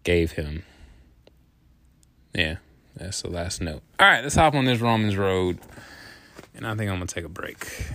gave 0.03 0.33
him. 0.33 0.63
Yeah, 2.33 2.57
that's 2.95 3.21
the 3.21 3.29
last 3.29 3.61
note. 3.61 3.81
All 3.99 4.07
right, 4.07 4.23
let's 4.23 4.35
hop 4.35 4.55
on 4.55 4.65
this 4.65 4.79
Romans 4.79 5.15
road. 5.15 5.59
And 6.55 6.67
I 6.67 6.75
think 6.75 6.89
I'm 6.91 6.97
going 6.97 7.07
to 7.07 7.13
take 7.13 7.25
a 7.25 7.29
break. 7.29 7.89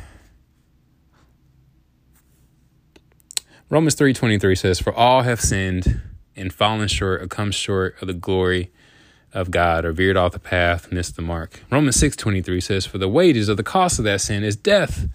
Romans 3.71 3.95
3:23 3.97 4.57
says, 4.57 4.81
"For 4.81 4.95
all 4.95 5.23
have 5.23 5.41
sinned 5.41 6.01
and 6.35 6.53
fallen 6.53 6.89
short 6.89 7.21
or 7.23 7.27
come 7.27 7.51
short 7.51 8.01
of 8.01 8.09
the 8.09 8.15
glory 8.15 8.71
of 9.35 9.51
God 9.51 9.85
or 9.85 9.93
veered 9.93 10.17
off 10.17 10.33
the 10.33 10.39
path, 10.39 10.91
missed 10.91 11.17
the 11.17 11.23
mark." 11.23 11.61
Romans 11.71 11.97
6:23 11.97 12.61
says, 12.63 12.87
"For 12.87 12.97
the 12.97 13.09
wages 13.09 13.49
of 13.49 13.59
the 13.59 13.63
cost 13.63 13.99
of 13.99 14.07
that 14.07 14.23
sin 14.23 14.43
is 14.43 14.57
death, 14.57 15.07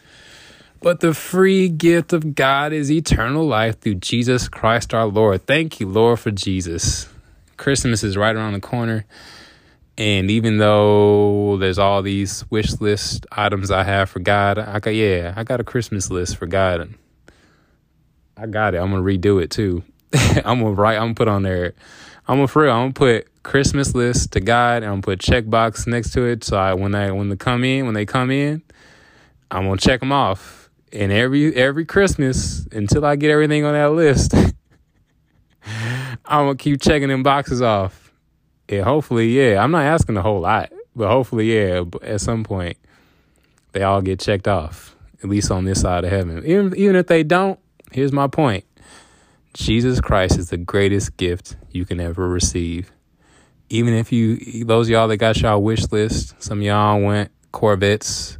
but 0.84 1.00
the 1.00 1.14
free 1.14 1.70
gift 1.70 2.14
of 2.14 2.36
God 2.36 2.74
is 2.74 2.92
eternal 2.92 3.48
life 3.48 3.80
through 3.80 3.96
Jesus 3.96 4.48
Christ 4.48 4.94
our 4.94 5.06
Lord." 5.06 5.48
Thank 5.48 5.80
you, 5.80 5.88
Lord, 5.88 6.20
for 6.20 6.32
Jesus. 6.32 7.08
Christmas 7.58 8.04
is 8.04 8.16
right 8.18 8.36
around 8.36 8.54
the 8.54 8.60
corner. 8.60 9.06
And 9.98 10.30
even 10.30 10.58
though 10.58 11.58
there's 11.58 11.80
all 11.80 12.02
these 12.02 12.44
wish 12.50 12.82
list 12.82 13.26
items 13.32 13.72
I 13.72 13.84
have 13.84 14.10
for 14.10 14.20
God, 14.20 14.58
I 14.58 14.80
got 14.80 14.96
yeah, 14.96 15.34
I 15.36 15.44
got 15.44 15.60
a 15.60 15.64
Christmas 15.64 16.10
list 16.12 16.38
for 16.38 16.48
God 16.48 16.96
I 18.36 18.48
got 18.48 18.74
it. 18.74 18.80
I'm 18.80 18.92
gonna 18.92 19.04
redo 19.04 19.42
it 19.42 19.52
too. 19.52 19.84
I'm 20.14 20.60
gonna 20.60 20.72
write. 20.72 20.96
I'm 20.96 21.04
gonna 21.04 21.14
put 21.16 21.28
on 21.28 21.44
there. 21.44 21.74
I'm 22.28 22.38
gonna 22.38 22.48
for 22.48 22.64
real. 22.64 22.72
I'm 22.72 22.84
gonna 22.84 22.94
put 22.94 23.44
Christmas 23.44 23.94
list 23.94 24.32
to 24.34 24.40
God. 24.40 24.78
And 24.78 24.86
I'm 24.86 25.02
gonna 25.02 25.02
put 25.02 25.20
checkbox 25.20 25.88
next 25.88 26.12
to 26.14 26.24
it. 26.24 26.44
So 26.44 26.58
I, 26.58 26.74
when 26.74 26.96
I 26.96 27.12
when 27.12 27.30
they 27.30 27.36
come 27.36 27.64
in, 27.64 27.86
when 27.86 27.94
they 27.94 28.06
come 28.06 28.32
in, 28.32 28.62
I'm 29.52 29.66
gonna 29.66 29.78
check 29.78 30.00
them 30.00 30.12
off. 30.12 30.63
And 30.94 31.12
every 31.12 31.54
every 31.56 31.86
Christmas 31.86 32.66
until 32.72 33.04
I 33.06 33.18
get 33.18 33.32
everything 33.32 33.66
on 33.66 33.74
that 33.74 33.92
list, 33.92 34.34
I'm 35.66 36.46
gonna 36.46 36.56
keep 36.56 36.82
checking 36.82 37.10
them 37.10 37.24
boxes 37.24 37.62
off. 37.62 38.14
And 38.70 38.84
hopefully, 38.84 39.28
yeah, 39.30 39.62
I'm 39.62 39.72
not 39.72 39.84
asking 39.84 40.16
a 40.16 40.22
whole 40.22 40.40
lot, 40.40 40.72
but 40.96 41.10
hopefully, 41.10 41.54
yeah, 41.54 41.84
at 42.02 42.22
some 42.22 42.44
point, 42.44 42.78
they 43.74 43.84
all 43.84 44.02
get 44.02 44.20
checked 44.20 44.48
off. 44.48 44.96
At 45.22 45.30
least 45.30 45.52
on 45.52 45.64
this 45.64 45.82
side 45.82 46.04
of 46.04 46.12
heaven. 46.12 46.46
Even 46.46 46.76
even 46.78 46.96
if 46.96 47.08
they 47.08 47.24
don't, 47.24 47.60
Here's 47.94 48.12
my 48.12 48.26
point 48.26 48.66
Jesus 49.54 50.02
Christ 50.02 50.40
is 50.40 50.50
the 50.50 50.58
greatest 50.58 51.16
gift 51.16 51.56
you 51.70 51.86
can 51.86 52.00
ever 52.00 52.28
receive. 52.28 52.92
Even 53.70 53.94
if 53.94 54.12
you, 54.12 54.66
those 54.66 54.90
y'all 54.90 55.08
that 55.08 55.18
got 55.18 55.40
y'all 55.40 55.62
wish 55.62 55.92
list, 55.92 56.42
some 56.42 56.64
y'all 56.64 57.00
want 57.00 57.30
Corvettes, 57.52 58.40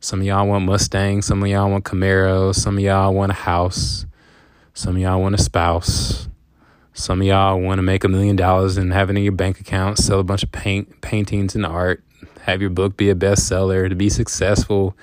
some 0.00 0.20
of 0.20 0.26
y'all 0.26 0.46
want 0.46 0.64
Mustangs, 0.64 1.26
some 1.26 1.42
of 1.42 1.48
y'all 1.48 1.70
want 1.70 1.84
Camaros, 1.84 2.54
some 2.54 2.76
of 2.76 2.84
y'all 2.84 3.12
want 3.12 3.32
a 3.32 3.34
house, 3.34 4.06
some 4.72 4.94
of 4.94 5.02
y'all 5.02 5.20
want 5.20 5.34
a 5.34 5.38
spouse, 5.38 6.28
some 6.92 7.20
of 7.20 7.26
y'all 7.26 7.60
want 7.60 7.78
to 7.78 7.82
make 7.82 8.04
a 8.04 8.08
million 8.08 8.36
dollars 8.36 8.76
and 8.76 8.92
have 8.92 9.10
it 9.10 9.16
in 9.16 9.22
your 9.22 9.32
bank 9.32 9.60
account, 9.60 9.98
sell 9.98 10.20
a 10.20 10.24
bunch 10.24 10.42
of 10.44 10.52
paint 10.52 11.00
paintings 11.00 11.56
and 11.56 11.66
art, 11.66 12.02
have 12.42 12.60
your 12.60 12.70
book 12.70 12.96
be 12.96 13.10
a 13.10 13.14
bestseller, 13.14 13.88
to 13.88 13.96
be 13.96 14.08
successful. 14.08 14.96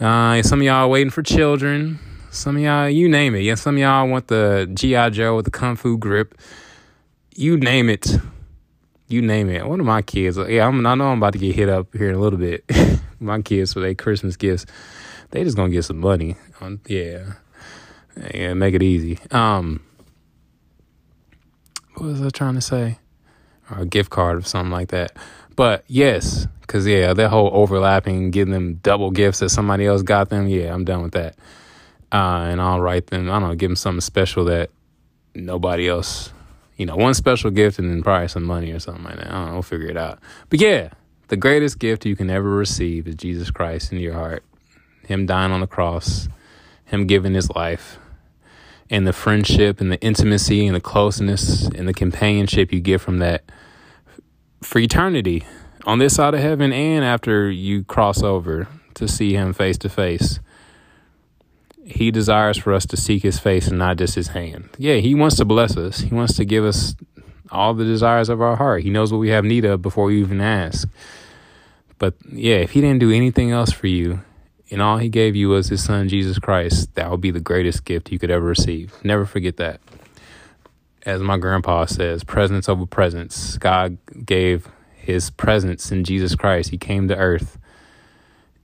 Uh, 0.00 0.42
some 0.42 0.60
of 0.60 0.64
y'all 0.64 0.90
waiting 0.90 1.10
for 1.10 1.22
children. 1.22 2.00
Some 2.30 2.56
of 2.56 2.62
y'all, 2.62 2.88
you 2.88 3.08
name 3.08 3.36
it. 3.36 3.42
Yeah, 3.42 3.54
some 3.54 3.76
of 3.76 3.80
y'all 3.80 4.08
want 4.08 4.26
the 4.26 4.68
G.I. 4.74 5.10
Joe 5.10 5.36
with 5.36 5.44
the 5.44 5.52
Kung 5.52 5.76
Fu 5.76 5.96
grip. 5.96 6.34
You 7.36 7.56
name 7.56 7.88
it. 7.88 8.18
You 9.06 9.22
name 9.22 9.48
it. 9.48 9.64
One 9.64 9.78
of 9.78 9.86
my 9.86 10.02
kids, 10.02 10.36
yeah, 10.36 10.66
I'm, 10.66 10.84
I 10.84 10.96
know 10.96 11.06
I'm 11.06 11.18
about 11.18 11.34
to 11.34 11.38
get 11.38 11.54
hit 11.54 11.68
up 11.68 11.94
here 11.94 12.08
in 12.08 12.16
a 12.16 12.18
little 12.18 12.38
bit. 12.40 12.64
my 13.24 13.42
kids 13.42 13.72
for 13.72 13.80
their 13.80 13.94
Christmas 13.94 14.36
gifts, 14.36 14.66
they 15.30 15.44
just 15.44 15.56
gonna 15.56 15.70
get 15.70 15.84
some 15.84 15.98
money. 15.98 16.36
On, 16.60 16.80
yeah, 16.86 17.34
yeah, 18.34 18.54
make 18.54 18.74
it 18.74 18.82
easy. 18.82 19.18
Um, 19.30 19.82
what 21.94 22.06
was 22.06 22.22
I 22.22 22.30
trying 22.30 22.54
to 22.54 22.60
say? 22.60 22.98
Or 23.70 23.80
a 23.80 23.86
gift 23.86 24.10
card 24.10 24.38
or 24.38 24.42
something 24.42 24.72
like 24.72 24.88
that. 24.88 25.16
But 25.56 25.84
yes, 25.86 26.46
because 26.60 26.86
yeah, 26.86 27.14
that 27.14 27.30
whole 27.30 27.50
overlapping, 27.52 28.30
giving 28.30 28.52
them 28.52 28.74
double 28.82 29.10
gifts 29.10 29.38
that 29.38 29.50
somebody 29.50 29.86
else 29.86 30.02
got 30.02 30.28
them. 30.28 30.46
Yeah, 30.48 30.74
I'm 30.74 30.84
done 30.84 31.02
with 31.02 31.12
that 31.12 31.36
uh, 32.14 32.46
and 32.48 32.60
I'll 32.60 32.80
write 32.80 33.08
them. 33.08 33.28
I 33.28 33.40
don't 33.40 33.48
know, 33.48 33.54
give 33.56 33.70
them 33.70 33.76
something 33.76 34.00
special 34.00 34.44
that 34.44 34.70
nobody 35.34 35.88
else, 35.88 36.32
you 36.76 36.86
know, 36.86 36.94
one 36.94 37.12
special 37.12 37.50
gift 37.50 37.80
and 37.80 37.90
then 37.90 38.04
probably 38.04 38.28
some 38.28 38.44
money 38.44 38.70
or 38.70 38.78
something 38.78 39.02
like 39.02 39.16
that. 39.16 39.26
I 39.26 39.32
don't 39.32 39.46
know, 39.46 39.52
we'll 39.54 39.62
figure 39.62 39.88
it 39.88 39.96
out. 39.96 40.20
But 40.48 40.60
yeah, 40.60 40.90
the 41.34 41.40
greatest 41.40 41.80
gift 41.80 42.06
you 42.06 42.14
can 42.14 42.30
ever 42.30 42.48
receive 42.48 43.08
is 43.08 43.16
Jesus 43.16 43.50
Christ 43.50 43.90
in 43.90 43.98
your 43.98 44.12
heart. 44.12 44.44
Him 45.04 45.26
dying 45.26 45.50
on 45.50 45.58
the 45.58 45.66
cross, 45.66 46.28
Him 46.84 47.08
giving 47.08 47.34
His 47.34 47.50
life, 47.50 47.98
and 48.88 49.04
the 49.04 49.12
friendship 49.12 49.80
and 49.80 49.90
the 49.90 50.00
intimacy 50.00 50.64
and 50.64 50.76
the 50.76 50.80
closeness 50.80 51.66
and 51.66 51.88
the 51.88 51.92
companionship 51.92 52.72
you 52.72 52.78
get 52.78 53.00
from 53.00 53.18
that 53.18 53.42
for 54.62 54.78
eternity 54.78 55.42
on 55.84 55.98
this 55.98 56.14
side 56.14 56.34
of 56.34 56.40
heaven 56.40 56.72
and 56.72 57.04
after 57.04 57.50
you 57.50 57.82
cross 57.82 58.22
over 58.22 58.68
to 58.94 59.08
see 59.08 59.32
Him 59.32 59.52
face 59.52 59.76
to 59.78 59.88
face 59.88 60.38
he 61.84 62.12
desires 62.12 62.56
for 62.56 62.72
us 62.72 62.86
to 62.86 62.96
seek 62.96 63.24
his 63.24 63.40
face 63.40 63.66
and 63.66 63.78
not 63.78 63.98
just 63.98 64.14
his 64.14 64.28
hand. 64.28 64.70
Yeah, 64.78 64.94
he 64.94 65.14
wants 65.14 65.36
to 65.36 65.44
bless 65.44 65.76
us. 65.76 65.98
He 65.98 66.14
wants 66.14 66.34
to 66.36 66.44
give 66.46 66.64
us 66.64 66.94
all 67.50 67.74
the 67.74 67.84
desires 67.84 68.30
of 68.30 68.40
our 68.40 68.56
heart. 68.56 68.84
He 68.84 68.88
knows 68.88 69.12
what 69.12 69.18
we 69.18 69.28
have 69.28 69.44
need 69.44 69.66
of 69.66 69.82
before 69.82 70.06
we 70.06 70.18
even 70.20 70.40
ask. 70.40 70.88
But 71.98 72.14
yeah, 72.30 72.56
if 72.56 72.72
he 72.72 72.80
didn't 72.80 73.00
do 73.00 73.10
anything 73.10 73.50
else 73.50 73.70
for 73.70 73.86
you 73.86 74.22
and 74.70 74.82
all 74.82 74.98
he 74.98 75.08
gave 75.08 75.36
you 75.36 75.48
was 75.48 75.68
his 75.68 75.84
son 75.84 76.08
Jesus 76.08 76.38
Christ, 76.38 76.94
that 76.94 77.10
would 77.10 77.20
be 77.20 77.30
the 77.30 77.40
greatest 77.40 77.84
gift 77.84 78.10
you 78.10 78.18
could 78.18 78.30
ever 78.30 78.44
receive. 78.44 78.92
Never 79.04 79.24
forget 79.24 79.56
that. 79.58 79.80
As 81.06 81.20
my 81.20 81.36
grandpa 81.36 81.84
says, 81.84 82.24
presence 82.24 82.68
over 82.68 82.86
presence. 82.86 83.58
God 83.58 83.98
gave 84.24 84.68
his 84.94 85.30
presence 85.30 85.92
in 85.92 86.02
Jesus 86.02 86.34
Christ. 86.34 86.70
He 86.70 86.78
came 86.78 87.08
to 87.08 87.16
earth 87.16 87.58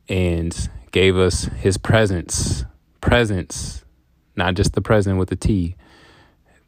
and 0.09 0.69
gave 0.91 1.17
us 1.17 1.45
his 1.45 1.77
presence 1.77 2.65
presence, 3.01 3.85
not 4.37 4.55
just 4.55 4.75
the 4.75 4.81
present 4.81 5.19
with 5.19 5.29
the 5.29 5.37
T, 5.37 5.77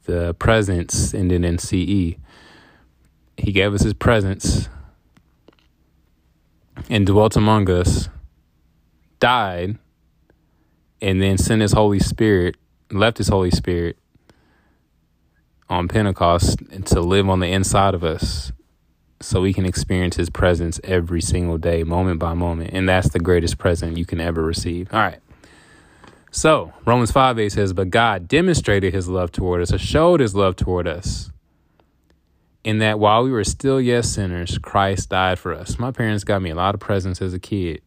The 0.05 0.35
presence 0.35 1.15
ended 1.15 1.45
in 1.45 1.59
CE. 1.59 2.17
He 3.37 3.53
gave 3.53 3.73
us 3.73 3.83
his 3.83 3.95
presence 3.95 4.69
and 6.89 7.07
dwelt 7.07 7.37
among 7.37 7.71
us, 7.71 8.09
died, 9.21 9.79
and 11.01 11.21
then 11.21 11.39
sent 11.39 11.63
his 11.63 11.73
Holy 11.73 11.99
Spirit, 11.99 12.57
left 12.91 13.19
his 13.19 13.29
Holy 13.29 13.51
Spirit 13.51 13.97
on 15.69 15.89
Pentecost 15.89 16.59
to 16.87 17.01
live 17.01 17.29
on 17.29 17.41
the 17.41 17.47
inside 17.47 17.95
of 17.95 18.05
us 18.05 18.53
so 19.21 19.41
we 19.41 19.53
can 19.53 19.65
experience 19.65 20.17
his 20.17 20.31
presence 20.31 20.81
every 20.85 21.21
single 21.21 21.59
day, 21.59 21.85
moment 21.85 22.19
by 22.19 22.35
moment. 22.35 22.71
And 22.73 22.89
that's 22.89 23.11
the 23.11 23.21
greatest 23.21 23.59
present 23.59 23.97
you 23.97 24.05
can 24.05 24.21
ever 24.21 24.43
receive. 24.43 24.93
All 24.93 25.01
right. 25.01 25.19
So, 26.31 26.73
Romans 26.87 27.11
5 27.11 27.39
8 27.39 27.49
says, 27.51 27.73
But 27.73 27.91
God 27.91 28.27
demonstrated 28.27 28.95
his 28.95 29.09
love 29.09 29.33
toward 29.33 29.61
us, 29.61 29.73
or 29.73 29.79
showed 29.79 30.21
his 30.21 30.35
love 30.35 30.57
toward 30.57 30.89
us, 30.89 31.31
in 32.65 32.79
that 32.79 32.99
while 32.99 33.25
we 33.25 33.31
were 33.31 33.45
still 33.45 33.81
yet 33.81 34.05
sinners, 34.05 34.59
Christ 34.59 35.09
died 35.09 35.39
for 35.39 35.53
us. 35.53 35.79
My 35.79 35.91
parents 35.91 36.25
got 36.25 36.43
me 36.43 36.51
a 36.51 36.55
lot 36.55 36.75
of 36.75 36.81
presents 36.81 37.21
as 37.21 37.35
a 37.35 37.39
kid. 37.39 37.83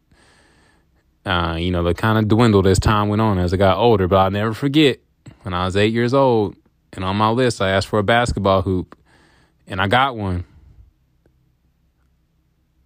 Uh, 1.24 1.56
you 1.58 1.70
know, 1.70 1.82
they 1.82 1.94
kind 1.94 2.18
of 2.18 2.28
dwindled 2.28 2.66
as 2.66 2.78
time 2.78 3.08
went 3.08 3.22
on 3.22 3.38
as 3.38 3.52
I 3.52 3.56
got 3.56 3.78
older, 3.78 4.06
but 4.06 4.16
I'll 4.16 4.30
never 4.30 4.54
forget 4.54 5.00
when 5.42 5.54
I 5.54 5.64
was 5.64 5.76
eight 5.76 5.92
years 5.92 6.14
old 6.14 6.56
and 6.92 7.04
on 7.04 7.16
my 7.16 7.30
list, 7.30 7.60
I 7.60 7.70
asked 7.70 7.88
for 7.88 7.98
a 7.98 8.04
basketball 8.04 8.62
hoop 8.62 8.96
and 9.66 9.80
I 9.80 9.88
got 9.88 10.16
one. 10.16 10.44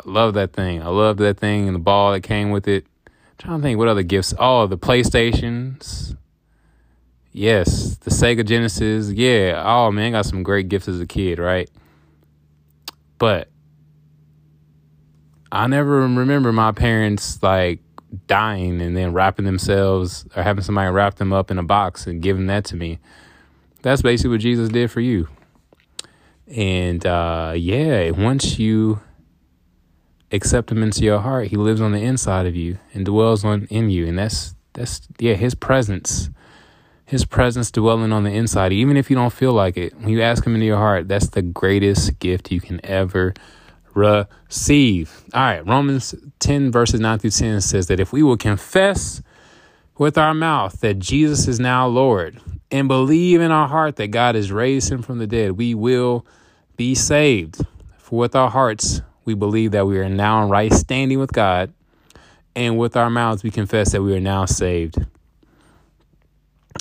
I 0.04 0.10
love 0.10 0.34
that 0.34 0.52
thing. 0.52 0.82
I 0.82 0.88
love 0.88 1.18
that 1.18 1.38
thing 1.38 1.66
and 1.66 1.74
the 1.74 1.80
ball 1.80 2.12
that 2.12 2.22
came 2.22 2.50
with 2.50 2.66
it. 2.66 2.86
I'm 3.06 3.12
trying 3.38 3.58
to 3.58 3.62
think 3.62 3.78
what 3.78 3.88
other 3.88 4.02
gifts. 4.02 4.32
Oh, 4.38 4.66
the 4.66 4.78
PlayStations. 4.78 6.16
Yes, 7.32 7.96
the 7.98 8.10
Sega 8.10 8.44
Genesis. 8.44 9.10
Yeah. 9.10 9.62
Oh 9.64 9.92
man, 9.92 10.12
got 10.12 10.26
some 10.26 10.42
great 10.42 10.68
gifts 10.68 10.88
as 10.88 11.00
a 11.00 11.06
kid, 11.06 11.38
right? 11.38 11.70
But 13.20 13.48
I 15.52 15.68
never 15.68 16.00
remember 16.00 16.52
my 16.52 16.72
parents 16.72 17.40
like 17.42 17.80
dying 18.26 18.80
and 18.80 18.96
then 18.96 19.12
wrapping 19.12 19.44
themselves 19.44 20.26
or 20.34 20.42
having 20.42 20.64
somebody 20.64 20.90
wrap 20.90 21.16
them 21.16 21.32
up 21.32 21.50
in 21.50 21.58
a 21.58 21.62
box 21.62 22.06
and 22.06 22.22
giving 22.22 22.46
that 22.46 22.64
to 22.64 22.76
me. 22.76 22.98
That's 23.82 24.02
basically 24.02 24.30
what 24.30 24.40
Jesus 24.40 24.70
did 24.70 24.90
for 24.90 25.00
you. 25.00 25.28
And 26.48 27.04
uh, 27.06 27.52
yeah, 27.56 28.10
once 28.10 28.58
you 28.58 29.00
accept 30.32 30.72
him 30.72 30.82
into 30.82 31.04
your 31.04 31.20
heart, 31.20 31.48
he 31.48 31.56
lives 31.56 31.80
on 31.80 31.92
the 31.92 32.00
inside 32.00 32.46
of 32.46 32.56
you 32.56 32.78
and 32.94 33.04
dwells 33.04 33.44
on 33.44 33.66
in 33.66 33.90
you. 33.90 34.06
And 34.06 34.18
that's 34.18 34.54
that's 34.72 35.02
yeah, 35.18 35.34
his 35.34 35.54
presence. 35.54 36.30
His 37.10 37.24
presence 37.24 37.72
dwelling 37.72 38.12
on 38.12 38.22
the 38.22 38.30
inside, 38.30 38.72
even 38.72 38.96
if 38.96 39.10
you 39.10 39.16
don't 39.16 39.32
feel 39.32 39.52
like 39.52 39.76
it. 39.76 39.96
When 39.96 40.10
you 40.10 40.22
ask 40.22 40.46
him 40.46 40.54
into 40.54 40.64
your 40.64 40.76
heart, 40.76 41.08
that's 41.08 41.30
the 41.30 41.42
greatest 41.42 42.20
gift 42.20 42.52
you 42.52 42.60
can 42.60 42.80
ever 42.86 43.34
receive. 43.94 45.24
All 45.34 45.42
right, 45.42 45.66
Romans 45.66 46.14
10, 46.38 46.70
verses 46.70 47.00
9 47.00 47.18
through 47.18 47.30
10 47.30 47.62
says 47.62 47.88
that 47.88 47.98
if 47.98 48.12
we 48.12 48.22
will 48.22 48.36
confess 48.36 49.22
with 49.98 50.16
our 50.16 50.34
mouth 50.34 50.80
that 50.82 51.00
Jesus 51.00 51.48
is 51.48 51.58
now 51.58 51.88
Lord 51.88 52.40
and 52.70 52.86
believe 52.86 53.40
in 53.40 53.50
our 53.50 53.66
heart 53.66 53.96
that 53.96 54.12
God 54.12 54.36
has 54.36 54.52
raised 54.52 54.92
him 54.92 55.02
from 55.02 55.18
the 55.18 55.26
dead, 55.26 55.58
we 55.58 55.74
will 55.74 56.24
be 56.76 56.94
saved. 56.94 57.66
For 57.98 58.20
with 58.20 58.36
our 58.36 58.50
hearts, 58.50 59.02
we 59.24 59.34
believe 59.34 59.72
that 59.72 59.88
we 59.88 59.98
are 59.98 60.08
now 60.08 60.44
in 60.44 60.48
right 60.48 60.72
standing 60.72 61.18
with 61.18 61.32
God, 61.32 61.72
and 62.54 62.78
with 62.78 62.96
our 62.96 63.10
mouths, 63.10 63.42
we 63.42 63.50
confess 63.50 63.90
that 63.90 64.02
we 64.02 64.14
are 64.14 64.20
now 64.20 64.44
saved. 64.44 65.04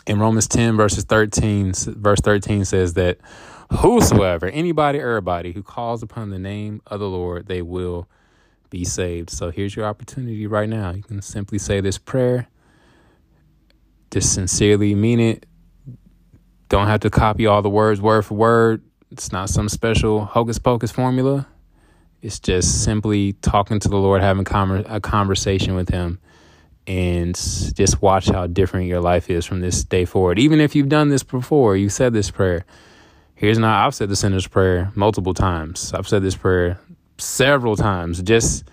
In 0.09 0.17
Romans 0.17 0.47
10, 0.47 0.75
verses 0.75 1.03
13, 1.03 1.71
verse 1.85 2.19
13 2.21 2.65
says 2.65 2.95
that 2.95 3.19
whosoever, 3.71 4.47
anybody, 4.47 4.99
everybody 4.99 5.51
who 5.51 5.61
calls 5.61 6.01
upon 6.01 6.31
the 6.31 6.39
name 6.39 6.81
of 6.87 6.99
the 6.99 7.07
Lord, 7.07 7.45
they 7.45 7.61
will 7.61 8.09
be 8.71 8.83
saved. 8.83 9.29
So 9.29 9.51
here's 9.51 9.75
your 9.75 9.85
opportunity 9.85 10.47
right 10.47 10.67
now. 10.67 10.89
You 10.93 11.03
can 11.03 11.21
simply 11.21 11.59
say 11.59 11.79
this 11.79 11.99
prayer, 11.99 12.47
just 14.09 14.33
sincerely 14.33 14.95
mean 14.95 15.19
it, 15.19 15.45
don't 16.69 16.87
have 16.87 17.01
to 17.01 17.11
copy 17.11 17.45
all 17.45 17.61
the 17.61 17.69
words 17.69 18.01
word 18.01 18.25
for 18.25 18.33
word. 18.33 18.81
It's 19.11 19.31
not 19.31 19.51
some 19.51 19.69
special 19.69 20.25
hocus 20.25 20.57
pocus 20.57 20.89
formula. 20.89 21.47
It's 22.23 22.39
just 22.39 22.83
simply 22.83 23.33
talking 23.33 23.79
to 23.79 23.87
the 23.87 23.97
Lord, 23.97 24.23
having 24.23 24.47
a 24.49 24.99
conversation 24.99 25.75
with 25.75 25.89
Him, 25.89 26.19
and 26.89 27.35
just 27.35 28.01
watch 28.01 28.29
how 28.29 28.47
different 28.47 28.87
your 28.87 28.99
life 28.99 29.29
is 29.29 29.45
from 29.45 29.61
this 29.61 29.83
day 29.83 30.05
forward. 30.05 30.39
Even 30.39 30.59
if 30.59 30.75
you've 30.75 30.89
done 30.89 31.09
this 31.09 31.21
before, 31.21 31.77
you 31.77 31.87
said 31.87 32.13
this 32.13 32.31
prayer. 32.31 32.65
Here's 33.35 33.59
now, 33.59 33.85
I've 33.85 33.93
said 33.93 34.09
the 34.09 34.15
sinner's 34.15 34.47
prayer 34.47 34.91
multiple 34.95 35.35
times. 35.35 35.93
I've 35.93 36.07
said 36.07 36.23
this 36.23 36.35
prayer 36.35 36.79
several 37.19 37.75
times, 37.75 38.23
just 38.23 38.63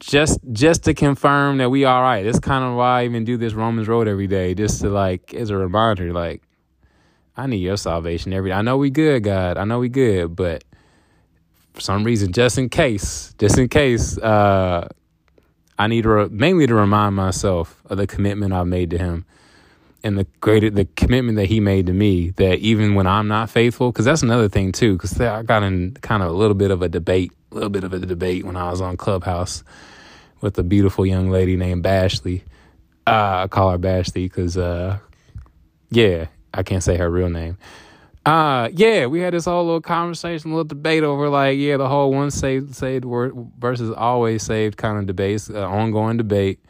just 0.00 0.40
just 0.52 0.82
to 0.84 0.94
confirm 0.94 1.58
that 1.58 1.70
we 1.70 1.84
all 1.84 2.02
right. 2.02 2.24
That's 2.24 2.40
kind 2.40 2.64
of 2.64 2.74
why 2.74 3.02
I 3.02 3.04
even 3.04 3.24
do 3.24 3.36
this 3.36 3.52
Romans 3.54 3.86
Road 3.86 4.08
every 4.08 4.26
day, 4.26 4.54
just 4.54 4.80
to 4.80 4.90
like 4.90 5.32
as 5.32 5.50
a 5.50 5.56
reminder, 5.56 6.12
like 6.12 6.42
I 7.36 7.46
need 7.46 7.58
your 7.58 7.76
salvation 7.76 8.32
every 8.32 8.50
day. 8.50 8.56
I 8.56 8.62
know 8.62 8.78
we 8.78 8.90
good, 8.90 9.22
God. 9.22 9.58
I 9.58 9.64
know 9.64 9.78
we 9.78 9.88
good, 9.88 10.34
but 10.34 10.64
for 11.72 11.80
some 11.80 12.02
reason, 12.02 12.32
just 12.32 12.58
in 12.58 12.68
case, 12.68 13.32
just 13.38 13.58
in 13.58 13.68
case, 13.68 14.18
uh, 14.18 14.88
I 15.78 15.88
need 15.88 16.02
to 16.02 16.10
re- 16.10 16.28
mainly 16.30 16.66
to 16.66 16.74
remind 16.74 17.16
myself 17.16 17.82
of 17.86 17.98
the 17.98 18.06
commitment 18.06 18.52
I've 18.54 18.66
made 18.68 18.90
to 18.90 18.98
Him 18.98 19.26
and 20.04 20.18
the 20.18 20.26
greater 20.40 20.70
the 20.70 20.86
commitment 20.96 21.36
that 21.36 21.46
He 21.46 21.60
made 21.60 21.86
to 21.86 21.92
me. 21.92 22.30
That 22.30 22.60
even 22.60 22.94
when 22.94 23.06
I'm 23.06 23.28
not 23.28 23.50
faithful, 23.50 23.92
because 23.92 24.06
that's 24.06 24.22
another 24.22 24.48
thing 24.48 24.72
too. 24.72 24.94
Because 24.94 25.20
I 25.20 25.42
got 25.42 25.62
in 25.62 25.94
kind 26.02 26.22
of 26.22 26.30
a 26.30 26.34
little 26.34 26.54
bit 26.54 26.70
of 26.70 26.82
a 26.82 26.88
debate, 26.88 27.32
a 27.52 27.54
little 27.54 27.70
bit 27.70 27.84
of 27.84 27.92
a 27.92 28.00
debate 28.00 28.44
when 28.44 28.56
I 28.56 28.70
was 28.70 28.80
on 28.80 28.96
Clubhouse 28.96 29.64
with 30.40 30.58
a 30.58 30.64
beautiful 30.64 31.06
young 31.06 31.30
lady 31.30 31.56
named 31.56 31.84
Bashley. 31.84 32.42
Uh, 33.06 33.44
I 33.44 33.48
call 33.48 33.70
her 33.70 33.78
Bashley 33.78 34.24
because, 34.24 34.56
uh, 34.56 34.98
yeah, 35.90 36.26
I 36.54 36.62
can't 36.62 36.82
say 36.82 36.96
her 36.96 37.10
real 37.10 37.30
name. 37.30 37.58
Uh 38.24 38.70
yeah, 38.72 39.06
we 39.06 39.20
had 39.20 39.34
this 39.34 39.44
whole 39.44 39.64
little 39.64 39.80
conversation, 39.80 40.50
little 40.50 40.64
debate 40.64 41.02
over 41.02 41.28
like 41.28 41.58
yeah, 41.58 41.76
the 41.76 41.88
whole 41.88 42.10
one 42.10 42.30
saved 42.30 42.74
saved 42.74 43.04
versus 43.58 43.90
always 43.90 44.42
saved 44.42 44.78
kind 44.78 44.98
of 44.98 45.06
debates, 45.06 45.50
uh, 45.50 45.68
ongoing 45.68 46.16
debate 46.16 46.60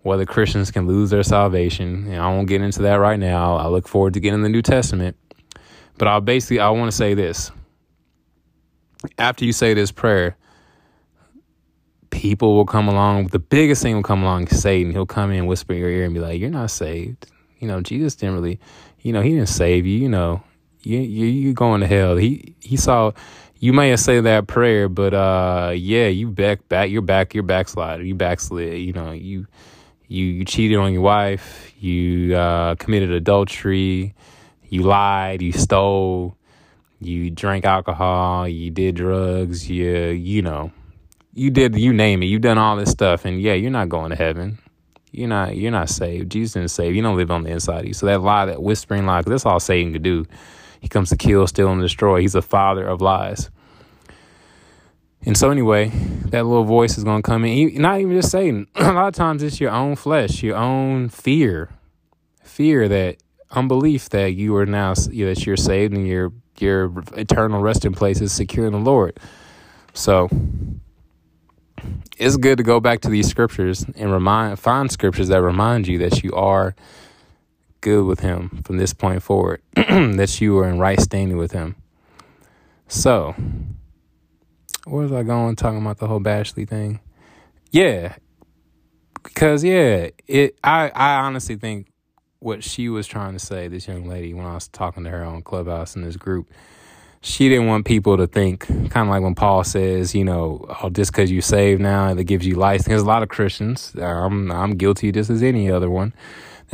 whether 0.00 0.26
Christians 0.26 0.70
can 0.70 0.86
lose 0.86 1.10
their 1.10 1.22
salvation. 1.22 2.06
And 2.08 2.16
I 2.16 2.28
won't 2.28 2.48
get 2.48 2.60
into 2.60 2.82
that 2.82 2.96
right 2.96 3.18
now. 3.18 3.56
I 3.56 3.68
look 3.68 3.88
forward 3.88 4.14
to 4.14 4.20
getting 4.20 4.42
the 4.42 4.48
New 4.50 4.62
Testament, 4.62 5.16
but 5.98 6.08
I'll 6.08 6.20
basically 6.20 6.60
I 6.60 6.70
want 6.70 6.90
to 6.90 6.96
say 6.96 7.14
this. 7.14 7.50
After 9.18 9.44
you 9.44 9.52
say 9.52 9.74
this 9.74 9.92
prayer, 9.92 10.36
people 12.10 12.54
will 12.54 12.64
come 12.64 12.88
along. 12.88 13.26
The 13.26 13.38
biggest 13.38 13.82
thing 13.82 13.94
will 13.94 14.02
come 14.02 14.22
along, 14.22 14.48
Satan. 14.48 14.92
He'll 14.92 15.04
come 15.04 15.30
in, 15.30 15.44
whisper 15.46 15.74
in 15.74 15.80
your 15.80 15.90
ear, 15.90 16.04
and 16.04 16.14
be 16.14 16.20
like, 16.20 16.40
"You're 16.40 16.48
not 16.48 16.70
saved." 16.70 17.26
You 17.58 17.68
know, 17.68 17.82
Jesus 17.82 18.14
didn't 18.14 18.36
really 18.36 18.58
you 19.04 19.12
know, 19.12 19.20
he 19.20 19.30
didn't 19.30 19.50
save 19.50 19.86
you. 19.86 19.98
You 19.98 20.08
know, 20.08 20.42
you 20.84 20.98
you 21.00 21.26
you 21.26 21.52
going 21.52 21.80
to 21.80 21.86
hell. 21.86 22.16
He 22.16 22.54
he 22.60 22.76
saw. 22.76 23.12
You 23.58 23.72
may 23.72 23.88
have 23.90 24.00
said 24.00 24.24
that 24.24 24.46
prayer, 24.46 24.88
but 24.90 25.14
uh, 25.14 25.72
yeah, 25.74 26.08
you 26.08 26.28
back 26.28 26.68
back. 26.68 26.90
You're 26.90 27.02
back. 27.02 27.34
You're 27.34 27.42
backslided. 27.42 28.06
You 28.06 28.14
backslid. 28.14 28.78
You 28.78 28.92
know, 28.92 29.12
you 29.12 29.46
you 30.08 30.24
you 30.26 30.44
cheated 30.44 30.78
on 30.78 30.92
your 30.92 31.02
wife. 31.02 31.72
You 31.78 32.36
uh, 32.36 32.74
committed 32.76 33.10
adultery. 33.10 34.14
You 34.68 34.82
lied. 34.82 35.40
You 35.40 35.52
stole. 35.52 36.36
You 37.00 37.30
drank 37.30 37.64
alcohol. 37.64 38.48
You 38.48 38.70
did 38.70 38.96
drugs. 38.96 39.70
You 39.70 40.08
you 40.08 40.42
know, 40.42 40.72
you 41.32 41.50
did 41.50 41.78
you 41.78 41.92
name 41.92 42.22
it. 42.22 42.26
You've 42.26 42.42
done 42.42 42.58
all 42.58 42.76
this 42.76 42.90
stuff, 42.90 43.24
and 43.24 43.40
yeah, 43.40 43.54
you're 43.54 43.70
not 43.70 43.88
going 43.88 44.10
to 44.10 44.16
heaven 44.16 44.58
you're 45.14 45.28
not 45.28 45.56
you're 45.56 45.70
not 45.70 45.88
saved. 45.88 46.30
Jesus 46.30 46.54
didn't 46.54 46.70
save 46.70 46.94
you. 46.94 47.02
don't 47.02 47.16
live 47.16 47.30
on 47.30 47.44
the 47.44 47.50
inside 47.50 47.80
of 47.80 47.86
you. 47.86 47.94
So 47.94 48.06
that 48.06 48.20
lie, 48.20 48.46
that 48.46 48.60
whispering 48.62 49.06
lie, 49.06 49.22
that's 49.22 49.46
all 49.46 49.60
Satan 49.60 49.92
could 49.92 50.02
do. 50.02 50.26
He 50.84 50.88
comes 50.90 51.08
to 51.08 51.16
kill, 51.16 51.46
steal, 51.46 51.72
and 51.72 51.80
destroy. 51.80 52.20
He's 52.20 52.34
the 52.34 52.42
father 52.42 52.86
of 52.86 53.00
lies. 53.00 53.48
And 55.24 55.34
so 55.34 55.50
anyway, 55.50 55.88
that 56.26 56.44
little 56.44 56.64
voice 56.64 56.98
is 56.98 57.04
gonna 57.04 57.22
come 57.22 57.46
in. 57.46 57.80
Not 57.80 58.00
even 58.00 58.14
just 58.14 58.30
Satan. 58.30 58.66
A 58.74 58.92
lot 58.92 59.08
of 59.08 59.14
times 59.14 59.42
it's 59.42 59.62
your 59.62 59.70
own 59.70 59.96
flesh, 59.96 60.42
your 60.42 60.56
own 60.56 61.08
fear, 61.08 61.70
fear 62.42 62.86
that 62.86 63.16
unbelief 63.50 64.10
that 64.10 64.34
you 64.34 64.54
are 64.56 64.66
now 64.66 64.92
that 64.92 65.46
you're 65.46 65.56
saved 65.56 65.94
and 65.94 66.06
your 66.06 66.34
your 66.58 66.92
eternal 67.16 67.62
resting 67.62 67.94
place 67.94 68.20
is 68.20 68.30
secure 68.30 68.66
in 68.66 68.74
the 68.74 68.78
Lord. 68.78 69.18
So 69.94 70.28
it's 72.18 72.36
good 72.36 72.58
to 72.58 72.62
go 72.62 72.78
back 72.78 73.00
to 73.00 73.08
these 73.08 73.26
scriptures 73.26 73.86
and 73.96 74.12
remind 74.12 74.58
find 74.58 74.92
scriptures 74.92 75.28
that 75.28 75.40
remind 75.40 75.88
you 75.88 75.96
that 76.00 76.22
you 76.22 76.34
are 76.34 76.74
good 77.84 78.04
with 78.06 78.20
him 78.20 78.62
from 78.66 78.78
this 78.78 78.94
point 78.94 79.22
forward 79.22 79.62
that 79.76 80.40
you 80.40 80.58
are 80.58 80.68
in 80.68 80.80
right 80.80 81.00
standing 81.00 81.38
with 81.38 81.52
him 81.52 81.76
so 82.88 83.36
where 84.86 85.04
was 85.04 85.12
i 85.12 85.22
going 85.22 85.56
talking 85.56 85.80
about 85.80 85.98
the 85.98 86.08
whole 86.08 86.20
bashley 86.20 86.68
thing 86.68 87.00
yeah 87.70 88.16
because 89.22 89.64
yeah 89.64 90.08
it 90.26 90.58
i 90.64 90.90
i 90.96 91.16
honestly 91.20 91.56
think 91.56 91.88
what 92.44 92.62
she 92.62 92.90
was 92.90 93.06
trying 93.06 93.32
to 93.32 93.38
say, 93.38 93.68
this 93.68 93.88
young 93.88 94.06
lady, 94.06 94.34
when 94.34 94.44
I 94.46 94.54
was 94.54 94.68
talking 94.68 95.04
to 95.04 95.10
her 95.10 95.24
on 95.24 95.42
Clubhouse 95.42 95.96
in 95.96 96.02
this 96.02 96.16
group. 96.16 96.50
She 97.22 97.48
didn't 97.48 97.68
want 97.68 97.86
people 97.86 98.18
to 98.18 98.26
think, 98.26 98.66
kind 98.66 99.08
of 99.08 99.08
like 99.08 99.22
when 99.22 99.34
Paul 99.34 99.64
says, 99.64 100.14
you 100.14 100.24
know, 100.24 100.66
oh, 100.82 100.90
just 100.90 101.10
because 101.10 101.30
you 101.30 101.40
saved 101.40 101.80
now, 101.80 102.12
that 102.12 102.24
gives 102.24 102.46
you 102.46 102.54
license. 102.56 102.88
There's 102.88 103.02
a 103.02 103.06
lot 103.06 103.22
of 103.22 103.30
Christians, 103.30 103.94
I'm, 103.98 104.52
I'm 104.52 104.76
guilty 104.76 105.10
just 105.10 105.30
as 105.30 105.42
any 105.42 105.70
other 105.70 105.88
one, 105.88 106.12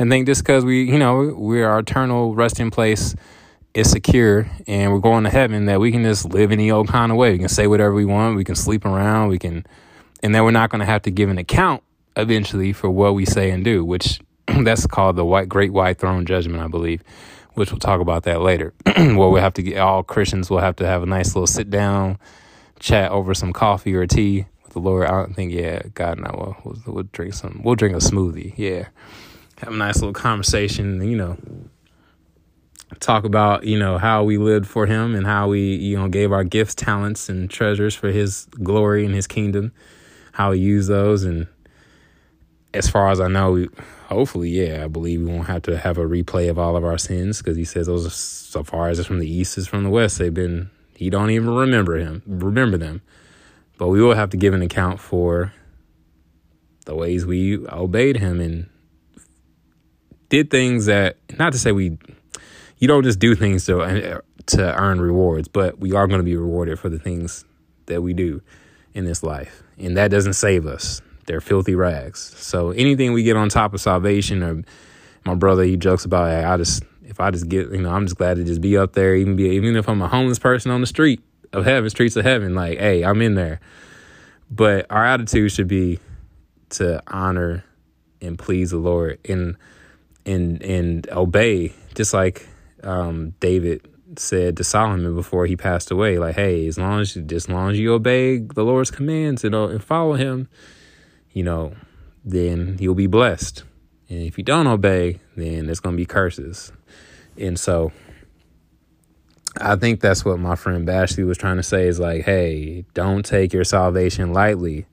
and 0.01 0.09
think 0.09 0.25
just 0.25 0.41
because 0.41 0.65
we, 0.65 0.83
you 0.83 0.97
know, 0.97 1.31
we're 1.37 1.67
our 1.67 1.77
eternal 1.77 2.33
resting 2.33 2.71
place 2.71 3.15
is 3.75 3.91
secure 3.91 4.49
and 4.65 4.91
we're 4.91 4.99
going 4.99 5.23
to 5.25 5.29
heaven, 5.29 5.65
that 5.65 5.79
we 5.79 5.91
can 5.91 6.01
just 6.01 6.25
live 6.25 6.51
any 6.51 6.71
old 6.71 6.87
kind 6.87 7.11
of 7.11 7.19
way. 7.19 7.33
We 7.33 7.37
can 7.37 7.49
say 7.49 7.67
whatever 7.67 7.93
we 7.93 8.05
want, 8.05 8.35
we 8.35 8.43
can 8.43 8.55
sleep 8.55 8.83
around, 8.83 9.29
we 9.29 9.37
can, 9.37 9.63
and 10.23 10.33
then 10.33 10.43
we're 10.43 10.49
not 10.49 10.71
going 10.71 10.79
to 10.79 10.85
have 10.85 11.03
to 11.03 11.11
give 11.11 11.29
an 11.29 11.37
account 11.37 11.83
eventually 12.17 12.73
for 12.73 12.89
what 12.89 13.13
we 13.13 13.25
say 13.25 13.51
and 13.51 13.63
do, 13.63 13.85
which 13.85 14.19
that's 14.63 14.87
called 14.87 15.17
the 15.17 15.23
white 15.23 15.47
great 15.47 15.71
white 15.71 15.99
throne 15.99 16.25
judgment, 16.25 16.63
I 16.63 16.67
believe, 16.67 17.03
which 17.53 17.71
we'll 17.71 17.77
talk 17.77 18.01
about 18.01 18.23
that 18.23 18.41
later. 18.41 18.73
where 18.85 19.15
we'll 19.15 19.35
have 19.35 19.53
to 19.53 19.61
get 19.61 19.77
all 19.77 20.01
Christians 20.01 20.49
will 20.49 20.61
have 20.61 20.77
to 20.77 20.87
have 20.87 21.03
a 21.03 21.05
nice 21.05 21.35
little 21.35 21.45
sit 21.45 21.69
down, 21.69 22.17
chat 22.79 23.11
over 23.11 23.35
some 23.35 23.53
coffee 23.53 23.93
or 23.93 24.07
tea 24.07 24.47
with 24.63 24.73
the 24.73 24.79
Lord. 24.79 25.05
I 25.05 25.11
don't 25.11 25.35
think, 25.35 25.53
yeah, 25.53 25.83
God, 25.93 26.19
no, 26.19 26.55
we'll, 26.65 26.73
we'll, 26.85 26.93
we'll 26.95 27.09
drink 27.11 27.35
some, 27.35 27.61
we'll 27.63 27.75
drink 27.75 27.95
a 27.95 27.99
smoothie, 27.99 28.55
yeah, 28.57 28.87
have 29.61 29.73
a 29.73 29.77
nice 29.77 29.97
little 29.97 30.13
conversation, 30.13 31.01
you 31.01 31.15
know, 31.15 31.37
talk 32.99 33.23
about 33.23 33.63
you 33.63 33.79
know 33.79 33.97
how 33.97 34.23
we 34.23 34.37
lived 34.37 34.67
for 34.67 34.85
Him 34.85 35.15
and 35.15 35.25
how 35.25 35.47
we 35.47 35.75
you 35.75 35.97
know 35.97 36.07
gave 36.07 36.31
our 36.31 36.43
gifts, 36.43 36.75
talents, 36.75 37.29
and 37.29 37.49
treasures 37.49 37.95
for 37.95 38.11
His 38.11 38.45
glory 38.63 39.05
and 39.05 39.15
His 39.15 39.27
kingdom, 39.27 39.71
how 40.33 40.51
we 40.51 40.59
used 40.59 40.89
those 40.89 41.23
and 41.23 41.47
as 42.73 42.89
far 42.89 43.09
as 43.09 43.19
I 43.19 43.27
know, 43.27 43.51
we, 43.51 43.69
hopefully, 44.07 44.49
yeah, 44.49 44.85
I 44.85 44.87
believe 44.87 45.21
we 45.21 45.25
won't 45.25 45.47
have 45.47 45.61
to 45.63 45.77
have 45.77 45.97
a 45.97 46.05
replay 46.05 46.49
of 46.49 46.57
all 46.57 46.77
of 46.77 46.85
our 46.85 46.97
sins 46.97 47.39
because 47.39 47.57
he 47.57 47.65
says 47.65 47.87
those 47.87 48.05
are 48.05 48.09
so 48.09 48.63
far 48.63 48.89
as 48.89 48.99
it's 48.99 49.07
from 49.07 49.19
the 49.19 49.29
east 49.29 49.57
is 49.57 49.67
from 49.67 49.83
the 49.83 49.89
west. 49.89 50.17
They've 50.17 50.33
been 50.33 50.69
he 50.95 51.09
don't 51.09 51.31
even 51.31 51.49
remember 51.49 51.97
him, 51.97 52.21
remember 52.25 52.77
them. 52.77 53.01
But 53.77 53.87
we 53.87 54.01
will 54.01 54.13
have 54.13 54.29
to 54.29 54.37
give 54.37 54.53
an 54.53 54.61
account 54.61 54.99
for 54.99 55.53
the 56.85 56.95
ways 56.95 57.25
we 57.25 57.65
obeyed 57.67 58.17
him 58.17 58.39
and 58.39 58.69
did 60.31 60.49
things 60.49 60.87
that 60.87 61.17
not 61.37 61.51
to 61.51 61.59
say 61.59 61.71
we 61.71 61.97
you 62.79 62.87
don't 62.87 63.03
just 63.03 63.19
do 63.19 63.35
things 63.35 63.65
to 63.65 64.23
to 64.47 64.75
earn 64.75 64.99
rewards, 64.99 65.47
but 65.47 65.77
we 65.79 65.93
are 65.93 66.07
going 66.07 66.19
to 66.19 66.25
be 66.25 66.35
rewarded 66.35 66.79
for 66.79 66.89
the 66.89 66.97
things 66.97 67.45
that 67.85 68.01
we 68.01 68.13
do 68.13 68.41
in 68.95 69.05
this 69.05 69.21
life. 69.21 69.61
And 69.77 69.95
that 69.97 70.09
doesn't 70.09 70.33
save 70.33 70.65
us. 70.65 71.01
They're 71.27 71.41
filthy 71.41 71.75
rags. 71.75 72.19
So 72.37 72.71
anything 72.71 73.13
we 73.13 73.21
get 73.23 73.37
on 73.37 73.49
top 73.49 73.73
of 73.75 73.81
salvation, 73.81 74.41
or 74.41 74.63
my 75.25 75.35
brother, 75.35 75.63
he 75.63 75.77
jokes 75.77 76.05
about, 76.05 76.29
hey, 76.29 76.43
I 76.43 76.57
just 76.57 76.83
if 77.03 77.19
I 77.19 77.29
just 77.29 77.49
get, 77.49 77.69
you 77.71 77.81
know, 77.81 77.91
I'm 77.91 78.05
just 78.05 78.17
glad 78.17 78.37
to 78.37 78.43
just 78.43 78.61
be 78.61 78.77
up 78.77 78.93
there, 78.93 79.15
even 79.15 79.35
be, 79.35 79.49
even 79.49 79.75
if 79.75 79.87
I'm 79.89 80.01
a 80.01 80.07
homeless 80.07 80.39
person 80.39 80.71
on 80.71 80.79
the 80.81 80.87
street 80.87 81.21
of 81.51 81.65
heaven, 81.65 81.89
streets 81.89 82.15
of 82.15 82.23
heaven, 82.23 82.55
like, 82.55 82.79
hey, 82.79 83.03
I'm 83.03 83.21
in 83.21 83.35
there. 83.35 83.59
But 84.49 84.87
our 84.89 85.05
attitude 85.05 85.51
should 85.51 85.67
be 85.67 85.99
to 86.69 87.03
honor 87.07 87.65
and 88.21 88.39
please 88.39 88.71
the 88.71 88.77
Lord 88.77 89.19
and 89.27 89.57
and 90.25 90.61
and 90.61 91.09
obey, 91.09 91.73
just 91.95 92.13
like 92.13 92.47
um, 92.83 93.31
David 93.39 93.87
said 94.17 94.57
to 94.57 94.63
Solomon 94.63 95.15
before 95.15 95.45
he 95.45 95.55
passed 95.55 95.91
away, 95.91 96.19
like, 96.19 96.35
hey, 96.35 96.67
as 96.67 96.77
long 96.77 97.01
as 97.01 97.17
as 97.17 97.49
long 97.49 97.71
as 97.71 97.79
you 97.79 97.93
obey 97.93 98.37
the 98.37 98.63
Lord's 98.63 98.91
commands 98.91 99.43
and, 99.43 99.55
uh, 99.55 99.67
and 99.67 99.83
follow 99.83 100.13
Him, 100.13 100.47
you 101.31 101.43
know, 101.43 101.73
then 102.23 102.77
you'll 102.79 102.95
be 102.95 103.07
blessed. 103.07 103.63
And 104.09 104.21
if 104.23 104.37
you 104.37 104.43
don't 104.43 104.67
obey, 104.67 105.19
then 105.35 105.67
there's 105.67 105.79
to 105.79 105.91
be 105.91 106.05
curses. 106.05 106.71
And 107.37 107.57
so 107.57 107.93
I 109.59 109.75
think 109.77 110.01
that's 110.01 110.25
what 110.25 110.37
my 110.39 110.55
friend 110.55 110.87
Bashley 110.87 111.25
was 111.25 111.37
trying 111.37 111.57
to 111.57 111.63
say 111.63 111.87
is 111.87 111.99
like, 111.99 112.25
hey, 112.25 112.85
don't 112.93 113.25
take 113.25 113.53
your 113.53 113.63
salvation 113.63 114.33
lightly. 114.33 114.85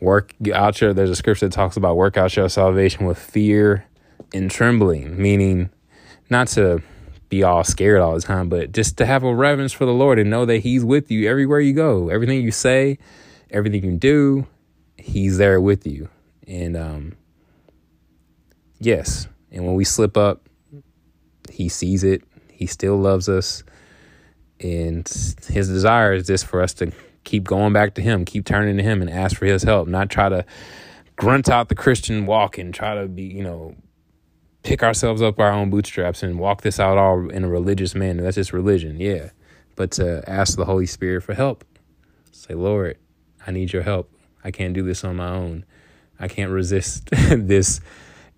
Work 0.00 0.34
out 0.52 0.80
your, 0.80 0.92
there's 0.92 1.10
a 1.10 1.16
scripture 1.16 1.48
that 1.48 1.54
talks 1.54 1.76
about 1.76 1.96
work 1.96 2.16
out 2.16 2.34
your 2.34 2.48
salvation 2.48 3.06
with 3.06 3.18
fear 3.18 3.86
and 4.32 4.50
trembling, 4.50 5.20
meaning 5.20 5.70
not 6.30 6.48
to 6.48 6.82
be 7.28 7.42
all 7.42 7.64
scared 7.64 8.00
all 8.00 8.14
the 8.14 8.20
time, 8.20 8.48
but 8.48 8.72
just 8.72 8.96
to 8.98 9.06
have 9.06 9.24
a 9.24 9.34
reverence 9.34 9.72
for 9.72 9.84
the 9.84 9.92
Lord 9.92 10.18
and 10.18 10.30
know 10.30 10.44
that 10.46 10.58
He's 10.58 10.84
with 10.84 11.10
you 11.10 11.28
everywhere 11.28 11.60
you 11.60 11.72
go. 11.72 12.08
Everything 12.08 12.42
you 12.42 12.50
say, 12.50 12.98
everything 13.50 13.84
you 13.84 13.96
do, 13.96 14.46
he's 14.96 15.38
there 15.38 15.60
with 15.60 15.86
you. 15.86 16.08
And 16.46 16.76
um, 16.76 17.12
yes, 18.78 19.28
and 19.50 19.64
when 19.64 19.74
we 19.74 19.84
slip 19.84 20.16
up, 20.16 20.48
he 21.50 21.68
sees 21.68 22.04
it. 22.04 22.22
He 22.50 22.66
still 22.66 22.96
loves 22.96 23.28
us. 23.28 23.62
And 24.60 25.06
his 25.46 25.68
desire 25.68 26.14
is 26.14 26.26
just 26.26 26.46
for 26.46 26.62
us 26.62 26.74
to 26.74 26.92
keep 27.24 27.44
going 27.44 27.72
back 27.72 27.94
to 27.94 28.02
him, 28.02 28.24
keep 28.24 28.44
turning 28.44 28.76
to 28.76 28.82
him 28.82 29.00
and 29.00 29.10
ask 29.10 29.36
for 29.36 29.46
his 29.46 29.62
help, 29.62 29.88
not 29.88 30.10
try 30.10 30.28
to 30.28 30.44
grunt 31.16 31.48
out 31.48 31.68
the 31.68 31.74
Christian 31.74 32.26
walk 32.26 32.58
and 32.58 32.72
try 32.72 32.94
to 32.94 33.06
be, 33.06 33.24
you 33.24 33.42
know, 33.42 33.74
pick 34.64 34.82
ourselves 34.82 35.22
up 35.22 35.38
our 35.38 35.52
own 35.52 35.70
bootstraps 35.70 36.22
and 36.22 36.38
walk 36.38 36.62
this 36.62 36.80
out 36.80 36.98
all 36.98 37.30
in 37.30 37.44
a 37.44 37.48
religious 37.48 37.94
manner. 37.94 38.22
That's 38.22 38.36
just 38.36 38.52
religion, 38.52 38.98
yeah. 38.98 39.30
But 39.76 39.92
to 39.92 40.28
ask 40.28 40.56
the 40.56 40.64
Holy 40.64 40.86
Spirit 40.86 41.22
for 41.22 41.34
help. 41.34 41.64
Say, 42.32 42.54
Lord, 42.54 42.98
I 43.46 43.52
need 43.52 43.72
your 43.72 43.82
help. 43.82 44.10
I 44.42 44.50
can't 44.50 44.74
do 44.74 44.82
this 44.82 45.04
on 45.04 45.16
my 45.16 45.28
own. 45.28 45.64
I 46.18 46.28
can't 46.28 46.50
resist 46.50 47.08
this. 47.10 47.80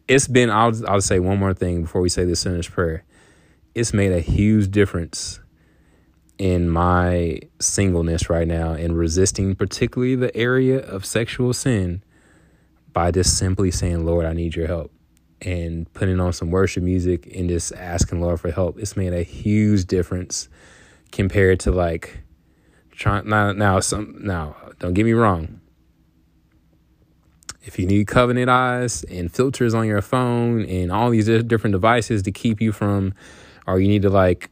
It's 0.09 0.29
been, 0.29 0.51
I'll, 0.51 0.73
I'll 0.89 1.01
say 1.01 1.21
one 1.21 1.39
more 1.39 1.55
thing 1.55 1.83
before 1.83 2.01
we 2.01 2.09
say 2.09 2.25
the 2.25 2.37
sinner's 2.37 2.69
prayer. 2.69 3.05
It's 3.75 3.93
made 3.93 4.13
a 4.13 4.21
huge 4.21 4.71
difference 4.71 5.41
in 6.39 6.69
my 6.69 7.41
singleness 7.61 8.29
right 8.29 8.47
now 8.47 8.73
and 8.73 8.97
resisting, 8.97 9.55
particularly 9.55 10.17
the 10.17 10.35
area 10.37 10.79
of 10.79 11.05
sexual 11.05 11.53
sin, 11.53 12.03
by 12.93 13.11
just 13.11 13.39
simply 13.39 13.71
saying, 13.71 14.05
Lord, 14.05 14.25
I 14.25 14.33
need 14.33 14.57
your 14.57 14.67
help. 14.67 14.91
And 15.43 15.93
putting 15.93 16.19
on 16.19 16.33
some 16.33 16.51
worship 16.51 16.83
music 16.83 17.31
and 17.37 17.49
just 17.49 17.73
asking 17.75 18.21
Lord 18.21 18.41
for 18.41 18.51
help. 18.51 18.79
It's 18.79 18.97
made 18.97 19.13
a 19.13 19.23
huge 19.23 19.85
difference 19.85 20.49
compared 21.13 21.61
to 21.61 21.73
like 21.73 22.21
trying 22.91 23.29
now 23.29 23.53
now 23.53 23.79
some 23.81 24.17
now 24.21 24.57
don't 24.79 24.95
get 24.95 25.05
me 25.05 25.13
wrong 25.13 25.61
if 27.67 27.81
you 27.81 27.87
need 27.87 28.07
covenant 28.07 28.49
eyes 28.49 29.03
and 29.05 29.31
filters 29.31 29.75
on 29.75 29.87
your 29.87 30.01
phone 30.01 30.65
and 30.67 30.93
all 30.93 31.11
these 31.11 31.27
different 31.27 31.73
devices 31.73 32.23
to 32.23 32.31
keep 32.31 32.61
you 32.61 32.71
from, 32.71 33.13
or 33.67 33.81
you 33.81 33.89
need 33.89 34.03
to 34.03 34.11
like 34.11 34.51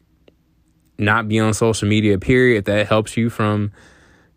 not 0.99 1.29
be 1.29 1.39
on 1.39 1.55
social 1.55 1.89
media, 1.89 2.19
period, 2.19 2.65
that 2.65 2.89
helps 2.89 3.17
you 3.17 3.31
from, 3.31 3.71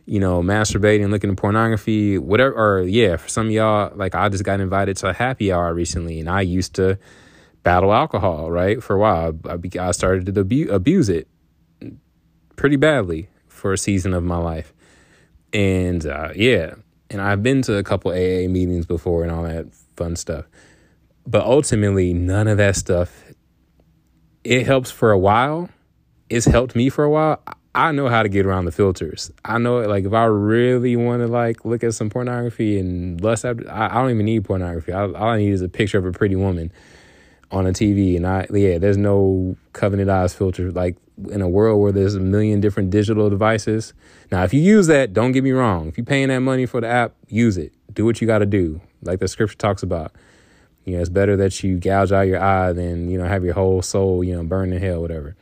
you 0.08 0.22
know, 0.22 0.41
masturbating, 0.41 1.10
looking 1.12 1.30
at 1.30 1.38
pornography, 1.38 2.18
whatever, 2.18 2.55
or 2.55 2.82
yeah, 2.84 3.18
for 3.18 3.28
some 3.28 3.47
of 3.47 3.51
y'all, 3.51 3.91
like 3.95 4.16
I 4.16 4.30
just 4.30 4.45
got 4.45 4.62
invited 4.62 4.95
to 4.97 5.10
a 5.10 5.14
happy 5.14 5.51
hour 5.51 5.74
recently 5.74 6.20
and 6.22 6.30
I 6.30 6.41
used 6.41 6.76
to 6.76 6.97
battle 7.64 7.93
alcohol, 7.93 8.49
right? 8.49 8.82
For 8.82 8.95
a 8.95 8.99
while, 8.99 9.38
I, 9.45 9.58
I 9.80 9.91
started 9.91 10.34
to 10.34 10.39
abuse, 10.39 10.72
abuse 10.72 11.10
it 11.10 11.28
pretty 12.55 12.78
badly 12.78 13.28
for 13.49 13.74
a 13.74 13.78
season 13.78 14.14
of 14.14 14.24
my 14.24 14.38
life. 14.38 14.74
And 15.51 16.05
uh, 16.05 16.30
yeah, 16.34 16.76
and 17.10 17.22
I've 17.22 17.43
been 17.43 17.62
to 17.64 17.76
a 17.76 17.84
couple 17.84 18.12
AA 18.12 18.47
meetings 18.47 18.86
before 18.86 19.24
and 19.24 19.32
all 19.32 19.43
that 19.43 19.74
fun 19.97 20.16
stuff. 20.16 20.45
But 21.26 21.43
ultimately, 21.43 22.14
none 22.14 22.47
of 22.47 22.58
that 22.58 22.78
stuff 22.78 23.26
it 24.45 24.66
helps 24.66 24.89
for 24.89 25.12
a 25.12 25.20
while. 25.20 25.70
It's 26.30 26.45
helped 26.45 26.78
me 26.78 26.88
for 26.88 27.03
a 27.03 27.10
while. 27.10 27.41
I 27.78 27.91
know 27.91 28.09
how 28.09 28.23
to 28.23 28.30
get 28.30 28.47
around 28.47 28.65
the 28.65 28.71
filters. 28.71 29.32
I 29.45 29.59
know 29.59 29.82
like 29.82 30.03
if 30.03 30.11
I 30.11 30.23
really 30.23 30.95
want 30.95 31.21
to 31.21 31.28
like 31.28 31.63
look 31.63 31.84
at 31.84 31.93
some 31.93 32.09
pornography 32.09 32.80
and 32.80 33.21
lust 33.21 33.45
after, 33.45 33.69
I, 33.69 33.86
I 33.86 34.01
don't 34.01 34.09
even 34.09 34.25
need 34.25 34.45
pornography. 34.45 34.91
I, 34.91 35.03
all 35.03 35.15
I 35.15 35.38
need 35.38 35.51
is 35.51 35.61
a 35.61 35.69
picture 35.69 35.99
of 35.99 36.05
a 36.05 36.11
pretty 36.11 36.36
woman 36.36 36.71
on 37.51 37.67
a 37.67 37.69
TV, 37.69 38.17
and 38.17 38.25
I 38.25 38.47
yeah, 38.51 38.80
there's 38.80 38.97
no 38.97 39.55
covenant 39.73 40.09
eyes 40.09 40.34
filter. 40.34 40.71
Like 40.71 40.97
in 41.30 41.43
a 41.43 41.47
world 41.47 41.80
where 41.80 41.91
there's 41.91 42.15
a 42.15 42.19
million 42.19 42.61
different 42.61 42.89
digital 42.89 43.30
devices. 43.30 43.93
Now, 44.32 44.43
if 44.43 44.55
you 44.55 44.61
use 44.61 44.88
that, 44.88 45.13
don't 45.13 45.32
get 45.32 45.43
me 45.43 45.51
wrong. 45.51 45.88
If 45.88 45.97
you're 45.99 46.05
paying 46.05 46.30
that 46.30 46.39
money 46.39 46.65
for 46.65 46.82
the 46.82 46.88
app, 46.88 47.13
use 47.28 47.57
it. 47.57 47.73
Do 47.93 48.05
what 48.05 48.21
you 48.21 48.25
got 48.25 48.39
to 48.39 48.47
do, 48.47 48.82
like 49.03 49.19
the 49.19 49.28
scripture 49.28 49.55
talks 49.55 49.84
about. 49.84 50.13
You 50.86 50.95
know, 50.95 51.01
it's 51.01 51.09
better 51.09 51.38
that 51.38 51.63
you 51.63 51.78
gouge 51.78 52.11
out 52.11 52.21
your 52.21 52.41
eye 52.41 52.73
than 52.73 53.11
you 53.11 53.19
know 53.19 53.28
have 53.28 53.43
your 53.43 53.53
whole 53.53 53.84
soul 53.84 54.23
you 54.23 54.36
know 54.36 54.43
burn 54.43 54.73
in 54.73 54.82
hell, 54.82 54.99
whatever. 54.99 55.36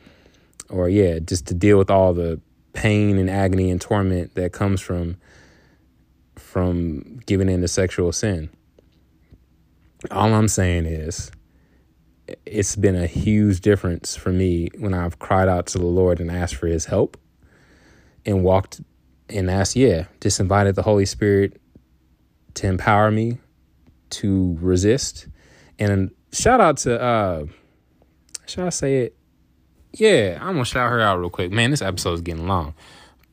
Or 0.68 0.88
yeah, 0.88 1.18
just 1.18 1.46
to 1.46 1.54
deal 1.54 1.78
with 1.78 1.90
all 1.90 2.12
the 2.12 2.40
pain 2.72 3.18
and 3.18 3.30
agony 3.30 3.70
and 3.70 3.80
torment 3.80 4.34
that 4.34 4.52
comes 4.52 4.80
from 4.80 5.16
from 6.34 7.20
giving 7.26 7.48
in 7.48 7.60
to 7.60 7.68
sexual 7.68 8.12
sin. 8.12 8.50
All 10.10 10.32
I'm 10.34 10.48
saying 10.48 10.86
is 10.86 11.30
it's 12.44 12.76
been 12.76 12.96
a 12.96 13.06
huge 13.06 13.60
difference 13.60 14.16
for 14.16 14.30
me 14.30 14.68
when 14.78 14.94
I've 14.94 15.18
cried 15.18 15.48
out 15.48 15.66
to 15.68 15.78
the 15.78 15.86
Lord 15.86 16.20
and 16.20 16.30
asked 16.30 16.56
for 16.56 16.66
his 16.66 16.86
help 16.86 17.16
and 18.24 18.42
walked 18.42 18.80
and 19.28 19.50
asked, 19.50 19.76
yeah, 19.76 20.06
just 20.20 20.40
invited 20.40 20.74
the 20.74 20.82
Holy 20.82 21.06
Spirit 21.06 21.60
to 22.54 22.66
empower 22.66 23.10
me 23.10 23.38
to 24.08 24.56
resist 24.60 25.26
and 25.78 26.10
shout 26.32 26.60
out 26.60 26.76
to 26.78 27.00
uh 27.00 27.46
should 28.46 28.64
I 28.64 28.68
say 28.68 28.98
it? 28.98 29.15
Yeah, 29.98 30.38
I'm 30.42 30.54
gonna 30.54 30.66
shout 30.66 30.90
her 30.90 31.00
out 31.00 31.18
real 31.18 31.30
quick. 31.30 31.50
Man, 31.50 31.70
this 31.70 31.80
episode 31.80 32.12
is 32.12 32.20
getting 32.20 32.46
long. 32.46 32.74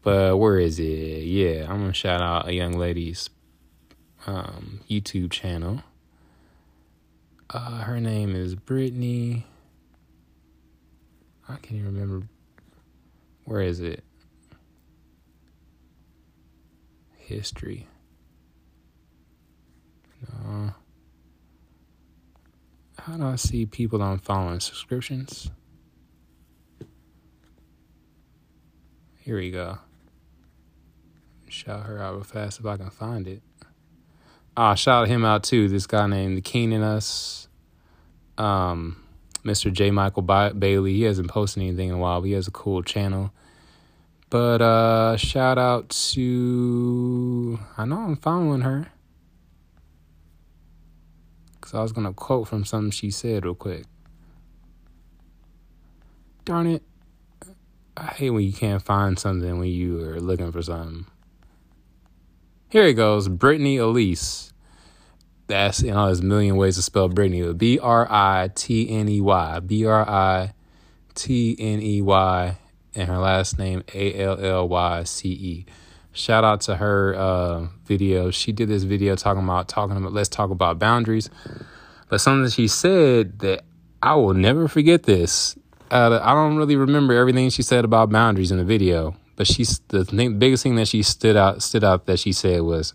But 0.01 0.37
where 0.37 0.57
is 0.57 0.79
it? 0.79 1.23
Yeah, 1.25 1.65
I'm 1.69 1.81
gonna 1.81 1.93
shout 1.93 2.21
out 2.21 2.47
a 2.47 2.53
young 2.53 2.77
lady's 2.77 3.29
um, 4.25 4.79
YouTube 4.89 5.31
channel. 5.31 5.81
Uh, 7.49 7.81
her 7.81 7.99
name 7.99 8.33
is 8.33 8.55
Brittany. 8.55 9.45
I 11.49 11.55
can't 11.55 11.73
even 11.73 11.93
remember. 11.93 12.27
Where 13.43 13.61
is 13.61 13.81
it? 13.81 14.01
History. 17.17 17.87
No. 20.45 20.73
How 22.99 23.17
do 23.17 23.25
I 23.25 23.35
see 23.35 23.65
people 23.65 24.01
I'm 24.01 24.19
following? 24.19 24.61
Subscriptions? 24.61 25.51
Here 29.23 29.37
we 29.37 29.51
go. 29.51 29.77
Shout 31.47 31.85
her 31.85 31.97
out 31.97 32.15
real 32.15 32.23
fast 32.25 32.59
if 32.59 32.65
I 32.65 32.75
can 32.75 32.89
find 32.89 33.25
it. 33.25 33.41
Ah, 34.57 34.75
shout 34.75 35.07
him 35.07 35.23
out 35.23 35.43
too. 35.43 35.69
This 35.69 35.87
guy 35.87 36.07
named 36.07 36.43
Keenan 36.43 36.81
Us. 36.81 37.47
Um, 38.37 39.01
Mr. 39.45 39.71
J. 39.71 39.91
Michael 39.91 40.23
ba- 40.23 40.53
Bailey. 40.53 40.95
He 40.95 41.03
hasn't 41.03 41.29
posted 41.29 41.63
anything 41.63 41.87
in 41.87 41.95
a 41.95 41.97
while, 41.97 42.19
but 42.19 42.27
he 42.27 42.33
has 42.33 42.49
a 42.49 42.51
cool 42.51 42.83
channel. 42.83 43.31
But 44.29 44.61
uh 44.61 45.15
shout 45.15 45.57
out 45.57 45.89
to 45.89 47.59
I 47.77 47.85
know 47.85 47.99
I'm 47.99 48.17
following 48.17 48.61
her. 48.61 48.87
Cause 51.61 51.73
I 51.73 51.81
was 51.81 51.93
gonna 51.93 52.13
quote 52.13 52.49
from 52.49 52.65
something 52.65 52.91
she 52.91 53.09
said 53.09 53.45
real 53.45 53.55
quick. 53.55 53.85
Darn 56.43 56.67
it. 56.67 56.83
I 57.95 58.07
hate 58.07 58.31
when 58.31 58.43
you 58.43 58.53
can't 58.53 58.81
find 58.81 59.19
something 59.19 59.59
when 59.59 59.69
you 59.69 60.01
are 60.01 60.19
looking 60.19 60.51
for 60.51 60.61
something. 60.61 61.05
Here 62.69 62.85
it 62.85 62.93
goes. 62.93 63.27
Brittany 63.27 63.77
Elise. 63.77 64.51
That's 65.45 65.83
you 65.83 65.91
know, 65.91 66.07
there's 66.07 66.21
a 66.21 66.25
million 66.25 66.55
ways 66.55 66.75
to 66.77 66.81
spell 66.81 67.07
Brittany. 67.07 67.53
B 67.53 67.77
R 67.77 68.07
I 68.09 68.49
T 68.55 68.89
N 68.89 69.07
E 69.07 69.21
Y. 69.21 69.59
B 69.59 69.85
R 69.85 70.09
I 70.09 70.53
T 71.13 71.55
N 71.59 71.81
E 71.81 72.01
Y. 72.01 72.57
And 72.95 73.09
her 73.09 73.17
last 73.19 73.59
name 73.59 73.83
A 73.93 74.19
L 74.19 74.43
L 74.43 74.67
Y 74.67 75.03
C 75.03 75.29
E. 75.29 75.65
Shout 76.13 76.43
out 76.43 76.61
to 76.61 76.75
her 76.75 77.15
uh, 77.15 77.67
video. 77.85 78.31
She 78.31 78.51
did 78.51 78.69
this 78.69 78.83
video 78.83 79.15
talking 79.15 79.43
about 79.43 79.67
talking 79.67 79.97
about 79.97 80.13
let's 80.13 80.29
talk 80.29 80.49
about 80.49 80.79
boundaries. 80.79 81.29
But 82.09 82.21
something 82.21 82.49
she 82.49 82.67
said 82.67 83.39
that 83.39 83.65
I 84.01 84.15
will 84.15 84.33
never 84.33 84.67
forget 84.67 85.03
this. 85.03 85.57
I 85.91 86.33
don't 86.33 86.57
really 86.57 86.75
remember 86.75 87.13
everything 87.13 87.49
she 87.49 87.61
said 87.61 87.85
about 87.85 88.09
boundaries 88.09 88.51
in 88.51 88.57
the 88.57 88.63
video, 88.63 89.15
but 89.35 89.47
she's 89.47 89.79
the 89.89 90.05
thing, 90.05 90.39
biggest 90.39 90.63
thing 90.63 90.75
that 90.75 90.87
she 90.87 91.03
stood 91.03 91.35
out 91.35 91.61
stood 91.61 91.83
out 91.83 92.05
that 92.05 92.19
she 92.19 92.31
said 92.31 92.61
was 92.61 92.93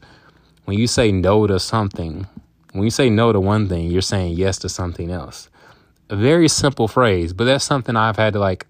when 0.65 0.79
you 0.79 0.87
say 0.87 1.13
no 1.13 1.47
to 1.47 1.59
something, 1.59 2.27
when 2.73 2.85
you 2.85 2.91
say 2.91 3.09
no 3.09 3.33
to 3.33 3.41
one 3.41 3.69
thing, 3.69 3.91
you're 3.91 4.03
saying 4.03 4.37
yes 4.37 4.59
to 4.59 4.69
something 4.69 5.11
else. 5.11 5.49
A 6.11 6.17
very 6.17 6.49
simple 6.49 6.89
phrase, 6.89 7.33
but 7.33 7.45
that's 7.45 7.65
something 7.65 7.97
I've 7.97 8.17
had 8.17 8.33
to 8.33 8.39
like 8.39 8.67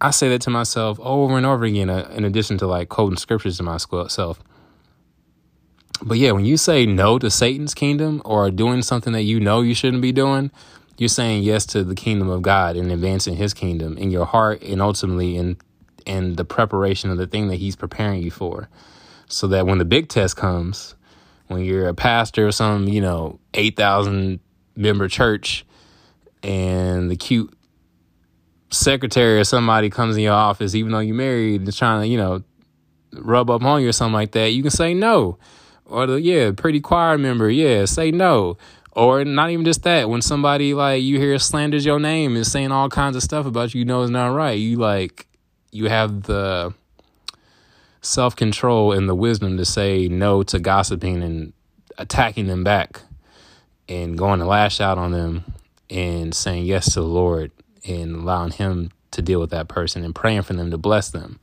I 0.00 0.10
say 0.10 0.28
that 0.28 0.42
to 0.42 0.50
myself 0.50 1.00
over 1.00 1.36
and 1.36 1.44
over 1.44 1.64
again, 1.64 1.90
uh, 1.90 2.08
in 2.14 2.24
addition 2.24 2.56
to 2.58 2.66
like 2.66 2.88
quoting 2.88 3.16
scriptures 3.16 3.56
to 3.56 3.64
myself. 3.64 4.42
But 6.00 6.18
yeah, 6.18 6.30
when 6.30 6.44
you 6.44 6.56
say 6.56 6.86
no 6.86 7.18
to 7.18 7.30
Satan's 7.30 7.74
kingdom 7.74 8.22
or 8.24 8.50
doing 8.52 8.82
something 8.82 9.12
that 9.12 9.22
you 9.22 9.40
know 9.40 9.62
you 9.62 9.74
shouldn't 9.74 10.02
be 10.02 10.12
doing, 10.12 10.52
you're 10.98 11.08
saying 11.08 11.42
yes 11.44 11.64
to 11.66 11.84
the 11.84 11.94
kingdom 11.94 12.28
of 12.28 12.42
God 12.42 12.76
and 12.76 12.92
advancing 12.92 13.36
His 13.36 13.54
kingdom 13.54 13.96
in 13.96 14.10
your 14.10 14.26
heart 14.26 14.62
and 14.62 14.82
ultimately 14.82 15.36
in 15.36 15.56
in 16.04 16.36
the 16.36 16.44
preparation 16.44 17.10
of 17.10 17.18
the 17.18 17.26
thing 17.26 17.48
that 17.48 17.56
He's 17.56 17.76
preparing 17.76 18.22
you 18.22 18.30
for, 18.30 18.68
so 19.28 19.46
that 19.48 19.66
when 19.66 19.78
the 19.78 19.84
big 19.84 20.08
test 20.08 20.36
comes, 20.36 20.94
when 21.46 21.64
you're 21.64 21.88
a 21.88 21.94
pastor 21.94 22.48
or 22.48 22.52
some 22.52 22.88
you 22.88 23.00
know 23.00 23.38
eight 23.54 23.76
thousand 23.76 24.40
member 24.76 25.08
church, 25.08 25.64
and 26.42 27.10
the 27.10 27.16
cute 27.16 27.52
secretary 28.70 29.38
or 29.38 29.44
somebody 29.44 29.90
comes 29.90 30.16
in 30.16 30.22
your 30.22 30.34
office, 30.34 30.74
even 30.74 30.92
though 30.92 30.98
you're 30.98 31.14
married, 31.14 31.62
and 31.62 31.74
trying 31.74 32.02
to, 32.02 32.08
you 32.08 32.18
know, 32.18 32.42
rub 33.14 33.50
up 33.50 33.62
on 33.62 33.82
you 33.82 33.88
or 33.88 33.92
something 33.92 34.14
like 34.14 34.32
that, 34.32 34.52
you 34.52 34.62
can 34.62 34.70
say 34.70 34.94
no. 34.94 35.38
Or 35.86 36.06
the 36.06 36.20
yeah, 36.20 36.52
pretty 36.52 36.80
choir 36.80 37.16
member, 37.16 37.48
yeah, 37.50 37.86
say 37.86 38.10
no. 38.10 38.58
Or 38.98 39.24
not 39.24 39.50
even 39.50 39.64
just 39.64 39.84
that. 39.84 40.10
When 40.10 40.20
somebody 40.20 40.74
like 40.74 41.04
you 41.04 41.20
hear 41.20 41.38
slanders 41.38 41.86
your 41.86 42.00
name 42.00 42.34
and 42.34 42.44
saying 42.44 42.72
all 42.72 42.88
kinds 42.88 43.14
of 43.14 43.22
stuff 43.22 43.46
about 43.46 43.72
you, 43.72 43.78
you 43.78 43.84
know 43.84 44.02
it's 44.02 44.10
not 44.10 44.34
right. 44.34 44.58
You 44.58 44.76
like 44.76 45.28
you 45.70 45.88
have 45.88 46.24
the 46.24 46.74
self 48.00 48.34
control 48.34 48.90
and 48.90 49.08
the 49.08 49.14
wisdom 49.14 49.56
to 49.56 49.64
say 49.64 50.08
no 50.08 50.42
to 50.42 50.58
gossiping 50.58 51.22
and 51.22 51.52
attacking 51.96 52.48
them 52.48 52.64
back 52.64 53.02
and 53.88 54.18
going 54.18 54.40
to 54.40 54.44
lash 54.44 54.80
out 54.80 54.98
on 54.98 55.12
them 55.12 55.44
and 55.88 56.34
saying 56.34 56.64
yes 56.64 56.94
to 56.94 57.00
the 57.00 57.06
Lord 57.06 57.52
and 57.86 58.16
allowing 58.16 58.50
Him 58.50 58.90
to 59.12 59.22
deal 59.22 59.38
with 59.38 59.50
that 59.50 59.68
person 59.68 60.04
and 60.04 60.12
praying 60.12 60.42
for 60.42 60.54
them 60.54 60.72
to 60.72 60.76
bless 60.76 61.08
them. 61.08 61.38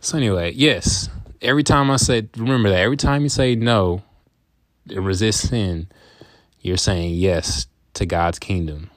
So, 0.00 0.16
anyway, 0.16 0.52
yes, 0.52 1.08
every 1.42 1.64
time 1.64 1.90
I 1.90 1.96
say, 1.96 2.28
remember 2.36 2.68
that 2.68 2.78
every 2.78 2.96
time 2.96 3.22
you 3.22 3.28
say 3.30 3.56
no 3.56 4.04
and 4.88 5.04
resist 5.04 5.48
sin, 5.48 5.88
you're 6.60 6.76
saying 6.76 7.14
yes 7.14 7.66
to 7.94 8.06
God's 8.06 8.38
kingdom. 8.38 8.90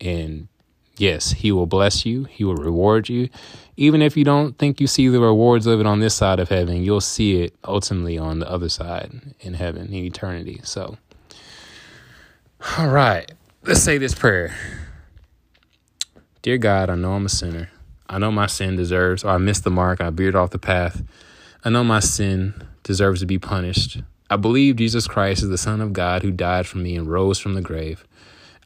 And 0.00 0.48
yes, 0.96 1.32
He 1.32 1.52
will 1.52 1.66
bless 1.66 2.04
you, 2.04 2.24
He 2.24 2.44
will 2.44 2.56
reward 2.56 3.08
you. 3.08 3.28
Even 3.76 4.02
if 4.02 4.16
you 4.16 4.24
don't 4.24 4.56
think 4.58 4.80
you 4.80 4.86
see 4.86 5.08
the 5.08 5.20
rewards 5.20 5.66
of 5.66 5.80
it 5.80 5.86
on 5.86 6.00
this 6.00 6.14
side 6.14 6.40
of 6.40 6.48
heaven, 6.48 6.82
you'll 6.82 7.00
see 7.00 7.42
it 7.42 7.54
ultimately 7.64 8.18
on 8.18 8.38
the 8.38 8.50
other 8.50 8.68
side 8.68 9.34
in 9.40 9.54
heaven, 9.54 9.86
in 9.86 9.94
eternity. 9.94 10.60
So, 10.64 10.98
all 12.78 12.88
right, 12.88 13.30
let's 13.64 13.82
say 13.82 13.98
this 13.98 14.14
prayer. 14.14 14.54
Dear 16.42 16.58
God, 16.58 16.90
I 16.90 16.96
know 16.96 17.12
I'm 17.12 17.26
a 17.26 17.30
sinner. 17.30 17.70
I 18.08 18.18
know 18.18 18.30
my 18.30 18.46
sin 18.46 18.76
deserves, 18.76 19.24
or 19.24 19.30
I 19.30 19.38
missed 19.38 19.64
the 19.64 19.70
mark, 19.70 20.00
I 20.00 20.10
veered 20.10 20.34
off 20.34 20.50
the 20.50 20.58
path. 20.58 21.02
I 21.64 21.70
know 21.70 21.82
my 21.82 22.00
sin 22.00 22.66
deserves 22.82 23.20
to 23.20 23.26
be 23.26 23.38
punished. 23.38 24.02
I 24.32 24.36
believe 24.36 24.76
Jesus 24.76 25.06
Christ 25.06 25.42
is 25.42 25.50
the 25.50 25.58
Son 25.58 25.82
of 25.82 25.92
God 25.92 26.22
who 26.22 26.30
died 26.30 26.66
for 26.66 26.78
me 26.78 26.96
and 26.96 27.06
rose 27.06 27.38
from 27.38 27.52
the 27.52 27.60
grave. 27.60 28.06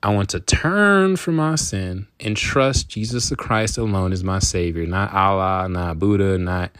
I 0.00 0.14
want 0.14 0.28
to 0.28 0.38
turn 0.38 1.16
from 1.16 1.34
my 1.34 1.56
sin 1.56 2.06
and 2.20 2.36
trust 2.36 2.88
Jesus 2.88 3.30
the 3.30 3.34
Christ 3.34 3.76
alone 3.76 4.12
as 4.12 4.22
my 4.22 4.38
Savior, 4.38 4.86
not 4.86 5.12
Allah, 5.12 5.68
not 5.68 5.98
Buddha, 5.98 6.38
not 6.38 6.70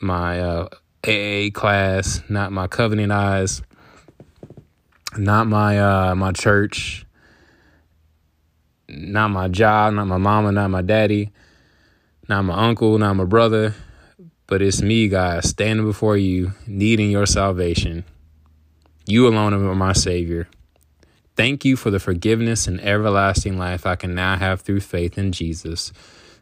my 0.00 0.40
uh, 0.40 0.68
AA 1.06 1.50
class, 1.54 2.22
not 2.28 2.50
my 2.50 2.66
covenant 2.66 3.12
eyes, 3.12 3.62
not 5.16 5.46
my 5.46 5.78
uh, 5.78 6.16
my 6.16 6.32
church, 6.32 7.06
not 8.88 9.28
my 9.28 9.46
job, 9.46 9.94
not 9.94 10.08
my 10.08 10.18
mama, 10.18 10.50
not 10.50 10.70
my 10.70 10.82
daddy, 10.82 11.30
not 12.28 12.42
my 12.42 12.66
uncle, 12.66 12.98
not 12.98 13.14
my 13.14 13.22
brother, 13.22 13.76
but 14.46 14.62
it's 14.62 14.82
me, 14.82 15.08
God, 15.08 15.44
standing 15.44 15.86
before 15.86 16.16
you, 16.16 16.52
needing 16.66 17.10
your 17.10 17.26
salvation. 17.26 18.04
You 19.06 19.28
alone 19.28 19.54
are 19.54 19.74
my 19.74 19.92
Savior. 19.92 20.48
Thank 21.36 21.64
you 21.64 21.76
for 21.76 21.90
the 21.90 22.00
forgiveness 22.00 22.66
and 22.66 22.80
everlasting 22.80 23.58
life 23.58 23.86
I 23.86 23.96
can 23.96 24.14
now 24.14 24.36
have 24.36 24.62
through 24.62 24.80
faith 24.80 25.18
in 25.18 25.32
Jesus. 25.32 25.92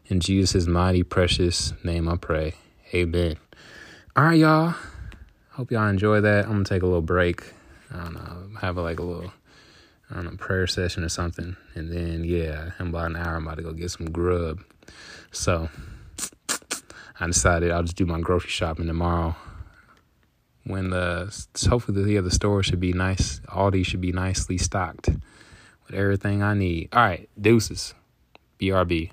In 0.07 0.19
Jesus' 0.19 0.67
mighty, 0.67 1.03
precious 1.03 1.73
name 1.83 2.07
I 2.07 2.15
pray. 2.15 2.55
Amen. 2.93 3.37
All 4.15 4.25
right, 4.25 4.39
y'all. 4.39 4.75
Hope 5.51 5.71
y'all 5.71 5.87
enjoy 5.87 6.21
that. 6.21 6.45
I'm 6.45 6.51
going 6.51 6.63
to 6.63 6.69
take 6.69 6.83
a 6.83 6.85
little 6.85 7.01
break. 7.01 7.53
I 7.91 8.03
don't 8.03 8.13
know, 8.13 8.59
have 8.61 8.77
like 8.77 8.99
a 8.99 9.03
little 9.03 9.31
I 10.09 10.15
don't 10.15 10.25
know, 10.25 10.37
prayer 10.37 10.67
session 10.67 11.03
or 11.03 11.09
something. 11.09 11.55
And 11.73 11.91
then, 11.91 12.23
yeah, 12.23 12.71
in 12.79 12.87
about 12.87 13.07
an 13.07 13.15
hour, 13.15 13.35
I'm 13.35 13.47
about 13.47 13.57
to 13.57 13.63
go 13.63 13.73
get 13.73 13.91
some 13.91 14.11
grub. 14.11 14.61
So 15.31 15.69
I 17.19 17.27
decided 17.27 17.71
I'll 17.71 17.83
just 17.83 17.95
do 17.95 18.05
my 18.05 18.19
grocery 18.19 18.49
shopping 18.49 18.87
tomorrow. 18.87 19.35
When 20.65 20.89
the 20.89 21.33
hopefully 21.69 22.03
the, 22.03 22.21
the 22.21 22.31
store 22.31 22.63
should 22.63 22.79
be 22.79 22.93
nice, 22.93 23.39
Aldi 23.47 23.85
should 23.85 24.01
be 24.01 24.11
nicely 24.11 24.57
stocked 24.57 25.09
with 25.09 25.93
everything 25.93 26.41
I 26.41 26.55
need. 26.55 26.89
All 26.91 27.03
right, 27.03 27.29
deuces, 27.39 27.93
BRB. 28.59 29.11